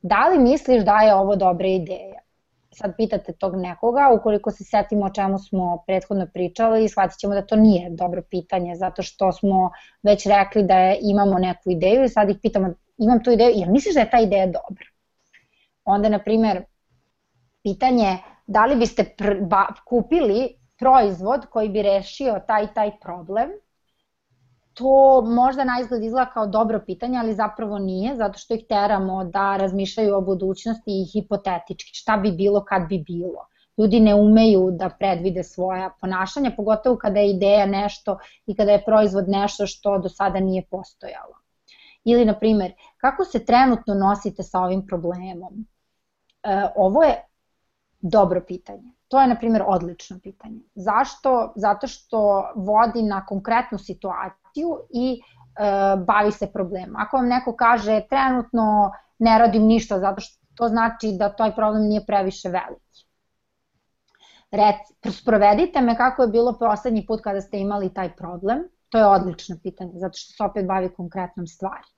Da 0.02 0.28
li 0.28 0.38
misliš 0.38 0.84
da 0.84 0.96
je 0.96 1.14
ovo 1.14 1.36
dobra 1.36 1.66
ideja? 1.66 2.20
Sad 2.70 2.96
pitate 2.96 3.32
tog 3.32 3.56
nekoga, 3.56 4.10
ukoliko 4.18 4.50
se 4.50 4.64
setimo 4.64 5.06
o 5.06 5.10
čemu 5.10 5.38
smo 5.38 5.84
prethodno 5.86 6.26
pričali, 6.34 6.88
shvatit 6.88 7.18
ćemo 7.18 7.34
da 7.34 7.46
to 7.46 7.56
nije 7.56 7.90
dobro 7.90 8.22
pitanje, 8.30 8.76
zato 8.76 9.02
što 9.02 9.32
smo 9.32 9.70
već 10.02 10.26
rekli 10.26 10.62
da 10.62 10.78
je, 10.78 10.98
imamo 11.02 11.38
neku 11.38 11.70
ideju 11.70 12.04
i 12.04 12.08
sad 12.08 12.30
ih 12.30 12.36
pitamo, 12.42 12.72
imam 12.98 13.24
tu 13.24 13.30
ideju, 13.30 13.52
jel 13.54 13.70
misliš 13.70 13.94
da 13.94 14.00
je 14.00 14.10
ta 14.10 14.20
ideja 14.20 14.46
dobra? 14.46 14.86
Onda, 15.84 16.08
na 16.08 16.18
primer, 16.18 16.64
pitanje 17.62 18.18
da 18.46 18.66
li 18.66 18.76
biste 18.76 19.04
pr, 19.04 19.34
ba, 19.40 19.66
kupili 19.86 20.48
proizvod 20.78 21.46
koji 21.50 21.68
bi 21.68 21.82
rešio 21.82 22.40
taj 22.46 22.74
taj 22.74 22.90
problem, 23.00 23.50
to 24.78 25.22
možda 25.26 25.64
na 25.64 25.80
izgled 25.80 26.04
izgleda 26.04 26.30
kao 26.30 26.46
dobro 26.46 26.80
pitanje, 26.86 27.18
ali 27.18 27.34
zapravo 27.34 27.78
nije, 27.78 28.16
zato 28.16 28.38
što 28.38 28.54
ih 28.54 28.64
teramo 28.68 29.24
da 29.24 29.56
razmišljaju 29.56 30.16
o 30.16 30.20
budućnosti 30.20 30.90
i 30.90 31.06
hipotetički, 31.12 31.90
šta 31.94 32.16
bi 32.16 32.32
bilo 32.32 32.64
kad 32.64 32.88
bi 32.88 32.98
bilo. 33.06 33.46
Ljudi 33.78 34.00
ne 34.00 34.14
umeju 34.14 34.70
da 34.70 34.90
predvide 34.98 35.44
svoja 35.44 35.90
ponašanja, 36.00 36.52
pogotovo 36.56 36.96
kada 36.96 37.20
je 37.20 37.30
ideja 37.30 37.66
nešto 37.66 38.18
i 38.46 38.56
kada 38.56 38.72
je 38.72 38.84
proizvod 38.84 39.28
nešto 39.28 39.66
što 39.66 39.98
do 39.98 40.08
sada 40.08 40.40
nije 40.40 40.62
postojalo. 40.70 41.34
Ili, 42.04 42.24
na 42.24 42.38
primer, 42.38 42.72
kako 42.96 43.24
se 43.24 43.44
trenutno 43.44 43.94
nosite 43.94 44.42
sa 44.42 44.60
ovim 44.60 44.86
problemom? 44.86 45.66
E, 46.42 46.62
ovo 46.76 47.02
je 47.02 47.24
dobro 48.00 48.44
pitanje. 48.46 48.92
To 49.08 49.20
je, 49.20 49.26
na 49.26 49.36
primjer, 49.36 49.62
odlično 49.66 50.18
pitanje. 50.22 50.60
Zašto? 50.74 51.52
Zato 51.56 51.86
što 51.86 52.50
vodi 52.56 53.02
na 53.02 53.26
konkretnu 53.26 53.78
situaciju 53.78 54.47
i 54.90 55.20
e, 55.20 55.96
bavi 55.96 56.32
se 56.32 56.52
problemom. 56.52 56.96
Ako 56.96 57.16
vam 57.16 57.28
neko 57.28 57.56
kaže 57.56 58.00
trenutno 58.10 58.92
ne 59.18 59.38
radim 59.38 59.62
ništa 59.62 59.98
zato 59.98 60.20
što 60.20 60.38
to 60.54 60.68
znači 60.68 61.12
da 61.18 61.32
taj 61.36 61.54
problem 61.54 61.82
nije 61.82 62.06
previše 62.06 62.48
veliki. 62.48 63.06
Rec, 64.50 65.14
sprovedite 65.14 65.80
me 65.80 65.96
kako 65.96 66.22
je 66.22 66.28
bilo 66.28 66.58
poslednji 66.58 67.06
put 67.06 67.20
kada 67.20 67.40
ste 67.40 67.58
imali 67.58 67.94
taj 67.94 68.16
problem. 68.16 68.58
To 68.88 68.98
je 68.98 69.06
odlično 69.06 69.56
pitanje, 69.62 69.92
zato 69.94 70.18
što 70.18 70.32
se 70.32 70.44
opet 70.44 70.66
bavi 70.66 70.88
konkretnom 70.94 71.46
stvari. 71.46 71.88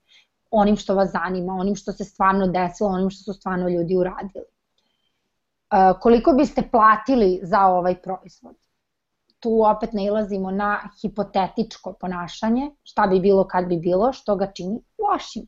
Onim 0.51 0.77
što 0.77 0.95
vas 0.95 1.11
zanima, 1.13 1.53
onim 1.53 1.77
što 1.77 1.93
se 1.93 2.05
stvarno 2.05 2.47
desilo, 2.47 2.91
onim 2.91 3.11
što 3.11 3.33
su 3.33 3.41
stvarno 3.41 3.69
ljudi 3.69 3.97
uradili 3.97 4.45
koliko 6.01 6.33
biste 6.33 6.63
platili 6.73 7.41
za 7.43 7.67
ovaj 7.67 8.03
proizvod? 8.03 8.57
Tu 9.41 9.63
opet 9.65 9.93
nailazimo 9.93 10.51
na 10.51 10.79
hipotetičko 11.03 11.93
ponašanje, 11.93 12.71
šta 12.83 13.07
bi 13.07 13.21
bilo 13.21 13.45
kad 13.49 13.67
bi 13.67 13.77
bilo, 13.77 14.13
što 14.13 14.37
ga 14.37 14.53
čini 14.53 14.83
lošim. 14.99 15.47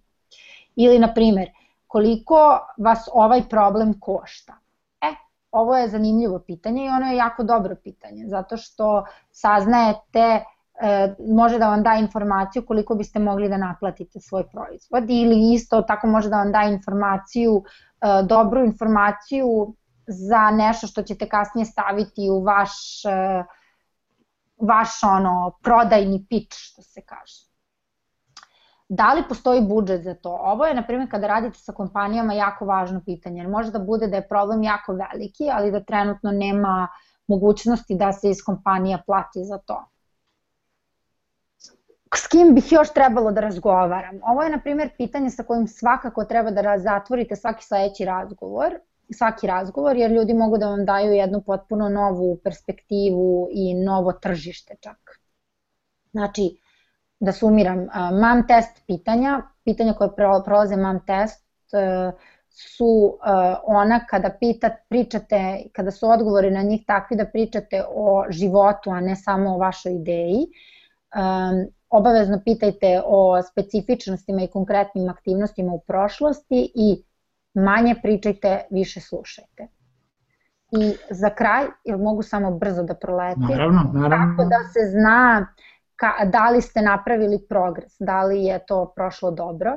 Ili, 0.77 0.99
na 0.99 1.15
primer, 1.15 1.51
koliko 1.87 2.59
vas 2.79 3.09
ovaj 3.13 3.43
problem 3.51 4.01
košta? 4.01 4.53
E, 5.01 5.15
ovo 5.51 5.77
je 5.77 5.89
zanimljivo 5.89 6.39
pitanje 6.39 6.85
i 6.85 6.89
ono 6.89 7.07
je 7.07 7.17
jako 7.17 7.43
dobro 7.43 7.77
pitanje, 7.85 8.25
zato 8.29 8.57
što 8.57 9.05
saznajete 9.31 10.45
e, 10.81 11.15
može 11.29 11.59
da 11.59 11.69
vam 11.69 11.83
da 11.83 11.95
informaciju 11.95 12.67
koliko 12.67 12.95
biste 12.95 13.19
mogli 13.19 13.49
da 13.49 13.57
naplatite 13.57 14.21
svoj 14.21 14.49
proizvod 14.49 15.11
ili 15.11 15.53
isto 15.55 15.83
tako 15.83 16.07
može 16.07 16.29
da 16.29 16.37
vam 16.37 16.53
da 16.53 16.63
informaciju, 16.63 17.63
e, 18.01 18.23
dobru 18.29 18.65
informaciju 18.65 19.75
za 20.07 20.51
nešto 20.51 20.87
što 20.87 21.03
ćete 21.03 21.29
kasnije 21.29 21.65
staviti 21.65 22.31
u 22.31 22.43
vaš, 22.45 23.05
e, 23.05 23.45
vaš 24.63 25.03
ono, 25.03 25.59
prodajni 25.63 26.27
pitch, 26.29 26.57
što 26.59 26.83
se 26.83 27.01
kaže. 27.07 27.53
Da 28.89 29.13
li 29.13 29.23
postoji 29.29 29.61
budžet 29.61 30.03
za 30.05 30.15
to? 30.15 30.31
Ovo 30.41 30.67
je, 30.67 30.75
na 30.75 30.83
primjer, 30.87 31.11
kada 31.11 31.27
radite 31.27 31.59
sa 31.59 31.73
kompanijama 31.73 32.35
jako 32.35 32.65
važno 32.65 33.01
pitanje. 33.05 33.49
Može 33.49 33.71
da 33.71 33.79
bude 33.79 34.07
da 34.07 34.17
je 34.17 34.29
problem 34.29 34.63
jako 34.63 34.93
veliki, 34.93 35.51
ali 35.53 35.71
da 35.71 35.85
trenutno 35.85 36.31
nema 36.31 36.89
mogućnosti 37.27 37.95
da 37.95 38.13
se 38.13 38.31
iz 38.31 38.45
kompanija 38.45 38.99
plati 39.07 39.45
za 39.45 39.59
to. 39.59 39.85
S 42.15 42.29
kim 42.29 42.55
bih 42.55 42.73
još 42.73 42.93
trebalo 42.93 43.33
da 43.33 43.41
razgovaram? 43.41 44.21
Ovo 44.23 44.43
je, 44.43 44.51
na 44.51 44.61
primjer, 44.61 44.91
pitanje 44.97 45.31
sa 45.31 45.43
kojim 45.43 45.67
svakako 45.67 46.25
treba 46.25 46.51
da 46.51 46.79
zatvorite 46.79 47.37
svaki 47.37 47.65
sledeći 47.65 48.05
razgovor 48.05 48.79
svaki 49.11 49.47
razgovor, 49.47 49.97
jer 49.97 50.11
ljudi 50.11 50.35
mogu 50.35 50.59
da 50.59 50.69
vam 50.69 50.85
daju 50.85 51.13
jednu 51.13 51.43
potpuno 51.43 51.89
novu 51.89 52.37
perspektivu 52.45 53.49
i 53.51 53.75
novo 53.75 54.13
tržište 54.13 54.75
čak. 54.81 55.21
Znači, 56.13 56.57
da 57.21 57.33
sumiram, 57.33 57.87
MAM 58.21 58.47
test 58.49 58.83
pitanja, 58.87 59.43
pitanja 59.65 59.93
koje 59.93 60.15
prolaze 60.45 60.77
MAM 60.77 61.07
test 61.07 61.75
e, 61.75 62.13
su 62.49 63.19
e, 63.19 63.31
ona 63.65 64.07
kada 64.07 64.31
pitat, 64.41 64.73
pričate, 64.89 65.63
kada 65.73 65.91
su 65.91 66.11
odgovori 66.11 66.51
na 66.51 66.63
njih 66.63 66.83
takvi 66.87 67.17
da 67.17 67.27
pričate 67.27 67.85
o 67.89 68.25
životu, 68.29 68.91
a 68.91 69.01
ne 69.01 69.17
samo 69.17 69.55
o 69.55 69.59
vašoj 69.59 69.93
ideji. 69.93 70.47
Um, 71.15 71.67
obavezno 71.89 72.41
pitajte 72.45 73.03
o 73.05 73.43
specifičnostima 73.43 74.43
i 74.43 74.49
konkretnim 74.49 75.09
aktivnostima 75.09 75.73
u 75.73 75.81
prošlosti 75.81 76.73
i 76.75 77.05
manje 77.55 77.95
pričajte, 78.03 78.67
više 78.71 79.01
slušajte. 79.01 79.69
I 80.71 80.95
za 81.11 81.31
kraj, 81.31 81.67
jel 81.85 81.99
mogu 81.99 82.23
samo 82.23 82.51
brzo 82.59 82.83
da 82.83 82.95
proletim? 82.95 83.43
Naravno, 83.43 83.91
naravno. 83.95 84.37
Kako 84.37 84.49
da 84.49 84.59
se 84.73 84.91
zna 84.91 85.47
ka, 85.97 86.25
da 86.25 86.51
li 86.51 86.61
ste 86.61 86.83
napravili 86.83 87.47
progres, 87.49 87.93
da 87.99 88.23
li 88.23 88.45
je 88.45 88.59
to 88.67 88.93
prošlo 88.97 89.31
dobro. 89.31 89.77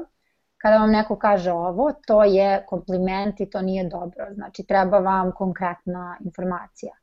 Kada 0.57 0.77
vam 0.77 0.91
neko 0.91 1.15
kaže 1.15 1.51
ovo, 1.51 1.91
to 2.07 2.23
je 2.23 2.65
kompliment 2.67 3.39
i 3.39 3.49
to 3.49 3.61
nije 3.61 3.89
dobro. 3.89 4.25
Znači, 4.33 4.63
treba 4.63 4.99
vam 4.99 5.31
konkretna 5.31 6.17
informacija. 6.25 6.93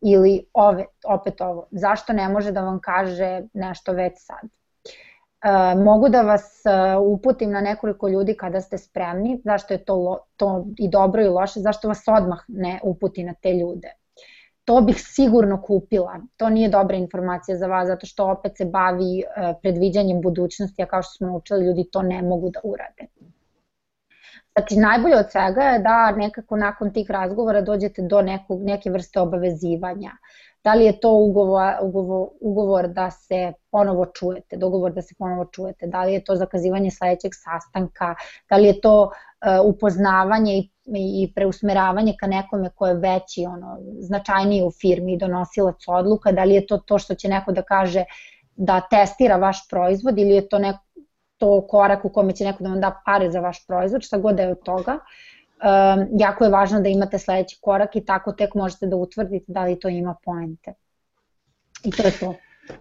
Ili 0.00 0.46
ove, 0.52 0.84
opet 1.06 1.40
ovo, 1.40 1.66
zašto 1.70 2.12
ne 2.12 2.28
može 2.28 2.52
da 2.52 2.60
vam 2.60 2.78
kaže 2.82 3.42
nešto 3.52 3.92
već 3.92 4.12
sad? 4.16 4.48
E, 5.44 5.74
mogu 5.74 6.08
da 6.08 6.22
vas 6.22 6.62
e, 6.66 6.96
uputim 6.96 7.50
na 7.50 7.60
nekoliko 7.60 8.08
ljudi 8.08 8.36
kada 8.36 8.60
ste 8.60 8.78
spremni, 8.78 9.40
zašto 9.44 9.74
je 9.74 9.84
to, 9.84 10.18
to 10.36 10.66
i 10.78 10.88
dobro 10.88 11.22
i 11.22 11.28
loše, 11.28 11.60
zašto 11.60 11.88
vas 11.88 12.02
odmah 12.08 12.40
ne 12.48 12.80
uputi 12.82 13.24
na 13.24 13.34
te 13.34 13.52
ljude 13.52 13.94
to 14.64 14.80
bih 14.80 14.96
sigurno 14.98 15.62
kupila. 15.62 16.20
To 16.36 16.48
nije 16.50 16.68
dobra 16.68 16.96
informacija 16.96 17.56
za 17.56 17.66
vas, 17.66 17.86
zato 17.86 18.06
što 18.06 18.30
opet 18.30 18.56
se 18.56 18.64
bavi 18.64 19.20
e, 19.20 19.24
predviđanjem 19.62 20.20
budućnosti, 20.20 20.82
a 20.82 20.86
kao 20.86 21.02
što 21.02 21.12
smo 21.12 21.36
učili, 21.36 21.66
ljudi 21.66 21.88
to 21.92 22.02
ne 22.02 22.22
mogu 22.22 22.50
da 22.50 22.60
urade. 22.64 23.06
Znači, 24.58 24.76
najbolje 24.76 25.16
od 25.16 25.30
svega 25.30 25.62
je 25.62 25.78
da 25.78 26.10
nekako 26.10 26.56
nakon 26.56 26.92
tih 26.92 27.10
razgovora 27.10 27.60
dođete 27.60 28.02
do 28.02 28.22
nekog, 28.22 28.62
neke 28.62 28.90
vrste 28.90 29.20
obavezivanja. 29.20 30.10
Da 30.64 30.74
li 30.74 30.84
je 30.84 31.00
to 31.00 31.12
ugovor, 31.12 31.72
ugovor, 31.82 32.28
ugovor 32.40 32.88
da 32.88 33.10
se 33.10 33.52
ponovo 33.70 34.06
čujete, 34.06 34.56
dogovor 34.56 34.92
da 34.92 35.02
se 35.02 35.14
ponovo 35.18 35.44
čujete, 35.44 35.86
da 35.86 36.04
li 36.04 36.12
je 36.12 36.24
to 36.24 36.36
zakazivanje 36.36 36.90
sledećeg 36.90 37.32
sastanka, 37.34 38.14
da 38.50 38.56
li 38.56 38.66
je 38.66 38.80
to 38.80 39.02
uh, 39.02 39.74
upoznavanje 39.74 40.58
i 40.58 40.70
i 40.86 41.32
preusmeravanje 41.34 42.14
ka 42.20 42.26
nekome 42.26 42.70
ko 42.74 42.86
je 42.86 42.94
veći, 42.94 43.46
ono, 43.46 43.78
značajniji 43.98 44.62
u 44.62 44.70
firmi 44.70 45.12
i 45.12 45.18
donosilac 45.18 45.88
odluka, 45.88 46.32
da 46.32 46.44
li 46.44 46.54
je 46.54 46.66
to 46.66 46.78
to 46.78 46.98
što 46.98 47.14
će 47.14 47.28
neko 47.28 47.52
da 47.52 47.62
kaže 47.62 48.04
da 48.56 48.80
testira 48.90 49.36
vaš 49.36 49.68
proizvod 49.68 50.18
ili 50.18 50.34
je 50.34 50.48
to 50.48 50.58
neko, 50.58 50.78
to 51.38 51.66
korak 51.66 52.04
u 52.04 52.08
kome 52.08 52.32
će 52.32 52.44
neko 52.44 52.64
da 52.64 52.70
vam 52.70 52.80
da 52.80 53.00
pare 53.04 53.30
za 53.30 53.40
vaš 53.40 53.66
proizvod, 53.66 54.02
šta 54.02 54.18
god 54.18 54.36
da 54.36 54.42
je 54.42 54.50
od 54.50 54.62
toga. 54.62 54.98
Um, 55.54 56.08
jako 56.20 56.44
je 56.44 56.50
važno 56.50 56.80
da 56.80 56.88
imate 56.88 57.18
sledeći 57.18 57.58
korak 57.60 57.96
i 57.96 58.04
tako 58.04 58.32
tek 58.32 58.54
možete 58.54 58.86
da 58.86 58.96
utvrdite 58.96 59.44
da 59.52 59.64
li 59.64 59.78
to 59.80 59.88
ima 59.88 60.14
poente. 60.24 60.74
I 61.84 61.90
to 61.90 62.02
je 62.02 62.10
to. 62.20 62.34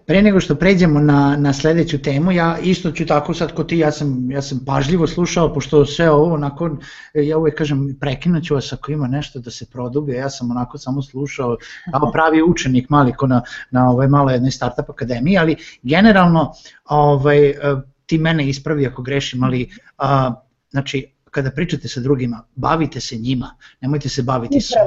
Pre 0.05 0.21
nego 0.21 0.39
što 0.39 0.55
pređemo 0.55 0.99
na, 0.99 1.35
na 1.39 1.53
sledeću 1.53 2.01
temu, 2.01 2.31
ja 2.31 2.57
isto 2.63 2.91
ću 2.91 3.05
tako 3.05 3.33
sad 3.33 3.53
ko 3.53 3.63
ti, 3.63 3.77
ja 3.77 3.91
sam, 3.91 4.31
ja 4.31 4.41
sam 4.41 4.59
pažljivo 4.65 5.07
slušao, 5.07 5.53
pošto 5.53 5.85
sve 5.85 6.09
ovo 6.09 6.33
onako, 6.33 6.69
ja 7.13 7.37
uvek 7.37 7.57
kažem, 7.57 7.97
prekinuću 7.99 8.53
vas 8.53 8.73
ako 8.73 8.91
ima 8.91 9.07
nešto 9.07 9.39
da 9.39 9.51
se 9.51 9.65
produbi, 9.65 10.13
ja 10.13 10.29
sam 10.29 10.51
onako 10.51 10.77
samo 10.77 11.01
slušao 11.01 11.57
kao 11.91 12.11
pravi 12.11 12.43
učenik 12.43 12.89
maliko 12.89 13.27
na, 13.27 13.41
na 13.71 13.89
ovoj 13.89 14.07
malo 14.07 14.31
jednoj 14.31 14.51
startup 14.51 14.89
akademiji, 14.89 15.37
ali 15.37 15.55
generalno 15.81 16.53
ovaj, 16.85 17.53
ti 18.05 18.17
mene 18.17 18.49
ispravi 18.49 18.87
ako 18.87 19.01
grešim, 19.01 19.43
ali 19.43 19.69
a, 19.97 20.33
znači 20.71 21.12
kada 21.33 21.51
pričate 21.51 21.87
sa 21.87 22.01
drugima, 22.01 22.43
bavite 22.55 22.99
se 23.01 23.15
njima, 23.17 23.55
nemojte 23.81 24.09
se 24.09 24.23
baviti 24.23 24.61
sa... 24.61 24.79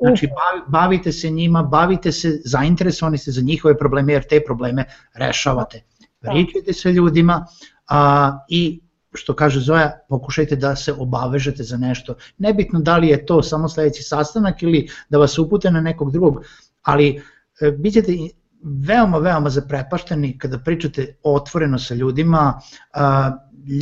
Znači, 0.00 0.28
bavite 0.68 1.12
se 1.12 1.30
njima, 1.30 1.62
bavite 1.62 2.12
se, 2.12 2.40
zainteresovani 2.44 3.18
ste 3.18 3.30
za 3.30 3.42
njihove 3.42 3.78
probleme, 3.78 4.12
jer 4.12 4.26
te 4.28 4.40
probleme 4.46 4.84
rešavate. 5.14 5.82
Da. 6.20 6.30
Pričajte 6.30 6.72
sa 6.72 6.90
ljudima 6.90 7.46
a, 7.88 8.38
i 8.48 8.80
što 9.14 9.34
kaže 9.34 9.60
Zoja, 9.60 9.98
pokušajte 10.08 10.56
da 10.56 10.76
se 10.76 10.92
obavežete 10.92 11.62
za 11.62 11.76
nešto. 11.76 12.14
Nebitno 12.38 12.80
da 12.80 12.96
li 12.96 13.08
je 13.08 13.26
to 13.26 13.42
samo 13.42 13.68
sledeći 13.68 14.02
sastanak 14.02 14.62
ili 14.62 14.88
da 15.08 15.18
vas 15.18 15.38
upute 15.38 15.70
na 15.70 15.80
nekog 15.80 16.12
drugog, 16.12 16.44
ali 16.82 17.22
e, 17.60 17.70
bit 17.70 17.94
ćete 17.94 18.12
veoma, 18.62 19.18
veoma 19.18 19.50
zaprepašteni 19.50 20.38
kada 20.38 20.58
pričate 20.58 21.14
otvoreno 21.22 21.78
sa 21.78 21.94
ljudima, 21.94 22.60
a, 22.92 23.32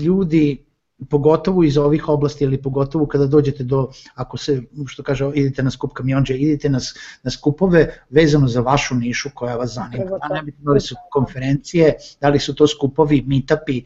ljudi 0.04 0.64
pogotovo 1.10 1.64
iz 1.64 1.78
ovih 1.78 2.08
oblasti 2.08 2.44
ili 2.44 2.62
pogotovo 2.62 3.06
kada 3.06 3.26
dođete 3.26 3.64
do, 3.64 3.90
ako 4.14 4.36
se, 4.36 4.62
što 4.86 5.02
kaže, 5.02 5.30
idete 5.34 5.62
na 5.62 5.70
skup 5.70 5.92
kamionđe, 5.92 6.34
idete 6.34 6.68
na, 6.68 6.78
na 7.22 7.30
skupove 7.30 7.98
vezano 8.10 8.48
za 8.48 8.60
vašu 8.60 8.94
nišu 8.94 9.30
koja 9.34 9.56
vas 9.56 9.74
zanima. 9.74 10.04
Da 10.28 10.34
ne 10.34 10.42
biti 10.42 10.58
da 10.60 10.72
li 10.72 10.80
su 10.80 10.94
konferencije, 11.10 11.94
da 12.20 12.28
li 12.28 12.38
su 12.38 12.54
to 12.54 12.66
skupovi, 12.66 13.24
meetupi, 13.26 13.82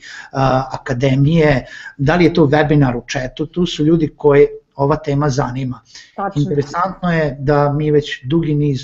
akademije, 0.81 1.67
da 1.99 2.17
li 2.17 2.25
je 2.25 2.35
to 2.35 2.47
webinar 2.47 2.97
u 2.97 3.05
četu, 3.07 3.47
tu 3.47 3.67
su 3.67 3.85
ljudi 3.85 4.13
koji 4.17 4.47
ova 4.77 4.97
tema 4.97 5.31
zanima. 5.31 5.81
Tačno. 6.17 6.43
Interesantno 6.43 7.13
je 7.13 7.37
da 7.41 7.73
mi 7.73 7.91
već 7.91 8.25
dugi 8.25 8.55
niz 8.55 8.81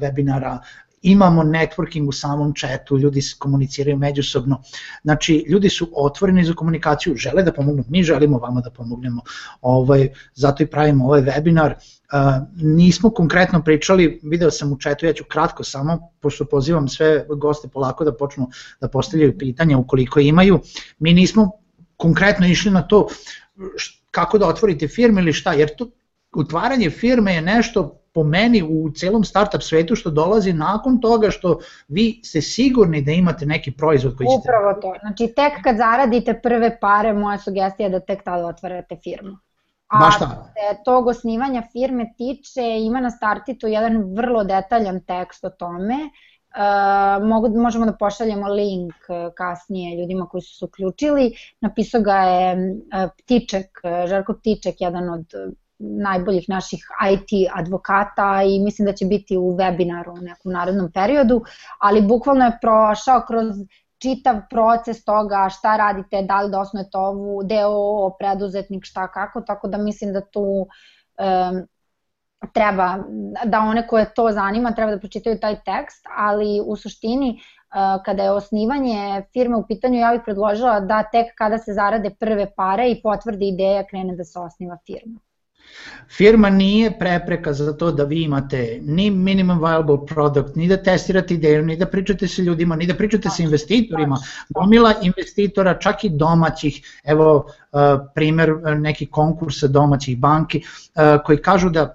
webinara 0.00 0.58
imamo 1.02 1.42
networking 1.42 2.08
u 2.08 2.12
samom 2.12 2.54
chatu, 2.54 2.98
ljudi 2.98 3.22
se 3.22 3.36
komuniciraju 3.38 3.96
međusobno, 3.96 4.62
znači 5.02 5.44
ljudi 5.48 5.68
su 5.68 5.88
otvoreni 5.92 6.44
za 6.44 6.54
komunikaciju, 6.54 7.16
žele 7.16 7.42
da 7.42 7.52
pomognu, 7.52 7.84
mi 7.88 8.02
želimo 8.02 8.38
vama 8.38 8.60
da 8.60 8.70
pomognemo, 8.70 9.22
ovaj, 9.60 10.08
zato 10.34 10.62
i 10.62 10.66
pravimo 10.66 11.04
ovaj 11.04 11.22
webinar, 11.22 11.74
Uh, 12.12 12.46
nismo 12.56 13.10
konkretno 13.10 13.62
pričali, 13.62 14.20
video 14.22 14.50
sam 14.50 14.72
u 14.72 14.78
četu, 14.78 15.06
ja 15.06 15.12
ću 15.12 15.24
kratko 15.24 15.64
samo, 15.64 16.10
pošto 16.20 16.44
pozivam 16.44 16.88
sve 16.88 17.26
goste 17.28 17.68
polako 17.68 18.04
da 18.04 18.14
počnu 18.14 18.48
da 18.80 18.88
postavljaju 18.88 19.38
pitanja 19.38 19.78
ukoliko 19.78 20.20
imaju, 20.20 20.60
mi 20.98 21.12
nismo 21.12 21.50
konkretno 21.96 22.46
išli 22.46 22.70
na 22.70 22.82
to 22.82 23.08
kako 24.10 24.38
da 24.38 24.48
otvorite 24.48 24.88
firme 24.88 25.20
ili 25.22 25.32
šta, 25.32 25.52
jer 25.52 25.70
to 25.76 25.90
otvaranje 26.36 26.90
firme 26.90 27.34
je 27.34 27.42
nešto 27.42 27.99
po 28.20 28.24
meni 28.24 28.62
u 28.62 28.90
celom 28.90 29.24
startup 29.24 29.62
svetu 29.62 29.96
što 29.96 30.10
dolazi 30.10 30.52
nakon 30.52 31.00
toga 31.00 31.30
što 31.30 31.58
vi 31.88 32.20
ste 32.24 32.40
sigurni 32.40 33.02
da 33.02 33.12
imate 33.12 33.46
neki 33.46 33.72
proizvod 33.72 34.16
koji 34.16 34.26
ćete... 34.26 34.40
Upravo 34.40 34.74
to. 34.80 34.94
Znači 35.00 35.34
tek 35.36 35.62
kad 35.64 35.76
zaradite 35.76 36.34
prve 36.42 36.80
pare, 36.80 37.12
moja 37.12 37.38
sugestija 37.38 37.86
je 37.86 37.90
da 37.90 38.00
tek 38.00 38.24
tada 38.24 38.46
otvarate 38.46 38.96
firmu. 39.02 39.36
A 39.88 39.98
Baš 39.98 40.18
se 40.18 40.24
tog 40.84 41.06
osnivanja 41.06 41.62
firme 41.72 42.12
tiče, 42.16 42.62
ima 42.80 43.00
na 43.00 43.10
startitu 43.10 43.66
jedan 43.66 44.14
vrlo 44.14 44.44
detaljan 44.44 45.00
tekst 45.00 45.44
o 45.44 45.50
tome. 45.50 45.94
Uh, 45.94 47.26
mogu, 47.26 47.48
možemo 47.60 47.86
da 47.86 47.92
pošaljemo 47.92 48.48
link 48.48 48.94
uh, 49.08 49.32
kasnije 49.34 50.00
ljudima 50.00 50.26
koji 50.26 50.42
su 50.42 50.58
se 50.58 50.64
uključili. 50.64 51.32
Napisao 51.60 52.00
ga 52.00 52.16
je 52.16 52.54
uh, 52.54 53.10
Ptiček, 53.18 53.80
Žarko 54.06 54.34
Ptiček, 54.34 54.80
jedan 54.80 55.08
od 55.10 55.26
najboljih 55.80 56.48
naših 56.48 56.84
IT 57.12 57.50
advokata 57.54 58.42
i 58.42 58.58
mislim 58.58 58.86
da 58.86 58.92
će 58.92 59.06
biti 59.06 59.36
u 59.36 59.56
webinaru 59.56 60.18
u 60.18 60.22
nekom 60.22 60.52
narednom 60.52 60.92
periodu, 60.92 61.42
ali 61.78 62.02
bukvalno 62.02 62.44
je 62.44 62.58
prošao 62.60 63.22
kroz 63.26 63.46
čitav 63.98 64.36
proces 64.50 65.04
toga 65.04 65.48
šta 65.48 65.76
radite, 65.76 66.22
da 66.22 66.40
li 66.40 66.50
da 66.50 66.60
osnujete 66.60 66.98
ovu 66.98 67.42
deo, 67.42 68.10
preduzetnik, 68.18 68.84
šta 68.84 69.08
kako, 69.08 69.40
tako 69.40 69.68
da 69.68 69.78
mislim 69.78 70.12
da 70.12 70.20
tu 70.20 70.44
um, 70.44 71.66
treba, 72.52 72.98
da 73.44 73.60
one 73.60 73.86
koje 73.86 74.14
to 74.14 74.30
zanima 74.32 74.72
treba 74.72 74.92
da 74.92 74.98
pročitaju 74.98 75.38
taj 75.40 75.54
tekst, 75.54 76.06
ali 76.16 76.60
u 76.66 76.76
suštini 76.76 77.30
uh, 77.30 78.02
kada 78.04 78.22
je 78.22 78.30
osnivanje 78.30 79.22
firme 79.32 79.56
u 79.56 79.66
pitanju, 79.66 79.98
ja 79.98 80.12
bih 80.12 80.20
predložila 80.24 80.80
da 80.80 81.02
tek 81.02 81.26
kada 81.38 81.58
se 81.58 81.72
zarade 81.72 82.10
prve 82.20 82.54
pare 82.56 82.90
i 82.90 83.02
potvrdi 83.02 83.48
ideja 83.48 83.84
krene 83.86 84.16
da 84.16 84.24
se 84.24 84.38
osniva 84.38 84.78
firma. 84.86 85.29
Firma 86.16 86.50
nije 86.50 86.98
prepreka 86.98 87.52
za 87.52 87.72
to 87.76 87.92
da 87.92 88.04
vi 88.04 88.22
imate 88.22 88.78
ni 88.82 89.10
minimum 89.10 89.58
viable 89.58 90.06
product, 90.06 90.56
ni 90.56 90.68
da 90.68 90.76
testirate 90.82 91.34
ideju, 91.34 91.62
ni 91.62 91.76
da 91.76 91.86
pričate 91.86 92.28
sa 92.28 92.42
ljudima, 92.42 92.76
ni 92.76 92.86
da 92.86 92.94
pričate 92.94 93.28
sa 93.30 93.42
investitorima. 93.42 94.18
Gomila 94.48 94.94
investitora, 95.02 95.78
čak 95.78 96.04
i 96.04 96.08
domaćih, 96.08 97.00
evo 97.04 97.36
uh, 97.36 97.80
primer 98.14 98.52
uh, 98.52 98.60
neki 98.78 99.06
konkursa 99.06 99.68
domaćih 99.68 100.18
banki, 100.18 100.58
uh, 100.58 101.22
koji 101.24 101.38
kažu 101.38 101.70
da 101.70 101.94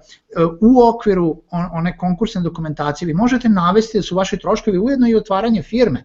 u 0.60 0.88
okviru 0.88 1.42
one 1.50 1.96
konkursne 1.98 2.40
dokumentacije 2.40 3.06
vi 3.06 3.14
možete 3.14 3.48
navesti 3.48 3.98
da 3.98 4.02
su 4.02 4.16
vaši 4.16 4.38
troškovi 4.38 4.78
ujedno 4.78 5.08
i 5.08 5.14
otvaranje 5.14 5.62
firme. 5.62 6.04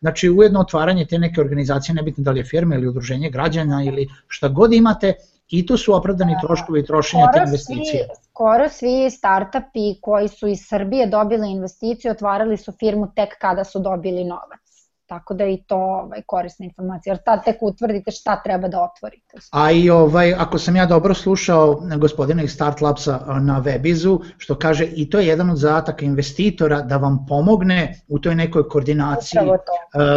Znači 0.00 0.30
ujedno 0.30 0.60
otvaranje 0.60 1.06
te 1.06 1.18
neke 1.18 1.40
organizacije, 1.40 1.94
nebitno 1.94 2.24
da 2.24 2.30
li 2.30 2.40
je 2.40 2.44
firma 2.44 2.74
ili 2.74 2.88
udruženje 2.88 3.30
građana 3.30 3.84
ili 3.84 4.08
šta 4.28 4.48
god 4.48 4.72
imate, 4.72 5.14
i 5.52 5.66
to 5.66 5.76
su 5.76 5.94
opravdani 5.94 6.36
troškovi 6.46 6.80
i 6.80 6.84
trošenja 6.84 7.26
te 7.32 7.40
investicije. 7.46 8.06
Svi, 8.06 8.24
skoro 8.30 8.68
svi 8.68 9.10
startupi 9.10 10.00
koji 10.00 10.28
su 10.28 10.48
iz 10.48 10.58
Srbije 10.68 11.06
dobili 11.06 11.50
investiciju 11.50 12.10
otvarali 12.10 12.56
su 12.56 12.72
firmu 12.72 13.12
tek 13.16 13.38
kada 13.40 13.64
su 13.64 13.78
dobili 13.78 14.24
novac. 14.24 14.61
Tako 15.12 15.34
da 15.34 15.46
i 15.46 15.56
to 15.66 15.76
ovaj, 15.76 16.22
korisna 16.26 16.64
informacija, 16.64 17.12
jer 17.12 17.18
tad 17.24 17.44
tek 17.44 17.56
utvrdite 17.60 18.10
šta 18.10 18.36
treba 18.44 18.68
da 18.68 18.82
otvorite. 18.82 19.36
A 19.50 19.70
i 19.70 19.90
ovaj, 19.90 20.34
ako 20.34 20.58
sam 20.58 20.76
ja 20.76 20.86
dobro 20.86 21.14
slušao 21.14 21.82
gospodina 21.98 22.42
iz 22.42 22.52
Start 22.52 22.80
Labsa 22.80 23.18
na 23.40 23.62
Webizu, 23.62 24.18
što 24.38 24.54
kaže 24.58 24.86
i 24.96 25.10
to 25.10 25.20
je 25.20 25.26
jedan 25.26 25.50
od 25.50 25.56
zadataka 25.56 26.04
investitora 26.04 26.80
da 26.82 26.96
vam 26.96 27.26
pomogne 27.28 28.00
u 28.08 28.18
toj 28.18 28.34
nekoj 28.34 28.68
koordinaciji 28.68 29.40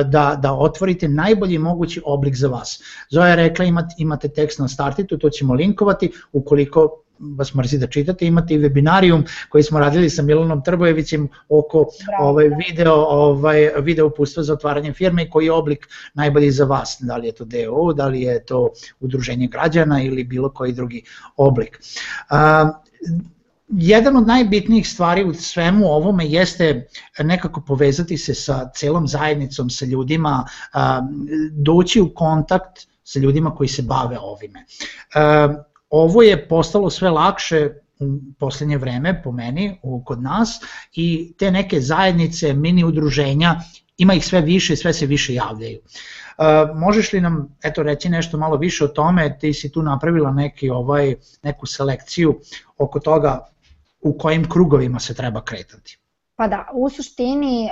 da, 0.06 0.38
da 0.42 0.54
otvorite 0.54 1.08
najbolji 1.08 1.58
mogući 1.58 2.02
oblik 2.06 2.36
za 2.36 2.48
vas. 2.48 2.82
Zoja 3.10 3.28
je 3.28 3.36
rekla 3.36 3.66
imate, 3.66 3.96
imate 3.98 4.28
tekst 4.28 4.60
na 4.60 4.68
startitu, 4.68 5.18
to 5.18 5.30
ćemo 5.30 5.54
linkovati, 5.54 6.12
ukoliko 6.34 7.05
vas 7.20 7.54
mrzi 7.54 7.78
da 7.78 7.88
čitate, 7.88 8.26
imate 8.26 8.54
i 8.54 8.60
webinarijum 8.60 9.24
koji 9.50 9.64
smo 9.64 9.80
radili 9.80 10.10
sa 10.10 10.22
Milanom 10.22 10.64
Trbojevićem 10.64 11.28
oko 11.50 11.86
Bravo. 12.06 12.30
ovaj 12.30 12.50
video 12.50 12.94
ovaj 12.96 13.70
video 13.82 14.08
upustva 14.08 14.44
za 14.44 14.54
otvaranje 14.54 14.94
firme 14.94 15.24
i 15.24 15.30
koji 15.30 15.46
je 15.46 15.52
oblik 15.52 15.88
najbolji 16.14 16.52
za 16.52 16.66
vas, 16.66 16.98
da 17.00 17.18
li 17.18 17.28
je 17.28 17.32
to 17.32 17.46
DO, 17.46 17.94
da 17.94 18.08
li 18.08 18.22
je 18.22 18.46
to 18.46 18.70
udruženje 19.00 19.48
građana 19.48 20.04
ili 20.04 20.24
bilo 20.24 20.50
koji 20.50 20.74
drugi 20.74 21.04
oblik. 21.38 21.80
A, 22.30 22.72
jedan 23.68 24.18
od 24.18 24.28
najbitnijih 24.28 24.90
stvari 24.90 25.24
u 25.24 25.34
svemu 25.34 25.86
ovome 25.86 26.28
jeste 26.28 26.88
nekako 27.20 27.62
povezati 27.62 28.18
se 28.18 28.34
sa 28.34 28.70
celom 28.76 29.08
zajednicom, 29.08 29.70
sa 29.70 29.86
ljudima, 29.86 30.46
doći 31.52 32.02
u 32.02 32.14
kontakt 32.14 32.88
sa 33.04 33.20
ljudima 33.20 33.56
koji 33.56 33.68
se 33.68 33.82
bave 33.82 34.18
ovime. 34.20 34.66
Ovo 35.96 36.22
je 36.22 36.48
postalo 36.48 36.90
sve 36.90 37.10
lakše 37.10 37.70
u 38.00 38.06
poslednje 38.40 38.78
vreme 38.78 39.22
po 39.24 39.32
meni 39.32 39.80
u, 39.84 40.04
kod 40.04 40.22
nas 40.22 40.60
i 40.94 41.34
te 41.38 41.52
neke 41.52 41.80
zajednice, 41.82 42.54
mini 42.54 42.84
udruženja, 42.84 43.56
ima 43.98 44.14
ih 44.14 44.26
sve 44.26 44.42
više 44.42 44.74
i 44.74 44.78
sve 44.78 44.94
se 44.94 45.06
više 45.06 45.34
javljaju. 45.34 45.80
Uh, 45.80 46.78
možeš 46.78 47.14
li 47.14 47.22
nam 47.22 47.58
eto 47.64 47.84
reći 47.84 48.10
nešto 48.10 48.38
malo 48.38 48.58
više 48.58 48.86
o 48.86 48.88
tome, 48.88 49.38
ti 49.40 49.54
si 49.54 49.72
tu 49.72 49.84
napravila 49.84 50.32
neki 50.32 50.70
ovaj 50.70 51.16
neku 51.44 51.66
selekciju 51.66 52.40
oko 52.78 53.00
toga 53.00 53.48
u 54.02 54.18
kojim 54.18 54.50
krugovima 54.50 55.00
se 55.00 55.14
treba 55.14 55.42
kretati. 55.42 55.98
Pa 56.36 56.48
da, 56.48 56.68
u 56.74 56.90
suštini 56.90 57.70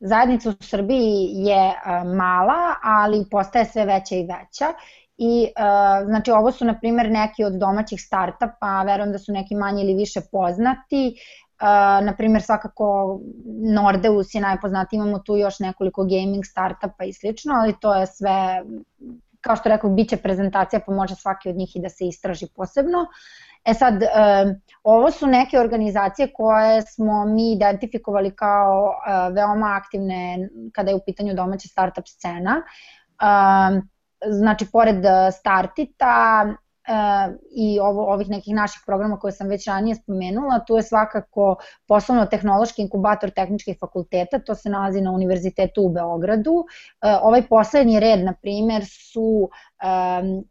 zajednica 0.00 0.50
u 0.50 0.54
Srbiji 0.60 1.30
je 1.32 1.72
mala, 2.16 2.74
ali 2.82 3.24
postaje 3.30 3.64
sve 3.64 3.84
veća 3.84 4.14
i 4.14 4.26
veća 4.26 4.74
i 5.22 5.48
znači 6.04 6.30
ovo 6.30 6.52
su 6.52 6.64
na 6.64 6.78
primjer 6.80 7.10
neki 7.10 7.44
od 7.44 7.52
domaćih 7.52 8.00
startupa, 8.00 8.82
verujem 8.86 9.12
da 9.12 9.18
su 9.18 9.32
neki 9.32 9.54
manje 9.54 9.82
ili 9.82 9.94
više 9.94 10.20
poznati, 10.32 11.14
Uh, 11.62 12.06
na 12.06 12.14
primjer 12.18 12.42
svakako 12.42 13.18
Nordeus 13.74 14.34
je 14.34 14.40
najpoznatiji, 14.40 14.96
imamo 14.96 15.18
tu 15.18 15.36
još 15.36 15.58
nekoliko 15.58 16.04
gaming 16.04 16.44
startupa 16.44 17.04
i 17.04 17.12
slično, 17.12 17.54
ali 17.54 17.74
to 17.80 17.94
je 17.94 18.06
sve, 18.06 18.62
kao 19.40 19.56
što 19.56 19.68
rekao, 19.68 19.90
bit 19.90 20.08
će 20.08 20.16
prezentacija 20.16 20.80
pa 20.86 20.92
može 20.92 21.14
svaki 21.14 21.48
od 21.48 21.56
njih 21.56 21.76
i 21.76 21.80
da 21.80 21.88
se 21.88 22.06
istraži 22.06 22.46
posebno. 22.56 22.98
Uh, 22.98 23.06
E 23.64 23.74
sad, 23.74 23.94
ovo 24.82 25.10
su 25.10 25.26
neke 25.26 25.58
organizacije 25.58 26.32
koje 26.34 26.82
smo 26.82 27.24
mi 27.24 27.52
identifikovali 27.52 28.30
kao 28.36 28.94
veoma 29.34 29.78
aktivne 29.82 30.48
kada 30.72 30.90
je 30.90 30.96
u 30.96 31.00
pitanju 31.06 31.34
domaća 31.34 31.68
startup 31.68 32.04
scena. 32.08 32.62
Znači, 34.28 34.66
pored 34.72 35.04
Startita, 35.32 36.46
i 37.50 37.80
ovo, 37.80 38.12
ovih 38.12 38.28
nekih 38.28 38.54
naših 38.54 38.82
programa 38.86 39.18
koje 39.18 39.32
sam 39.32 39.48
već 39.48 39.66
ranije 39.66 39.94
spomenula, 39.94 40.64
tu 40.66 40.76
je 40.76 40.82
svakako 40.82 41.56
poslovno-tehnološki 41.86 42.82
inkubator 42.82 43.30
tehničkih 43.30 43.76
fakulteta, 43.80 44.38
to 44.38 44.54
se 44.54 44.68
nalazi 44.68 45.00
na 45.00 45.12
Univerzitetu 45.12 45.82
u 45.82 45.92
Beogradu. 45.92 46.64
Ovaj 47.22 47.42
poslednji 47.48 48.00
red, 48.00 48.24
na 48.24 48.34
primer, 48.42 48.84
su 48.86 49.48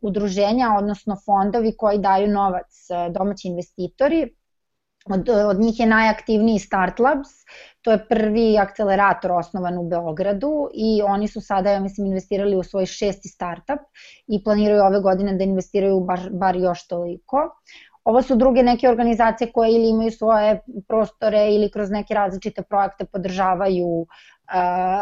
udruženja, 0.01 0.75
odnosno 0.77 1.17
fondovi 1.25 1.75
koji 1.77 1.97
daju 1.97 2.27
novac 2.27 2.87
domaći 3.11 3.47
investitori, 3.47 4.35
Od, 5.13 5.29
od 5.29 5.59
njih 5.59 5.79
je 5.79 5.85
najaktivniji 5.85 6.59
Start 6.59 6.99
Labs, 6.99 7.29
to 7.81 7.91
je 7.91 8.05
prvi 8.09 8.57
akcelerator 8.57 9.31
osnovan 9.31 9.77
u 9.77 9.83
Beogradu 9.89 10.69
i 10.73 11.01
oni 11.01 11.27
su 11.27 11.41
sada, 11.41 11.71
ja 11.71 11.79
mislim, 11.79 12.07
investirali 12.07 12.55
u 12.55 12.63
svoj 12.63 12.85
šesti 12.85 13.27
startup 13.27 13.79
i 14.27 14.43
planiraju 14.43 14.83
ove 14.83 14.99
godine 14.99 15.33
da 15.37 15.43
investiraju 15.43 15.99
bar, 15.99 16.19
bar 16.31 16.55
još 16.55 16.87
toliko. 16.87 17.37
Ovo 18.03 18.21
su 18.21 18.35
druge 18.35 18.63
neke 18.63 18.89
organizacije 18.89 19.51
koje 19.51 19.71
ili 19.71 19.89
imaju 19.89 20.11
svoje 20.11 20.61
prostore 20.87 21.47
ili 21.55 21.71
kroz 21.71 21.89
neke 21.91 22.13
različite 22.13 22.61
projekte 22.61 23.05
podržavaju 23.05 23.85
uh, 23.85 24.07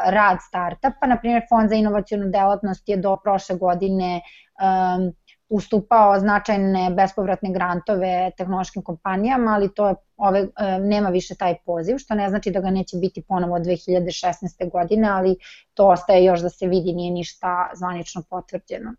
rad 0.05 0.37
startupa. 0.47 1.07
Naprimjer, 1.07 1.41
Fond 1.49 1.69
za 1.69 1.75
inovacijonu 1.75 2.29
delatnost 2.31 2.89
je 2.89 2.97
do 2.97 3.17
prošle 3.23 3.55
godine 3.55 4.21
um, 4.21 5.13
ustupao 5.49 6.19
značajne 6.19 6.89
bespovratne 6.95 7.51
grantove 7.51 8.31
tehnološkim 8.37 8.83
kompanijama, 8.83 9.51
ali 9.51 9.73
to 9.73 9.87
je 9.87 9.95
ove, 10.17 10.39
e, 10.39 10.79
nema 10.79 11.09
više 11.09 11.35
taj 11.35 11.55
poziv, 11.65 11.97
što 11.97 12.15
ne 12.15 12.29
znači 12.29 12.51
da 12.51 12.59
ga 12.59 12.69
neće 12.69 12.97
biti 12.97 13.21
ponovo 13.21 13.55
od 13.55 13.61
2016. 13.61 14.71
godine, 14.71 15.09
ali 15.09 15.35
to 15.73 15.87
ostaje 15.87 16.25
još 16.25 16.39
da 16.39 16.49
se 16.49 16.67
vidi, 16.67 16.93
nije 16.93 17.11
ništa 17.11 17.69
zvanično 17.75 18.23
potvrđeno. 18.29 18.93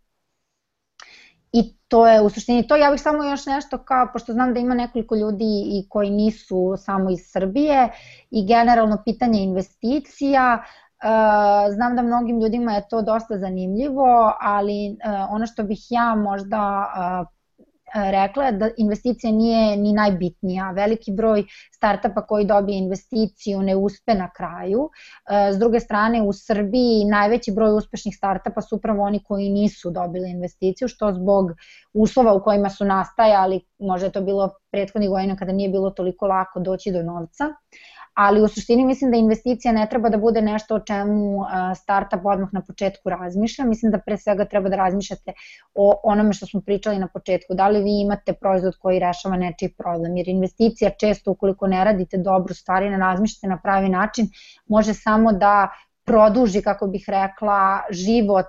I 1.51 1.75
to 1.87 2.07
je 2.07 2.21
u 2.21 2.29
suštini 2.29 2.67
to. 2.67 2.75
Ja 2.75 2.91
bih 2.91 3.01
samo 3.01 3.23
još 3.23 3.45
nešto 3.45 3.77
kao, 3.77 4.07
pošto 4.13 4.33
znam 4.33 4.53
da 4.53 4.59
ima 4.59 4.75
nekoliko 4.75 5.15
ljudi 5.15 5.63
i 5.65 5.85
koji 5.89 6.09
nisu 6.09 6.75
samo 6.77 7.09
iz 7.09 7.19
Srbije 7.31 7.89
i 8.31 8.47
generalno 8.47 9.01
pitanje 9.05 9.43
investicija, 9.43 10.63
Uh, 10.63 10.88
znam 11.71 11.95
da 11.95 12.01
mnogim 12.01 12.41
ljudima 12.41 12.73
je 12.73 12.87
to 12.89 13.01
dosta 13.01 13.37
zanimljivo, 13.37 14.33
ali 14.41 14.89
uh, 14.89 15.33
ono 15.33 15.47
što 15.47 15.63
bih 15.63 15.79
ja 15.89 16.15
možda 16.15 16.85
uh, 17.21 17.39
rekla 17.93 18.51
da 18.51 18.69
investicija 18.77 19.31
nije 19.33 19.77
ni 19.77 19.93
najbitnija. 19.93 20.71
Veliki 20.71 21.11
broj 21.11 21.43
startupa 21.71 22.25
koji 22.25 22.45
dobije 22.45 22.77
investiciju 22.77 23.61
ne 23.61 23.75
uspe 23.75 24.13
na 24.13 24.29
kraju. 24.29 24.89
S 25.53 25.57
druge 25.57 25.79
strane, 25.79 26.21
u 26.21 26.33
Srbiji 26.33 27.05
najveći 27.05 27.51
broj 27.51 27.77
uspešnih 27.77 28.15
startupa 28.17 28.61
su 28.61 28.75
upravo 28.75 29.03
oni 29.03 29.23
koji 29.23 29.49
nisu 29.49 29.91
dobili 29.91 30.31
investiciju, 30.31 30.87
što 30.87 31.13
zbog 31.13 31.51
uslova 31.93 32.33
u 32.33 32.43
kojima 32.43 32.69
su 32.69 32.85
nastajali, 32.85 33.61
možda 33.79 34.05
je 34.05 34.11
to 34.11 34.21
bilo 34.21 34.49
prethodnih 34.71 35.09
godina 35.09 35.35
kada 35.35 35.51
nije 35.51 35.69
bilo 35.69 35.89
toliko 35.89 36.27
lako 36.27 36.59
doći 36.59 36.91
do 36.91 37.03
novca, 37.03 37.45
ali 38.13 38.41
u 38.41 38.47
suštini 38.47 38.85
mislim 38.85 39.11
da 39.11 39.17
investicija 39.17 39.71
ne 39.73 39.87
treba 39.89 40.09
da 40.09 40.17
bude 40.17 40.41
nešto 40.41 40.75
o 40.75 40.79
čemu 40.79 41.45
startup 41.75 42.25
odmah 42.25 42.49
na 42.53 42.61
početku 42.61 43.09
razmišlja, 43.09 43.65
mislim 43.65 43.91
da 43.91 43.99
pre 44.05 44.17
svega 44.17 44.45
treba 44.45 44.69
da 44.69 44.75
razmišljate 44.75 45.33
o 45.73 46.01
onome 46.03 46.33
što 46.33 46.45
smo 46.45 46.61
pričali 46.61 46.99
na 46.99 47.07
početku, 47.07 47.53
da 47.53 47.67
li 47.67 47.83
vi 47.83 48.01
imate 48.01 48.33
proizvod 48.33 48.77
koji 48.79 48.99
rešava 48.99 49.37
nečiji 49.37 49.73
problem, 49.77 50.17
jer 50.17 50.27
investicija 50.27 50.91
često 50.99 51.31
ukoliko 51.31 51.67
ne 51.67 51.83
radite 51.83 52.17
dobru 52.17 52.53
stvari, 52.53 52.89
ne 52.89 52.97
razmišljate 52.97 53.47
na 53.47 53.59
pravi 53.63 53.89
način, 53.89 54.27
može 54.67 54.93
samo 54.93 55.33
da 55.33 55.69
produži, 56.05 56.61
kako 56.61 56.87
bih 56.87 57.05
rekla, 57.07 57.81
život 57.89 58.47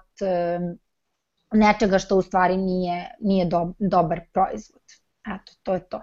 nečega 1.53 1.99
što 1.99 2.17
u 2.17 2.23
stvari 2.23 2.57
nije, 2.57 3.11
nije 3.21 3.45
do, 3.45 3.73
dobar 3.79 4.21
proizvod. 4.33 4.83
Eto, 5.27 5.53
to 5.63 5.75
je 5.75 5.89
to. 5.89 6.03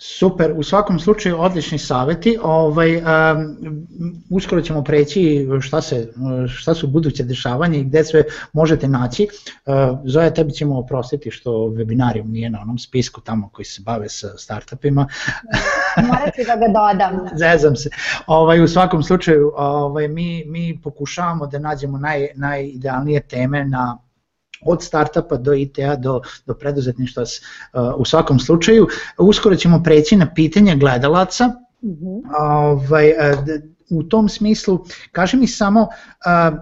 Super, 0.00 0.52
u 0.56 0.62
svakom 0.62 1.00
slučaju 1.00 1.40
odlični 1.40 1.78
saveti. 1.78 2.38
Ovaj, 2.42 2.96
um, 2.96 3.04
uskoro 4.30 4.62
ćemo 4.62 4.84
preći 4.84 5.48
šta, 5.60 5.82
se, 5.82 6.12
šta 6.48 6.74
su 6.74 6.86
buduće 6.86 7.22
dešavanja 7.22 7.78
i 7.78 7.84
gde 7.84 8.04
sve 8.04 8.22
možete 8.52 8.88
naći. 8.88 9.28
Uh, 9.66 9.74
Zoja, 10.04 10.34
tebi 10.34 10.52
ćemo 10.52 10.78
oprostiti 10.78 11.30
što 11.30 11.50
webinarijum 11.50 12.26
nije 12.26 12.50
na 12.50 12.60
onom 12.60 12.78
spisku 12.78 13.20
tamo 13.20 13.48
koji 13.48 13.66
se 13.66 13.82
bave 13.84 14.08
sa 14.08 14.28
startupima. 14.36 15.08
Morat 16.08 16.34
ću 16.34 16.42
da 16.46 16.56
ga 16.56 16.66
dodam. 16.66 17.28
Zezam 17.40 17.76
se. 17.76 17.90
Ovaj, 18.26 18.62
u 18.62 18.68
svakom 18.68 19.02
slučaju 19.02 19.52
ovaj, 19.56 20.08
mi, 20.08 20.44
mi 20.46 20.80
pokušavamo 20.82 21.46
da 21.46 21.58
nađemo 21.58 21.98
naj, 21.98 22.28
najidealnije 22.34 23.20
teme 23.20 23.64
na 23.64 23.98
od 24.62 24.82
startupa 24.82 25.36
do 25.36 25.54
IT-a 25.54 25.96
do, 25.96 26.20
do 26.46 26.54
preduzetništva 26.54 27.22
uh, 27.22 27.80
u 27.96 28.04
svakom 28.04 28.38
slučaju. 28.38 28.86
Uskoro 29.18 29.56
ćemo 29.56 29.82
preći 29.82 30.16
na 30.16 30.34
pitanje 30.34 30.76
gledalaca. 30.76 31.46
Mm 31.82 31.88
-hmm. 31.88 32.22
ovaj, 32.40 33.10
uh, 33.10 33.16
u 33.90 34.02
tom 34.02 34.28
smislu, 34.28 34.84
kaži 35.12 35.36
mi 35.36 35.46
samo, 35.46 35.82
uh, 35.82 36.58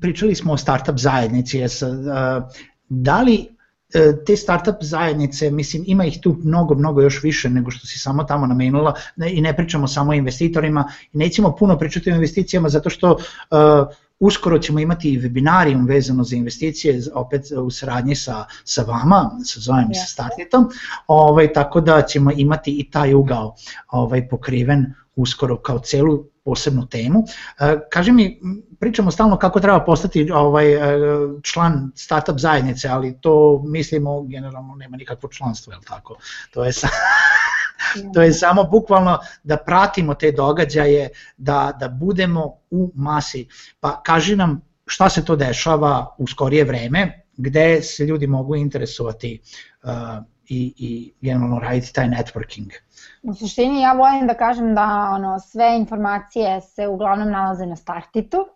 pričali 0.00 0.34
smo 0.34 0.52
o 0.52 0.56
startup 0.56 0.98
zajednici, 0.98 1.60
da 2.88 3.22
li 3.22 3.58
te 4.26 4.36
startup 4.36 4.74
zajednice, 4.80 5.50
mislim 5.50 5.84
ima 5.86 6.04
ih 6.04 6.18
tu 6.22 6.36
mnogo, 6.44 6.74
mnogo 6.74 7.02
još 7.02 7.22
više 7.22 7.50
nego 7.50 7.70
što 7.70 7.86
si 7.86 7.98
samo 7.98 8.24
tamo 8.24 8.46
namenula 8.46 8.94
i 9.32 9.40
ne 9.40 9.56
pričamo 9.56 9.88
samo 9.88 10.10
o 10.10 10.14
investitorima 10.14 10.92
i 11.12 11.18
nećemo 11.18 11.56
puno 11.56 11.78
pričati 11.78 12.10
o 12.10 12.14
investicijama 12.14 12.68
zato 12.68 12.90
što 12.90 13.12
uh, 13.12 13.18
Uskoro 14.20 14.58
ćemo 14.58 14.80
imati 14.80 15.12
i 15.12 15.20
webinarijum 15.20 15.88
vezano 15.88 16.24
za 16.24 16.36
investicije, 16.36 17.02
opet 17.14 17.42
u 17.62 17.70
saradnji 17.70 18.14
sa, 18.14 18.44
sa 18.64 18.82
vama, 18.82 19.30
sa 19.44 19.60
Zojem 19.60 19.90
i 19.90 19.94
sa 19.94 20.06
Startitom, 20.06 20.68
ovaj, 21.06 21.52
tako 21.52 21.80
da 21.80 22.02
ćemo 22.02 22.30
imati 22.36 22.80
i 22.80 22.90
taj 22.90 23.14
ugao 23.14 23.54
ovaj, 23.88 24.28
pokriven 24.28 24.94
uskoro 25.16 25.56
kao 25.56 25.78
celu 25.78 26.24
posebnu 26.44 26.86
temu. 26.86 27.24
E, 27.60 27.78
kaži 27.90 28.12
mi, 28.12 28.40
pričamo 28.80 29.10
stalno 29.10 29.38
kako 29.38 29.60
treba 29.60 29.80
postati 29.84 30.30
ovaj 30.30 30.72
e, 30.72 30.78
član 31.42 31.92
startup 31.94 32.38
zajednice, 32.38 32.88
ali 32.88 33.20
to 33.20 33.62
mislimo 33.66 34.22
generalno 34.22 34.74
nema 34.74 34.96
nikakvo 34.96 35.28
članstvo, 35.28 35.72
je 35.72 35.78
tako? 35.88 36.16
To 36.50 36.64
je 36.64 36.72
sa... 36.72 36.88
To 38.14 38.22
je 38.22 38.32
samo 38.32 38.64
bukvalno 38.64 39.18
da 39.42 39.56
pratimo 39.56 40.14
te 40.14 40.32
događaje, 40.32 41.08
da, 41.36 41.72
da 41.80 41.88
budemo 41.88 42.54
u 42.70 42.90
masi. 42.94 43.48
Pa 43.80 44.02
kaži 44.02 44.36
nam 44.36 44.60
šta 44.86 45.08
se 45.08 45.24
to 45.24 45.36
dešava 45.36 46.14
u 46.18 46.26
skorije 46.26 46.64
vreme, 46.64 47.22
gde 47.36 47.82
se 47.82 48.06
ljudi 48.06 48.26
mogu 48.26 48.56
interesovati 48.56 49.40
uh, 49.82 49.90
i, 50.48 50.74
i 50.78 51.14
generalno 51.20 51.58
raditi 51.58 51.92
taj 51.94 52.08
networking. 52.08 52.72
U 53.22 53.34
suštini 53.34 53.80
ja 53.80 53.92
volim 53.92 54.26
da 54.26 54.34
kažem 54.34 54.74
da 54.74 55.10
ono, 55.14 55.38
sve 55.40 55.76
informacije 55.78 56.60
se 56.60 56.86
uglavnom 56.86 57.30
nalaze 57.30 57.66
na 57.66 57.76
startitu, 57.76 58.46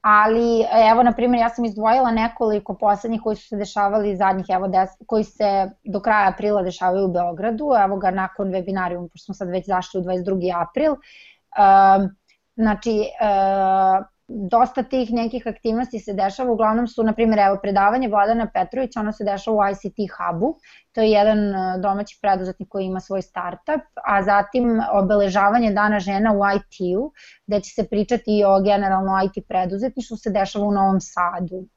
ali 0.00 0.64
evo 0.92 1.02
na 1.02 1.12
primjer 1.12 1.40
ja 1.40 1.48
sam 1.48 1.64
izdvojila 1.64 2.10
nekoliko 2.10 2.74
poslednjih 2.74 3.20
koji 3.24 3.36
su 3.36 3.48
se 3.48 3.56
dešavali 3.56 4.16
zadnjih 4.16 4.46
evo 4.48 4.68
des, 4.68 4.90
koji 5.06 5.24
se 5.24 5.70
do 5.84 6.00
kraja 6.00 6.28
aprila 6.28 6.62
dešavaju 6.62 7.04
u 7.04 7.12
Beogradu, 7.12 7.70
evo 7.84 7.96
ga 7.96 8.10
nakon 8.10 8.48
webinarijuma, 8.48 9.08
pošto 9.08 9.24
smo 9.24 9.34
sad 9.34 9.48
već 9.48 9.66
zašli 9.66 10.00
u 10.00 10.04
22. 10.04 10.68
april. 10.68 10.92
Uh, 10.92 12.10
znači, 12.56 13.04
uh, 13.20 14.06
dosta 14.28 14.82
tih 14.82 15.12
nekih 15.12 15.46
aktivnosti 15.46 15.98
se 15.98 16.12
dešava, 16.12 16.52
uglavnom 16.52 16.86
su, 16.88 17.02
na 17.02 17.12
primjer, 17.12 17.38
evo, 17.38 17.58
predavanje 17.62 18.08
Vladana 18.08 18.46
Petrovića, 18.54 19.00
ono 19.00 19.12
se 19.12 19.24
dešava 19.24 19.56
u 19.56 19.70
ICT 19.70 19.96
Hubu, 20.16 20.54
to 20.92 21.00
je 21.00 21.10
jedan 21.10 21.38
e, 21.38 21.78
domaći 21.82 22.18
preduzetnik 22.22 22.68
koji 22.68 22.84
ima 22.84 23.00
svoj 23.00 23.22
startup, 23.22 23.82
a 24.04 24.22
zatim 24.22 24.80
obeležavanje 24.92 25.72
Dana 25.72 26.00
žena 26.00 26.32
u 26.32 26.40
IT-u, 26.56 27.12
gde 27.46 27.60
će 27.60 27.74
se 27.74 27.88
pričati 27.88 28.44
o 28.46 28.60
generalno 28.62 29.12
IT 29.24 29.44
preduzetništvu, 29.48 30.16
se 30.16 30.30
dešava 30.30 30.66
u 30.66 30.72
Novom 30.72 31.00
Sadu. 31.00 31.68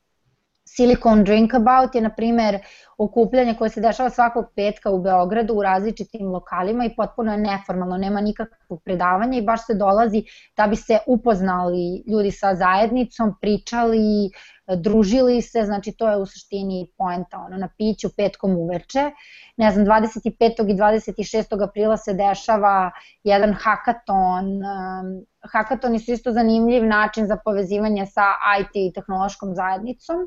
Silicon 0.76 1.24
Drinkabout 1.24 1.96
je, 1.96 2.02
na 2.02 2.10
primer, 2.16 2.60
okupljanje 2.98 3.56
koje 3.60 3.70
se 3.70 3.82
dešava 3.82 4.10
svakog 4.10 4.46
petka 4.56 4.92
u 4.92 5.02
Beogradu 5.02 5.54
u 5.54 5.64
različitim 5.64 6.28
lokalima 6.28 6.86
i 6.86 6.96
potpuno 6.96 7.32
je 7.32 7.38
neformalno, 7.38 7.98
nema 7.98 8.22
nikakvog 8.22 8.82
predavanja 8.84 9.38
i 9.38 9.42
baš 9.42 9.66
se 9.66 9.74
dolazi 9.74 10.24
da 10.58 10.68
bi 10.68 10.76
se 10.76 11.00
upoznali 11.08 12.04
ljudi 12.08 12.32
sa 12.32 12.56
zajednicom, 12.56 13.34
pričali, 13.42 14.30
družili 14.78 15.42
se, 15.42 15.64
znači 15.66 15.92
to 15.92 16.10
je 16.10 16.18
u 16.18 16.26
suštini 16.26 16.92
poenta, 16.98 17.38
ono, 17.38 17.58
na 17.58 17.70
piću 17.78 18.10
petkom 18.18 18.56
uveče. 18.58 19.12
Ne 19.58 19.72
znam, 19.72 19.86
25. 19.86 20.32
i 20.70 20.76
26. 20.76 21.64
aprila 21.64 21.98
se 21.98 22.14
dešava 22.14 22.92
jedan 23.24 23.54
hakaton, 23.54 24.46
um, 24.46 25.26
hakatoni 25.52 26.00
su 26.00 26.12
isto 26.12 26.32
zanimljiv 26.32 26.86
način 26.86 27.28
za 27.28 27.38
povezivanje 27.46 28.06
sa 28.06 28.22
IT 28.60 28.72
i 28.76 28.94
tehnološkom 28.94 29.56
zajednicom. 29.56 30.18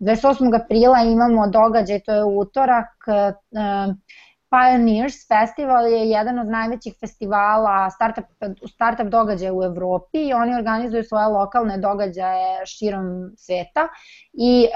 28. 0.00 0.62
aprila 0.62 1.02
imamo 1.02 1.48
događaj, 1.48 2.00
to 2.00 2.12
je 2.12 2.24
utorak, 2.24 2.88
uh, 3.06 3.94
Pioneers 4.50 5.28
Festival 5.28 5.86
je 5.86 6.10
jedan 6.10 6.38
od 6.38 6.46
najvećih 6.46 6.94
festivala 7.00 7.90
startup, 7.90 8.24
startup 8.74 9.06
događaja 9.06 9.52
u 9.54 9.64
Evropi 9.64 10.18
i 10.28 10.32
oni 10.32 10.54
organizuju 10.54 11.04
svoje 11.04 11.26
lokalne 11.26 11.78
događaje 11.78 12.66
širom 12.66 13.32
sveta 13.36 13.88
i 14.32 14.64
e, 14.64 14.68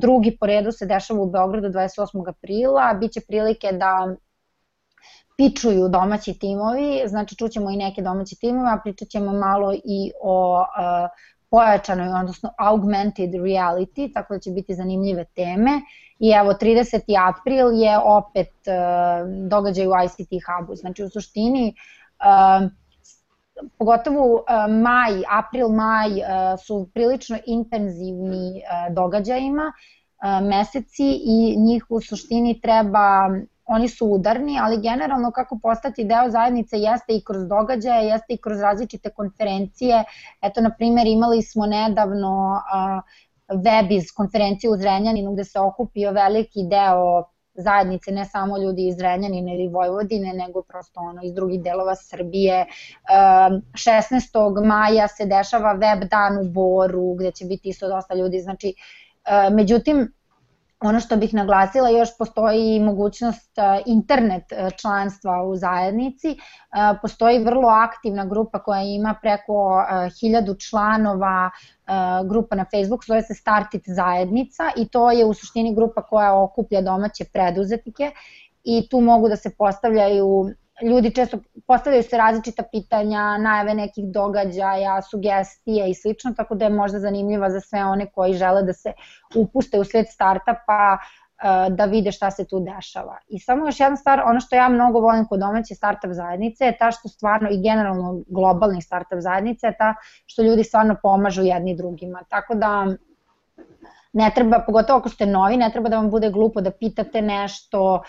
drugi 0.00 0.36
po 0.40 0.46
redu 0.46 0.72
se 0.72 0.86
dešava 0.86 1.22
u 1.22 1.30
Beogradu 1.30 1.68
28. 1.68 2.28
aprila. 2.28 2.94
Biće 3.00 3.20
prilike 3.28 3.72
da 3.72 4.16
pičuju 5.36 5.88
domaći 5.88 6.38
timovi, 6.38 7.02
znači 7.06 7.36
čućemo 7.36 7.70
i 7.70 7.76
neke 7.76 8.02
domaće 8.02 8.36
timove, 8.36 8.70
a 8.70 8.80
pričat 8.82 9.08
ćemo 9.08 9.32
malo 9.32 9.72
i 9.74 10.12
o 10.22 10.62
e, 10.62 11.08
pojačanoj, 11.50 12.08
odnosno 12.08 12.52
augmented 12.58 13.30
reality, 13.30 14.12
tako 14.14 14.34
da 14.34 14.40
će 14.40 14.50
biti 14.50 14.74
zanimljive 14.74 15.24
teme. 15.24 15.80
I 16.18 16.30
evo, 16.30 16.52
30. 16.52 17.00
april 17.28 17.72
je 17.82 17.98
opet 17.98 18.48
uh, 18.66 19.48
događaj 19.48 19.86
u 19.86 19.90
ICT 20.04 20.30
Hubu. 20.46 20.74
Znači, 20.74 21.04
u 21.04 21.08
suštini, 21.08 21.74
uh, 22.20 22.70
pogotovo 23.78 24.34
uh, 24.34 24.42
maj, 24.82 25.22
april, 25.30 25.68
maj 25.68 26.10
uh, 26.10 26.60
su 26.66 26.88
prilično 26.94 27.38
intenzivni 27.46 28.62
uh, 28.62 28.94
događajima, 28.94 29.72
uh, 29.72 30.48
meseci 30.48 31.20
i 31.24 31.56
njih 31.58 31.86
u 31.88 32.00
suštini 32.00 32.60
treba 32.60 33.30
oni 33.72 33.88
su 33.88 34.06
udarni, 34.06 34.58
ali 34.62 34.80
generalno 34.80 35.30
kako 35.30 35.58
postati 35.62 36.04
deo 36.04 36.30
zajednice 36.30 36.76
jeste 36.76 37.14
i 37.14 37.24
kroz 37.24 37.48
događaje, 37.48 38.08
jeste 38.08 38.34
i 38.34 38.38
kroz 38.38 38.60
različite 38.60 39.10
konferencije. 39.10 40.04
Eto, 40.42 40.60
na 40.60 40.70
primjer, 40.78 41.06
imali 41.06 41.42
smo 41.42 41.66
nedavno 41.66 42.60
web 43.48 43.90
iz 43.90 44.12
konferencije 44.16 44.70
u 44.70 44.76
Zrenjaninu 44.76 45.32
gde 45.32 45.44
se 45.44 45.60
okupio 45.60 46.12
veliki 46.12 46.60
deo 46.70 47.24
zajednice, 47.54 48.12
ne 48.12 48.24
samo 48.24 48.58
ljudi 48.58 48.88
iz 48.88 49.00
Renjanine 49.00 49.54
ili 49.54 49.68
Vojvodine, 49.68 50.32
nego 50.32 50.62
prosto 50.62 51.00
ono 51.00 51.22
iz 51.24 51.34
drugih 51.34 51.62
delova 51.62 51.94
Srbije. 51.94 52.66
16. 53.08 54.66
maja 54.66 55.08
se 55.08 55.26
dešava 55.26 55.72
web 55.72 56.08
dan 56.10 56.38
u 56.38 56.50
Boru, 56.50 57.14
gde 57.14 57.30
će 57.30 57.44
biti 57.44 57.68
isto 57.68 57.88
dosta 57.88 58.14
ljudi. 58.14 58.38
Znači, 58.38 58.74
međutim, 59.52 60.12
Ono 60.82 61.00
što 61.00 61.16
bih 61.16 61.34
naglasila, 61.34 61.88
još 61.88 62.08
postoji 62.18 62.80
mogućnost 62.80 63.58
e, 63.58 63.62
internet 63.86 64.52
e, 64.52 64.70
članstva 64.80 65.42
u 65.42 65.56
zajednici. 65.56 66.28
E, 66.30 66.36
postoji 67.02 67.44
vrlo 67.44 67.68
aktivna 67.68 68.24
grupa 68.24 68.58
koja 68.58 68.82
ima 68.82 69.14
preko 69.22 69.84
hiljadu 70.20 70.54
članova 70.54 71.50
grupa 72.28 72.56
na 72.56 72.64
Facebook, 72.64 73.04
zove 73.06 73.22
se 73.22 73.34
Startit 73.34 73.82
zajednica 73.86 74.70
i 74.76 74.88
to 74.88 75.10
je 75.10 75.24
u 75.24 75.34
suštini 75.34 75.74
grupa 75.74 76.02
koja 76.02 76.42
okuplja 76.42 76.80
domaće 76.80 77.24
preduzetnike 77.32 78.10
i 78.64 78.88
tu 78.90 79.00
mogu 79.00 79.28
da 79.28 79.36
se 79.36 79.50
postavljaju 79.58 80.50
ljudi 80.82 81.14
često 81.14 81.38
postavljaju 81.66 82.02
se 82.02 82.16
različita 82.16 82.62
pitanja, 82.72 83.38
najave 83.38 83.74
nekih 83.74 84.04
događaja, 84.08 85.02
sugestije 85.02 85.90
i 85.90 85.94
slično, 85.94 86.32
tako 86.36 86.54
da 86.54 86.64
je 86.64 86.70
možda 86.70 86.98
zanimljiva 86.98 87.50
za 87.50 87.60
sve 87.60 87.84
one 87.84 88.06
koji 88.10 88.34
žele 88.34 88.62
da 88.62 88.72
se 88.72 88.92
upuste 89.34 89.80
u 89.80 89.84
svet 89.84 90.08
startupa, 90.08 90.98
eh, 90.98 91.70
da 91.70 91.84
vide 91.84 92.12
šta 92.12 92.30
se 92.30 92.44
tu 92.44 92.60
dešava. 92.60 93.18
I 93.28 93.38
samo 93.38 93.66
još 93.66 93.80
jedna 93.80 93.96
stvar, 93.96 94.22
ono 94.26 94.40
što 94.40 94.56
ja 94.56 94.68
mnogo 94.68 95.00
volim 95.00 95.26
kod 95.26 95.40
domaće 95.40 95.74
startup 95.74 96.12
zajednice 96.12 96.64
je 96.64 96.78
ta 96.78 96.90
što 96.90 97.08
stvarno 97.08 97.48
i 97.50 97.62
generalno 97.62 98.20
globalnih 98.26 98.84
startup 98.84 99.18
zajednice 99.18 99.66
je 99.66 99.76
ta 99.78 99.94
što 100.26 100.42
ljudi 100.42 100.64
stvarno 100.64 100.96
pomažu 101.02 101.42
jedni 101.42 101.76
drugima. 101.76 102.22
Tako 102.28 102.54
da 102.54 102.86
ne 104.12 104.30
treba, 104.34 104.58
pogotovo 104.66 104.98
ako 104.98 105.08
ste 105.08 105.26
novi, 105.26 105.56
ne 105.56 105.70
treba 105.70 105.88
da 105.88 105.96
vam 105.96 106.10
bude 106.10 106.30
glupo 106.30 106.60
da 106.60 106.70
pitate 106.70 107.22
nešto, 107.22 108.02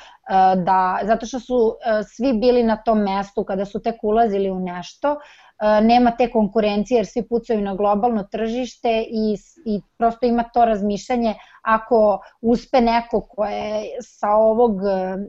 da, 0.56 1.00
zato 1.04 1.26
što 1.26 1.40
su 1.40 1.76
eh, 1.86 2.04
svi 2.04 2.34
bili 2.34 2.64
na 2.64 2.78
tom 2.78 3.04
mestu 3.04 3.44
kada 3.44 3.66
su 3.66 3.82
tek 3.82 4.04
ulazili 4.04 4.52
u 4.52 4.60
nešto, 4.60 5.18
E, 5.62 5.82
nema 5.82 6.12
te 6.12 6.32
konkurencije 6.32 6.98
jer 6.98 7.06
svi 7.06 7.22
pucaju 7.28 7.62
na 7.62 7.76
globalno 7.76 8.24
tržište 8.24 9.06
i, 9.08 9.38
i 9.66 9.82
prosto 9.98 10.26
ima 10.26 10.44
to 10.44 10.66
razmišljanje 10.66 11.36
ako 11.62 12.20
uspe 12.42 12.82
neko 12.82 13.22
ko 13.22 13.46
je 13.46 13.84
sa 14.02 14.30
ovog, 14.30 14.80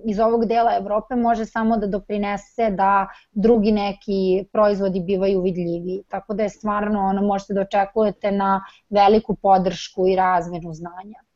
iz 0.04 0.20
ovog 0.20 0.46
dela 0.46 0.76
Evrope 0.76 1.16
može 1.16 1.44
samo 1.46 1.76
da 1.76 1.86
doprinese 1.86 2.70
da 2.70 3.06
drugi 3.32 3.72
neki 3.72 4.46
proizvodi 4.52 5.00
bivaju 5.00 5.42
vidljivi. 5.42 6.02
Tako 6.08 6.34
da 6.34 6.42
je 6.42 6.48
stvarno 6.48 7.00
ono 7.00 7.22
možete 7.22 7.54
da 7.54 7.60
očekujete 7.60 8.32
na 8.32 8.64
veliku 8.90 9.34
podršku 9.34 10.08
i 10.08 10.16
razmenu 10.16 10.72
znanja. 10.72 11.31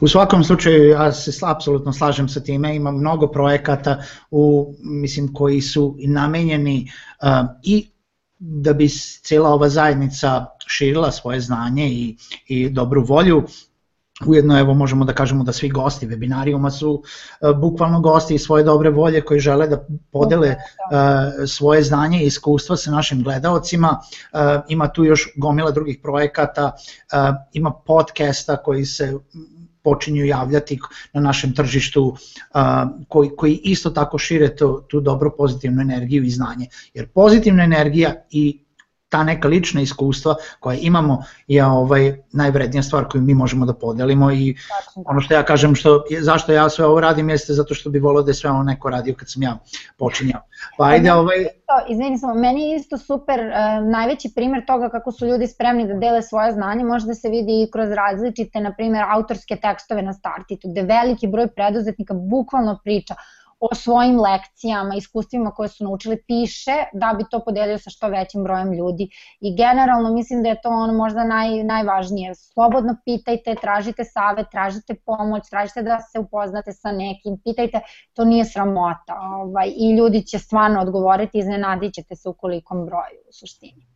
U 0.00 0.08
svakom 0.08 0.44
slučaju 0.44 0.88
ja 0.88 1.12
se 1.12 1.32
apsolutno 1.46 1.92
slažem 1.92 2.28
sa 2.28 2.40
time, 2.40 2.76
ima 2.76 2.90
mnogo 2.90 3.26
projekata 3.26 4.02
u, 4.30 4.74
mislim, 4.80 5.32
koji 5.34 5.60
su 5.60 5.96
namenjeni 5.98 6.92
uh, 7.22 7.28
i 7.62 7.88
da 8.38 8.72
bi 8.72 8.88
cela 9.22 9.50
ova 9.50 9.68
zajednica 9.68 10.46
širila 10.66 11.12
svoje 11.12 11.40
znanje 11.40 11.88
i, 11.88 12.16
i 12.46 12.70
dobru 12.70 13.04
volju, 13.04 13.42
Ujedno 14.26 14.58
evo 14.58 14.74
možemo 14.74 15.04
da 15.04 15.12
kažemo 15.12 15.44
da 15.44 15.52
svi 15.52 15.68
gosti 15.68 16.06
webinarijuma 16.06 16.70
su 16.70 16.90
uh, 16.92 17.60
bukvalno 17.60 18.00
gosti 18.00 18.34
i 18.34 18.38
svoje 18.38 18.64
dobre 18.64 18.90
volje 18.90 19.20
koji 19.20 19.40
žele 19.40 19.68
da 19.68 19.86
podele 20.12 20.48
uh, 20.48 20.56
svoje 21.48 21.82
znanje 21.82 22.22
i 22.22 22.26
iskustva 22.26 22.76
sa 22.76 22.90
našim 22.90 23.22
gledaocima. 23.22 23.98
Uh, 24.32 24.38
ima 24.68 24.88
tu 24.88 25.04
još 25.04 25.32
gomila 25.36 25.70
drugih 25.70 25.98
projekata, 26.02 26.72
ima 27.52 27.70
podcasta 27.86 28.56
koji 28.56 28.84
se 28.84 29.18
počinju 29.82 30.24
javljati 30.24 30.78
na 31.12 31.20
našem 31.20 31.54
tržištu 31.54 32.16
koji, 33.08 33.30
koji 33.36 33.60
isto 33.64 33.90
tako 33.90 34.18
šire 34.18 34.56
tu, 34.56 34.82
tu 34.88 35.00
dobro 35.00 35.30
pozitivnu 35.38 35.80
energiju 35.82 36.24
i 36.24 36.30
znanje. 36.30 36.66
Jer 36.94 37.08
pozitivna 37.08 37.64
energija 37.64 38.14
i 38.30 38.64
ta 39.08 39.24
neka 39.24 39.48
lična 39.48 39.80
iskustva 39.80 40.34
koja 40.60 40.78
imamo 40.78 41.22
je 41.46 41.64
ovaj 41.64 42.16
najvrednija 42.32 42.82
stvar 42.82 43.08
koju 43.08 43.22
mi 43.22 43.34
možemo 43.34 43.66
da 43.66 43.74
podelimo 43.74 44.32
i 44.32 44.56
ono 45.04 45.20
što 45.20 45.34
ja 45.34 45.42
kažem 45.42 45.74
što 45.74 46.02
zašto 46.20 46.52
ja 46.52 46.68
sve 46.68 46.84
ovo 46.86 47.00
radim 47.00 47.30
jeste 47.30 47.52
zato 47.52 47.74
što 47.74 47.90
bi 47.90 47.98
volio 47.98 48.22
da 48.22 48.30
je 48.30 48.34
sve 48.34 48.50
ono 48.50 48.62
neko 48.62 48.90
radio 48.90 49.14
kad 49.14 49.30
sam 49.30 49.42
ja 49.42 49.58
počinjao. 49.96 50.40
Pa 50.78 50.84
ajde 50.84 51.12
ovaj 51.12 51.46
izvini 51.88 52.18
samo, 52.18 52.34
meni 52.34 52.70
je 52.70 52.76
isto 52.76 52.98
super, 52.98 53.40
uh, 53.40 53.90
najveći 53.90 54.32
primer 54.34 54.66
toga 54.66 54.88
kako 54.88 55.12
su 55.12 55.26
ljudi 55.26 55.46
spremni 55.46 55.86
da 55.86 55.94
dele 55.94 56.22
svoje 56.22 56.52
znanje 56.52 56.84
može 56.84 57.06
da 57.06 57.14
se 57.14 57.28
vidi 57.28 57.62
i 57.62 57.70
kroz 57.72 57.90
različite, 57.90 58.60
na 58.60 58.74
primjer, 58.74 59.04
autorske 59.08 59.56
tekstove 59.56 60.02
na 60.02 60.12
startitu, 60.12 60.68
gde 60.70 60.82
veliki 60.82 61.26
broj 61.26 61.48
preduzetnika 61.48 62.14
bukvalno 62.14 62.80
priča 62.84 63.14
o 63.60 63.74
svojim 63.74 64.20
lekcijama, 64.20 64.94
iskustvima 64.94 65.50
koje 65.50 65.68
su 65.68 65.84
naučili, 65.84 66.22
piše 66.26 66.76
da 66.92 67.14
bi 67.18 67.24
to 67.30 67.40
podelio 67.44 67.78
sa 67.78 67.90
što 67.90 68.08
većim 68.08 68.44
brojem 68.44 68.72
ljudi. 68.72 69.08
I 69.40 69.56
generalno 69.56 70.12
mislim 70.12 70.42
da 70.42 70.48
je 70.48 70.60
to 70.62 70.68
ono 70.68 70.92
možda 70.92 71.24
naj, 71.24 71.64
najvažnije. 71.64 72.34
Slobodno 72.34 72.96
pitajte, 73.04 73.54
tražite 73.60 74.04
savet, 74.04 74.46
tražite 74.50 74.94
pomoć, 74.94 75.50
tražite 75.50 75.82
da 75.82 75.98
se 76.00 76.18
upoznate 76.18 76.72
sa 76.72 76.92
nekim, 76.92 77.40
pitajte, 77.44 77.80
to 78.12 78.24
nije 78.24 78.44
sramota. 78.44 79.20
Ovaj, 79.42 79.72
I 79.76 79.96
ljudi 79.96 80.22
će 80.22 80.38
stvarno 80.38 80.80
odgovoriti, 80.80 81.38
iznenadit 81.38 81.94
ćete 81.94 82.16
se 82.16 82.28
u 82.28 82.32
kolikom 82.32 82.86
broju 82.86 83.20
u 83.28 83.32
suštini. 83.32 83.87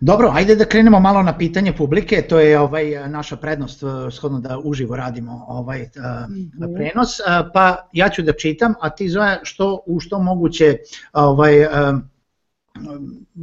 Dobro, 0.00 0.30
ajde 0.34 0.56
da 0.56 0.64
krenemo 0.64 1.00
malo 1.00 1.22
na 1.22 1.38
pitanje 1.38 1.72
publike, 1.76 2.22
to 2.28 2.38
je 2.38 2.58
ovaj 2.60 3.08
naša 3.08 3.36
prednost 3.36 3.82
eh, 3.82 3.86
shodno 4.10 4.40
da 4.40 4.58
uživo 4.58 4.96
radimo 4.96 5.44
ovaj 5.48 5.82
uh, 5.82 5.88
prenos, 6.74 7.20
uh, 7.20 7.26
pa 7.54 7.88
ja 7.92 8.08
ću 8.08 8.22
da 8.22 8.32
čitam, 8.32 8.74
a 8.80 8.90
ti 8.90 9.08
zove 9.08 9.40
što 9.42 9.82
u 9.86 10.00
što 10.00 10.18
moguće 10.18 10.78
ovaj 11.12 11.62
uh, 11.62 11.68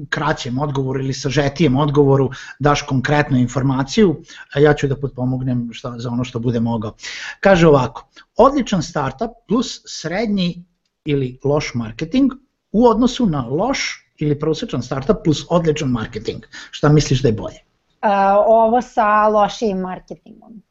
kraćem 0.10 0.60
odgovoru 0.60 1.00
ili 1.00 1.14
sažetijem 1.14 1.78
odgovoru 1.78 2.30
daš 2.60 2.82
konkretnu 2.82 3.38
informaciju, 3.38 4.22
a 4.54 4.60
ja 4.60 4.74
ću 4.74 4.88
da 4.88 4.96
potpomognem 4.96 5.70
šta, 5.74 5.96
za 5.98 6.10
ono 6.10 6.24
što 6.24 6.40
bude 6.40 6.60
mogao. 6.60 6.96
Kaže 7.40 7.68
ovako, 7.68 8.08
odličan 8.38 8.84
startup 8.84 9.32
plus 9.48 9.82
srednji 9.86 10.66
ili 11.06 11.40
loš 11.44 11.74
marketing 11.74 12.32
u 12.72 12.88
odnosu 12.88 13.26
na 13.26 13.46
loš 13.46 14.11
ili 14.22 14.40
prosječan 14.40 14.84
startup 14.84 15.18
plus 15.24 15.46
odličan 15.50 15.90
marketing? 15.90 16.44
Šta 16.72 16.90
misliš 16.90 17.22
da 17.22 17.28
je 17.28 17.34
bolje? 17.34 17.60
Uh, 18.02 18.10
ovo 18.48 18.82
sa 18.82 19.28
lošim 19.28 19.78
marketingom. 19.78 20.62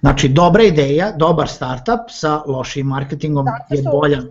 Znači, 0.00 0.28
dobra 0.28 0.62
ideja, 0.62 1.12
dobar 1.12 1.48
startup 1.48 2.00
sa 2.08 2.42
lošim 2.46 2.86
marketingom 2.86 3.46
je 3.70 3.82
bolja. 3.92 4.22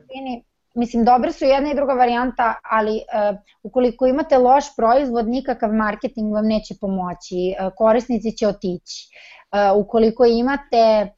Mislim, 0.76 1.06
dobre 1.06 1.32
su 1.32 1.46
jedna 1.46 1.72
i 1.72 1.76
druga 1.76 1.94
varijanta, 1.94 2.54
ali 2.72 2.92
uh, 2.92 3.38
ukoliko 3.64 4.06
imate 4.06 4.38
loš 4.38 4.64
proizvod, 4.78 5.28
nikakav 5.28 5.74
marketing 5.74 6.34
vam 6.34 6.46
neće 6.46 6.76
pomoći, 6.82 7.56
uh, 7.60 7.72
korisnici 7.78 8.38
će 8.38 8.48
otići. 8.48 9.08
Uh, 9.52 9.86
ukoliko 9.86 10.26
imate 10.26 11.10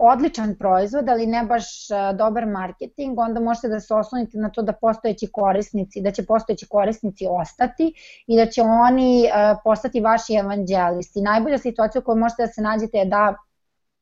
odličan 0.00 0.54
proizvod, 0.58 1.08
ali 1.08 1.26
ne 1.26 1.44
baš 1.44 1.90
e, 1.90 1.94
dobar 2.14 2.46
marketing, 2.46 3.18
onda 3.18 3.40
možete 3.40 3.68
da 3.68 3.80
se 3.80 3.94
oslonite 3.94 4.38
na 4.38 4.50
to 4.50 4.62
da 4.62 4.72
postojeći 4.72 5.28
korisnici, 5.32 6.00
da 6.00 6.10
će 6.10 6.26
postojeći 6.26 6.66
korisnici 6.66 7.26
ostati 7.30 7.94
i 8.26 8.36
da 8.36 8.46
će 8.46 8.62
oni 8.62 9.24
e, 9.24 9.30
postati 9.64 10.00
vaši 10.00 10.34
evanđelisti. 10.34 11.20
Najbolja 11.20 11.58
situacija 11.58 12.00
u 12.00 12.04
kojoj 12.04 12.18
možete 12.18 12.42
da 12.42 12.52
se 12.52 12.62
nađete 12.62 12.98
je 12.98 13.04
da 13.04 13.34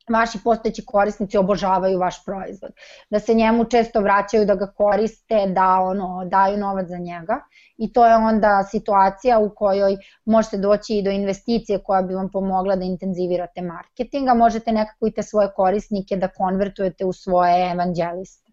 vaši 0.09 0.39
postojeći 0.43 0.85
korisnici 0.85 1.37
obožavaju 1.37 1.99
vaš 1.99 2.25
proizvod, 2.25 2.71
da 3.09 3.19
se 3.19 3.33
njemu 3.33 3.65
često 3.65 4.01
vraćaju 4.01 4.45
da 4.45 4.55
ga 4.55 4.67
koriste, 4.67 5.45
da 5.55 5.79
ono 5.79 6.25
daju 6.25 6.57
novac 6.57 6.87
za 6.87 6.97
njega. 6.97 7.39
I 7.77 7.93
to 7.93 8.05
je 8.05 8.15
onda 8.15 8.63
situacija 8.71 9.39
u 9.39 9.55
kojoj 9.55 9.97
možete 10.25 10.57
doći 10.57 10.97
i 10.97 11.03
do 11.03 11.09
investicije 11.09 11.83
koja 11.83 12.01
bi 12.01 12.13
vam 12.13 12.29
pomogla 12.31 12.75
da 12.75 12.83
intenzivirate 12.83 13.61
marketing, 13.61 14.27
a 14.27 14.33
možete 14.33 14.71
nekako 14.71 15.07
i 15.07 15.11
te 15.11 15.23
svoje 15.23 15.49
korisnike 15.55 16.15
da 16.15 16.27
konvertujete 16.27 17.05
u 17.05 17.13
svoje 17.13 17.71
evanđeliste. 17.71 18.51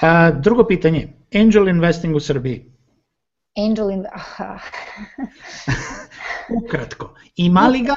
A, 0.00 0.30
drugo 0.30 0.66
pitanje, 0.66 1.08
angel 1.34 1.68
investing 1.68 2.16
u 2.16 2.20
Srbiji. 2.20 2.72
Angel 3.56 3.90
in... 3.90 4.04
Ukratko, 6.64 7.14
ima 7.36 7.68
li 7.68 7.80
ga 7.80 7.94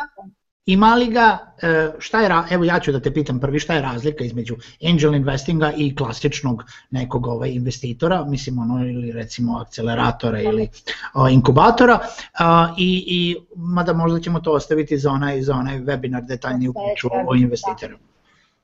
Ima 0.66 0.95
li 0.95 1.07
ga, 1.07 1.38
e, 1.61 1.91
šta 1.99 2.22
je, 2.22 2.30
evo 2.49 2.64
ja 2.64 2.80
ću 2.80 2.91
da 2.91 2.99
te 2.99 3.14
pitam 3.14 3.39
prvi, 3.39 3.59
šta 3.59 3.74
je 3.74 3.82
razlika 3.82 4.24
između 4.24 4.55
angel 4.89 5.16
investinga 5.16 5.72
i 5.78 5.95
klasičnog 5.95 6.64
nekog 6.91 7.28
ovaj 7.28 7.51
investitora, 7.51 8.26
mislim 8.26 8.59
ono 8.59 8.86
ili 8.86 9.11
recimo 9.11 9.57
akceleratora 9.57 10.41
ili 10.41 10.70
o, 11.14 11.30
inkubatora. 11.30 11.99
A, 12.39 12.74
i, 12.78 13.03
i 13.07 13.36
mada 13.55 13.93
možda 13.93 14.20
ćemo 14.20 14.39
to 14.39 14.51
ostaviti 14.51 14.97
za 14.97 15.11
onaj, 15.11 15.41
za 15.41 15.55
onaj 15.55 15.80
webinar 15.80 16.28
detaljniju 16.28 16.74
priču 16.74 17.07
o 17.28 17.36
investitoru. 17.36 17.97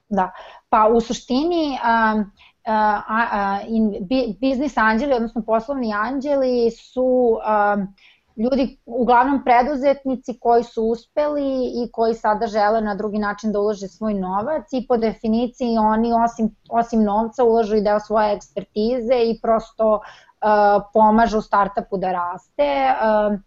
Da, 0.09 0.31
pa 0.69 0.87
u 0.87 1.01
suštini 1.01 1.77
a, 1.83 2.23
a, 2.65 3.01
a, 3.07 3.59
in, 3.67 4.07
biznis 4.41 4.77
anđeli, 4.77 5.13
odnosno 5.13 5.41
poslovni 5.41 5.93
anđeli 5.93 6.71
su 6.71 7.39
a, 7.43 7.77
ljudi, 8.39 8.77
uglavnom 8.85 9.43
preduzetnici 9.43 10.37
koji 10.39 10.63
su 10.63 10.83
uspeli 10.83 11.43
i 11.83 11.89
koji 11.91 12.13
sada 12.13 12.47
žele 12.47 12.81
na 12.81 12.95
drugi 12.95 13.19
način 13.19 13.51
da 13.51 13.59
ulože 13.59 13.87
svoj 13.87 14.13
novac 14.13 14.73
i 14.73 14.85
po 14.87 14.97
definiciji 14.97 15.77
oni 15.77 16.13
osim, 16.13 16.55
osim 16.69 17.03
novca 17.03 17.43
ulažu 17.43 17.75
i 17.75 17.81
deo 17.81 17.99
svoje 17.99 18.35
ekspertize 18.35 19.15
i 19.25 19.39
prosto 19.41 19.93
uh, 19.95 20.83
pomažu 20.93 21.41
startupu 21.41 21.97
da 21.97 22.11
raste. 22.11 22.69
Uh, 22.91 23.39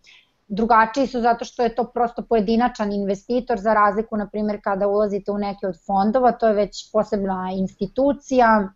drugačiji 0.48 1.06
su 1.06 1.20
zato 1.20 1.44
što 1.44 1.62
je 1.62 1.74
to 1.74 1.84
prosto 1.84 2.22
pojedinačan 2.22 2.92
investitor 2.92 3.58
za 3.58 3.74
razliku 3.74 4.16
na 4.16 4.28
primjer 4.28 4.60
kada 4.64 4.88
ulazite 4.88 5.32
u 5.32 5.38
neke 5.38 5.66
od 5.66 5.78
fondova, 5.86 6.32
to 6.32 6.48
je 6.48 6.54
već 6.54 6.92
posebna 6.92 7.50
institucija, 7.54 8.68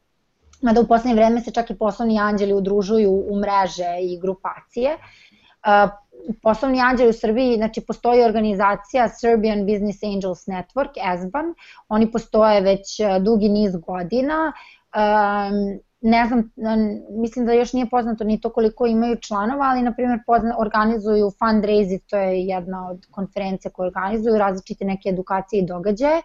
mada 0.62 0.80
u 0.80 0.86
poslednje 0.86 1.14
vreme 1.14 1.40
se 1.40 1.50
čak 1.50 1.70
i 1.70 1.78
poslovni 1.78 2.18
anđeli 2.18 2.54
udružuju 2.54 3.12
u 3.12 3.36
mreže 3.36 3.98
i 4.00 4.20
grupacije. 4.20 4.96
Uh, 4.96 6.05
poslovni 6.42 6.80
anđeli 6.80 7.10
u 7.10 7.12
Srbiji, 7.12 7.56
znači 7.56 7.80
postoji 7.80 8.24
organizacija 8.24 9.08
Serbian 9.08 9.66
Business 9.66 10.02
Angels 10.02 10.46
Network, 10.46 11.14
ESBAN, 11.14 11.54
oni 11.88 12.12
postoje 12.12 12.60
već 12.60 13.00
e, 13.00 13.18
dugi 13.20 13.48
niz 13.48 13.76
godina, 13.76 14.52
um, 14.96 15.80
ne 16.06 16.26
znam, 16.26 16.50
mislim 17.10 17.46
da 17.46 17.52
još 17.52 17.72
nije 17.72 17.90
poznato 17.90 18.24
ni 18.24 18.40
to 18.40 18.50
koliko 18.50 18.86
imaju 18.86 19.16
članova, 19.16 19.64
ali 19.64 19.82
na 19.82 19.92
primjer 19.94 20.18
organizuju 20.58 21.30
fundraising, 21.38 22.00
to 22.10 22.16
je 22.16 22.46
jedna 22.46 22.90
od 22.90 23.06
konferencija 23.10 23.70
koje 23.70 23.86
organizuju, 23.86 24.38
različite 24.38 24.84
neke 24.84 25.08
edukacije 25.08 25.62
i 25.62 25.66
događaje. 25.66 26.16
Uh, 26.16 26.22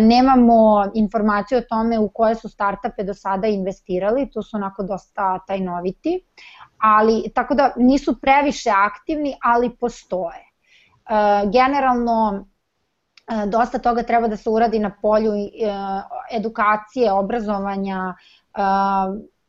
nemamo 0.00 0.90
informaciju 0.94 1.58
o 1.58 1.68
tome 1.68 1.98
u 1.98 2.08
koje 2.08 2.34
su 2.34 2.48
startupe 2.48 3.04
do 3.04 3.14
sada 3.14 3.46
investirali, 3.46 4.30
to 4.30 4.42
su 4.42 4.56
onako 4.56 4.82
dosta 4.82 5.38
tajnoviti, 5.46 6.20
ali 6.78 7.30
tako 7.34 7.54
da 7.54 7.72
nisu 7.76 8.20
previše 8.20 8.70
aktivni, 8.70 9.34
ali 9.42 9.76
postoje. 9.76 10.42
E, 11.08 11.14
generalno, 11.52 12.46
e, 13.28 13.46
dosta 13.46 13.78
toga 13.78 14.02
treba 14.02 14.28
da 14.28 14.36
se 14.36 14.50
uradi 14.50 14.78
na 14.78 14.90
polju 15.02 15.32
e, 15.34 15.48
edukacije, 16.32 17.12
obrazovanja, 17.12 18.14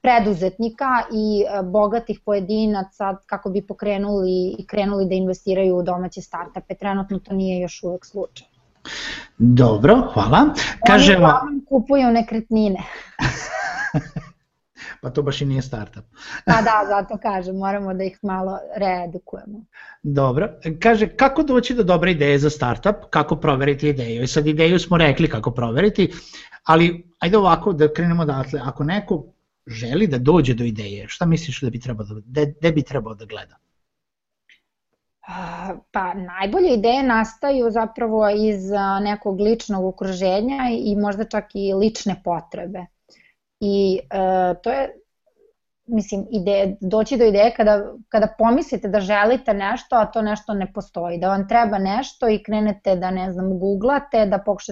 preduzetnika 0.02 1.04
i 1.14 1.44
bogatih 1.64 2.20
pojedinaca 2.26 3.18
kako 3.26 3.50
bi 3.50 3.68
pokrenuli 3.68 4.56
i 4.60 4.68
krenuli 4.68 5.06
da 5.06 5.16
investiraju 5.16 5.78
u 5.78 5.84
domaće 5.84 6.22
startupe. 6.22 6.76
Trenutno 6.76 7.20
to 7.20 7.34
nije 7.34 7.62
još 7.62 7.84
uvek 7.84 8.06
slučaj. 8.06 8.48
Dobro, 9.38 10.12
hvala. 10.14 10.54
Kaže, 10.88 11.16
Oni 11.16 11.66
kupuju 11.70 12.12
nekretnine. 12.12 12.80
pa 15.04 15.10
to 15.10 15.22
baš 15.22 15.42
i 15.42 15.46
nije 15.46 15.62
startup. 15.62 16.04
pa 16.46 16.62
da, 16.62 16.86
zato 16.88 17.18
kažem, 17.22 17.58
moramo 17.58 17.94
da 17.94 18.04
ih 18.04 18.20
malo 18.22 18.60
reedukujemo. 18.76 19.66
Dobro, 20.04 20.50
kaže 20.80 21.08
kako 21.08 21.44
doći 21.44 21.74
do 21.74 21.84
dobre 21.84 22.12
ideje 22.12 22.40
za 22.40 22.50
startup, 22.50 22.96
kako 23.10 23.36
proveriti 23.36 23.90
ideju. 23.90 24.24
I 24.24 24.28
sad 24.28 24.48
ideju 24.48 24.80
smo 24.80 24.98
rekli 24.98 25.30
kako 25.30 25.52
proveriti, 25.52 26.12
ali 26.64 27.08
ajde 27.20 27.38
ovako 27.38 27.74
da 27.74 27.94
krenemo 27.94 28.22
odatle, 28.24 28.62
ako 28.64 28.84
neko 28.84 29.24
želi 29.68 30.08
da 30.08 30.18
dođe 30.18 30.54
do 30.54 30.64
ideje, 30.64 31.08
šta 31.08 31.26
misliš 31.26 31.62
da 31.62 31.70
bi 31.70 31.80
trebao 31.80 32.06
da, 32.06 32.16
de, 32.26 32.54
de 32.62 32.72
bi 32.72 32.84
trebao 32.84 33.14
da 33.14 33.26
gleda? 33.26 33.56
Pa 35.92 36.14
najbolje 36.14 36.74
ideje 36.74 37.04
nastaju 37.04 37.72
zapravo 37.72 38.30
iz 38.30 38.64
nekog 39.02 39.42
ličnog 39.42 39.86
okruženja 39.86 40.70
i 40.80 40.96
možda 40.96 41.24
čak 41.24 41.46
i 41.54 41.74
lične 41.74 42.22
potrebe. 42.24 42.86
I 43.66 44.00
uh, 44.04 44.62
to 44.62 44.72
je, 44.72 44.90
mislim, 45.86 46.26
ide, 46.32 46.76
doći 46.82 47.18
do 47.18 47.24
ideje 47.24 47.54
kada, 47.58 47.94
kada 48.10 48.28
pomislite 48.38 48.88
da 48.88 49.00
želite 49.00 49.54
nešto, 49.54 49.96
a 49.96 50.06
to 50.06 50.22
nešto 50.22 50.54
ne 50.54 50.74
postoji, 50.74 51.18
da 51.18 51.30
vam 51.30 51.48
treba 51.48 51.78
nešto 51.78 52.30
i 52.30 52.44
krenete 52.44 52.96
da, 52.96 53.12
ne 53.12 53.32
znam, 53.32 53.60
googlate, 53.60 54.26
da 54.26 54.38
pokušate 54.38 54.62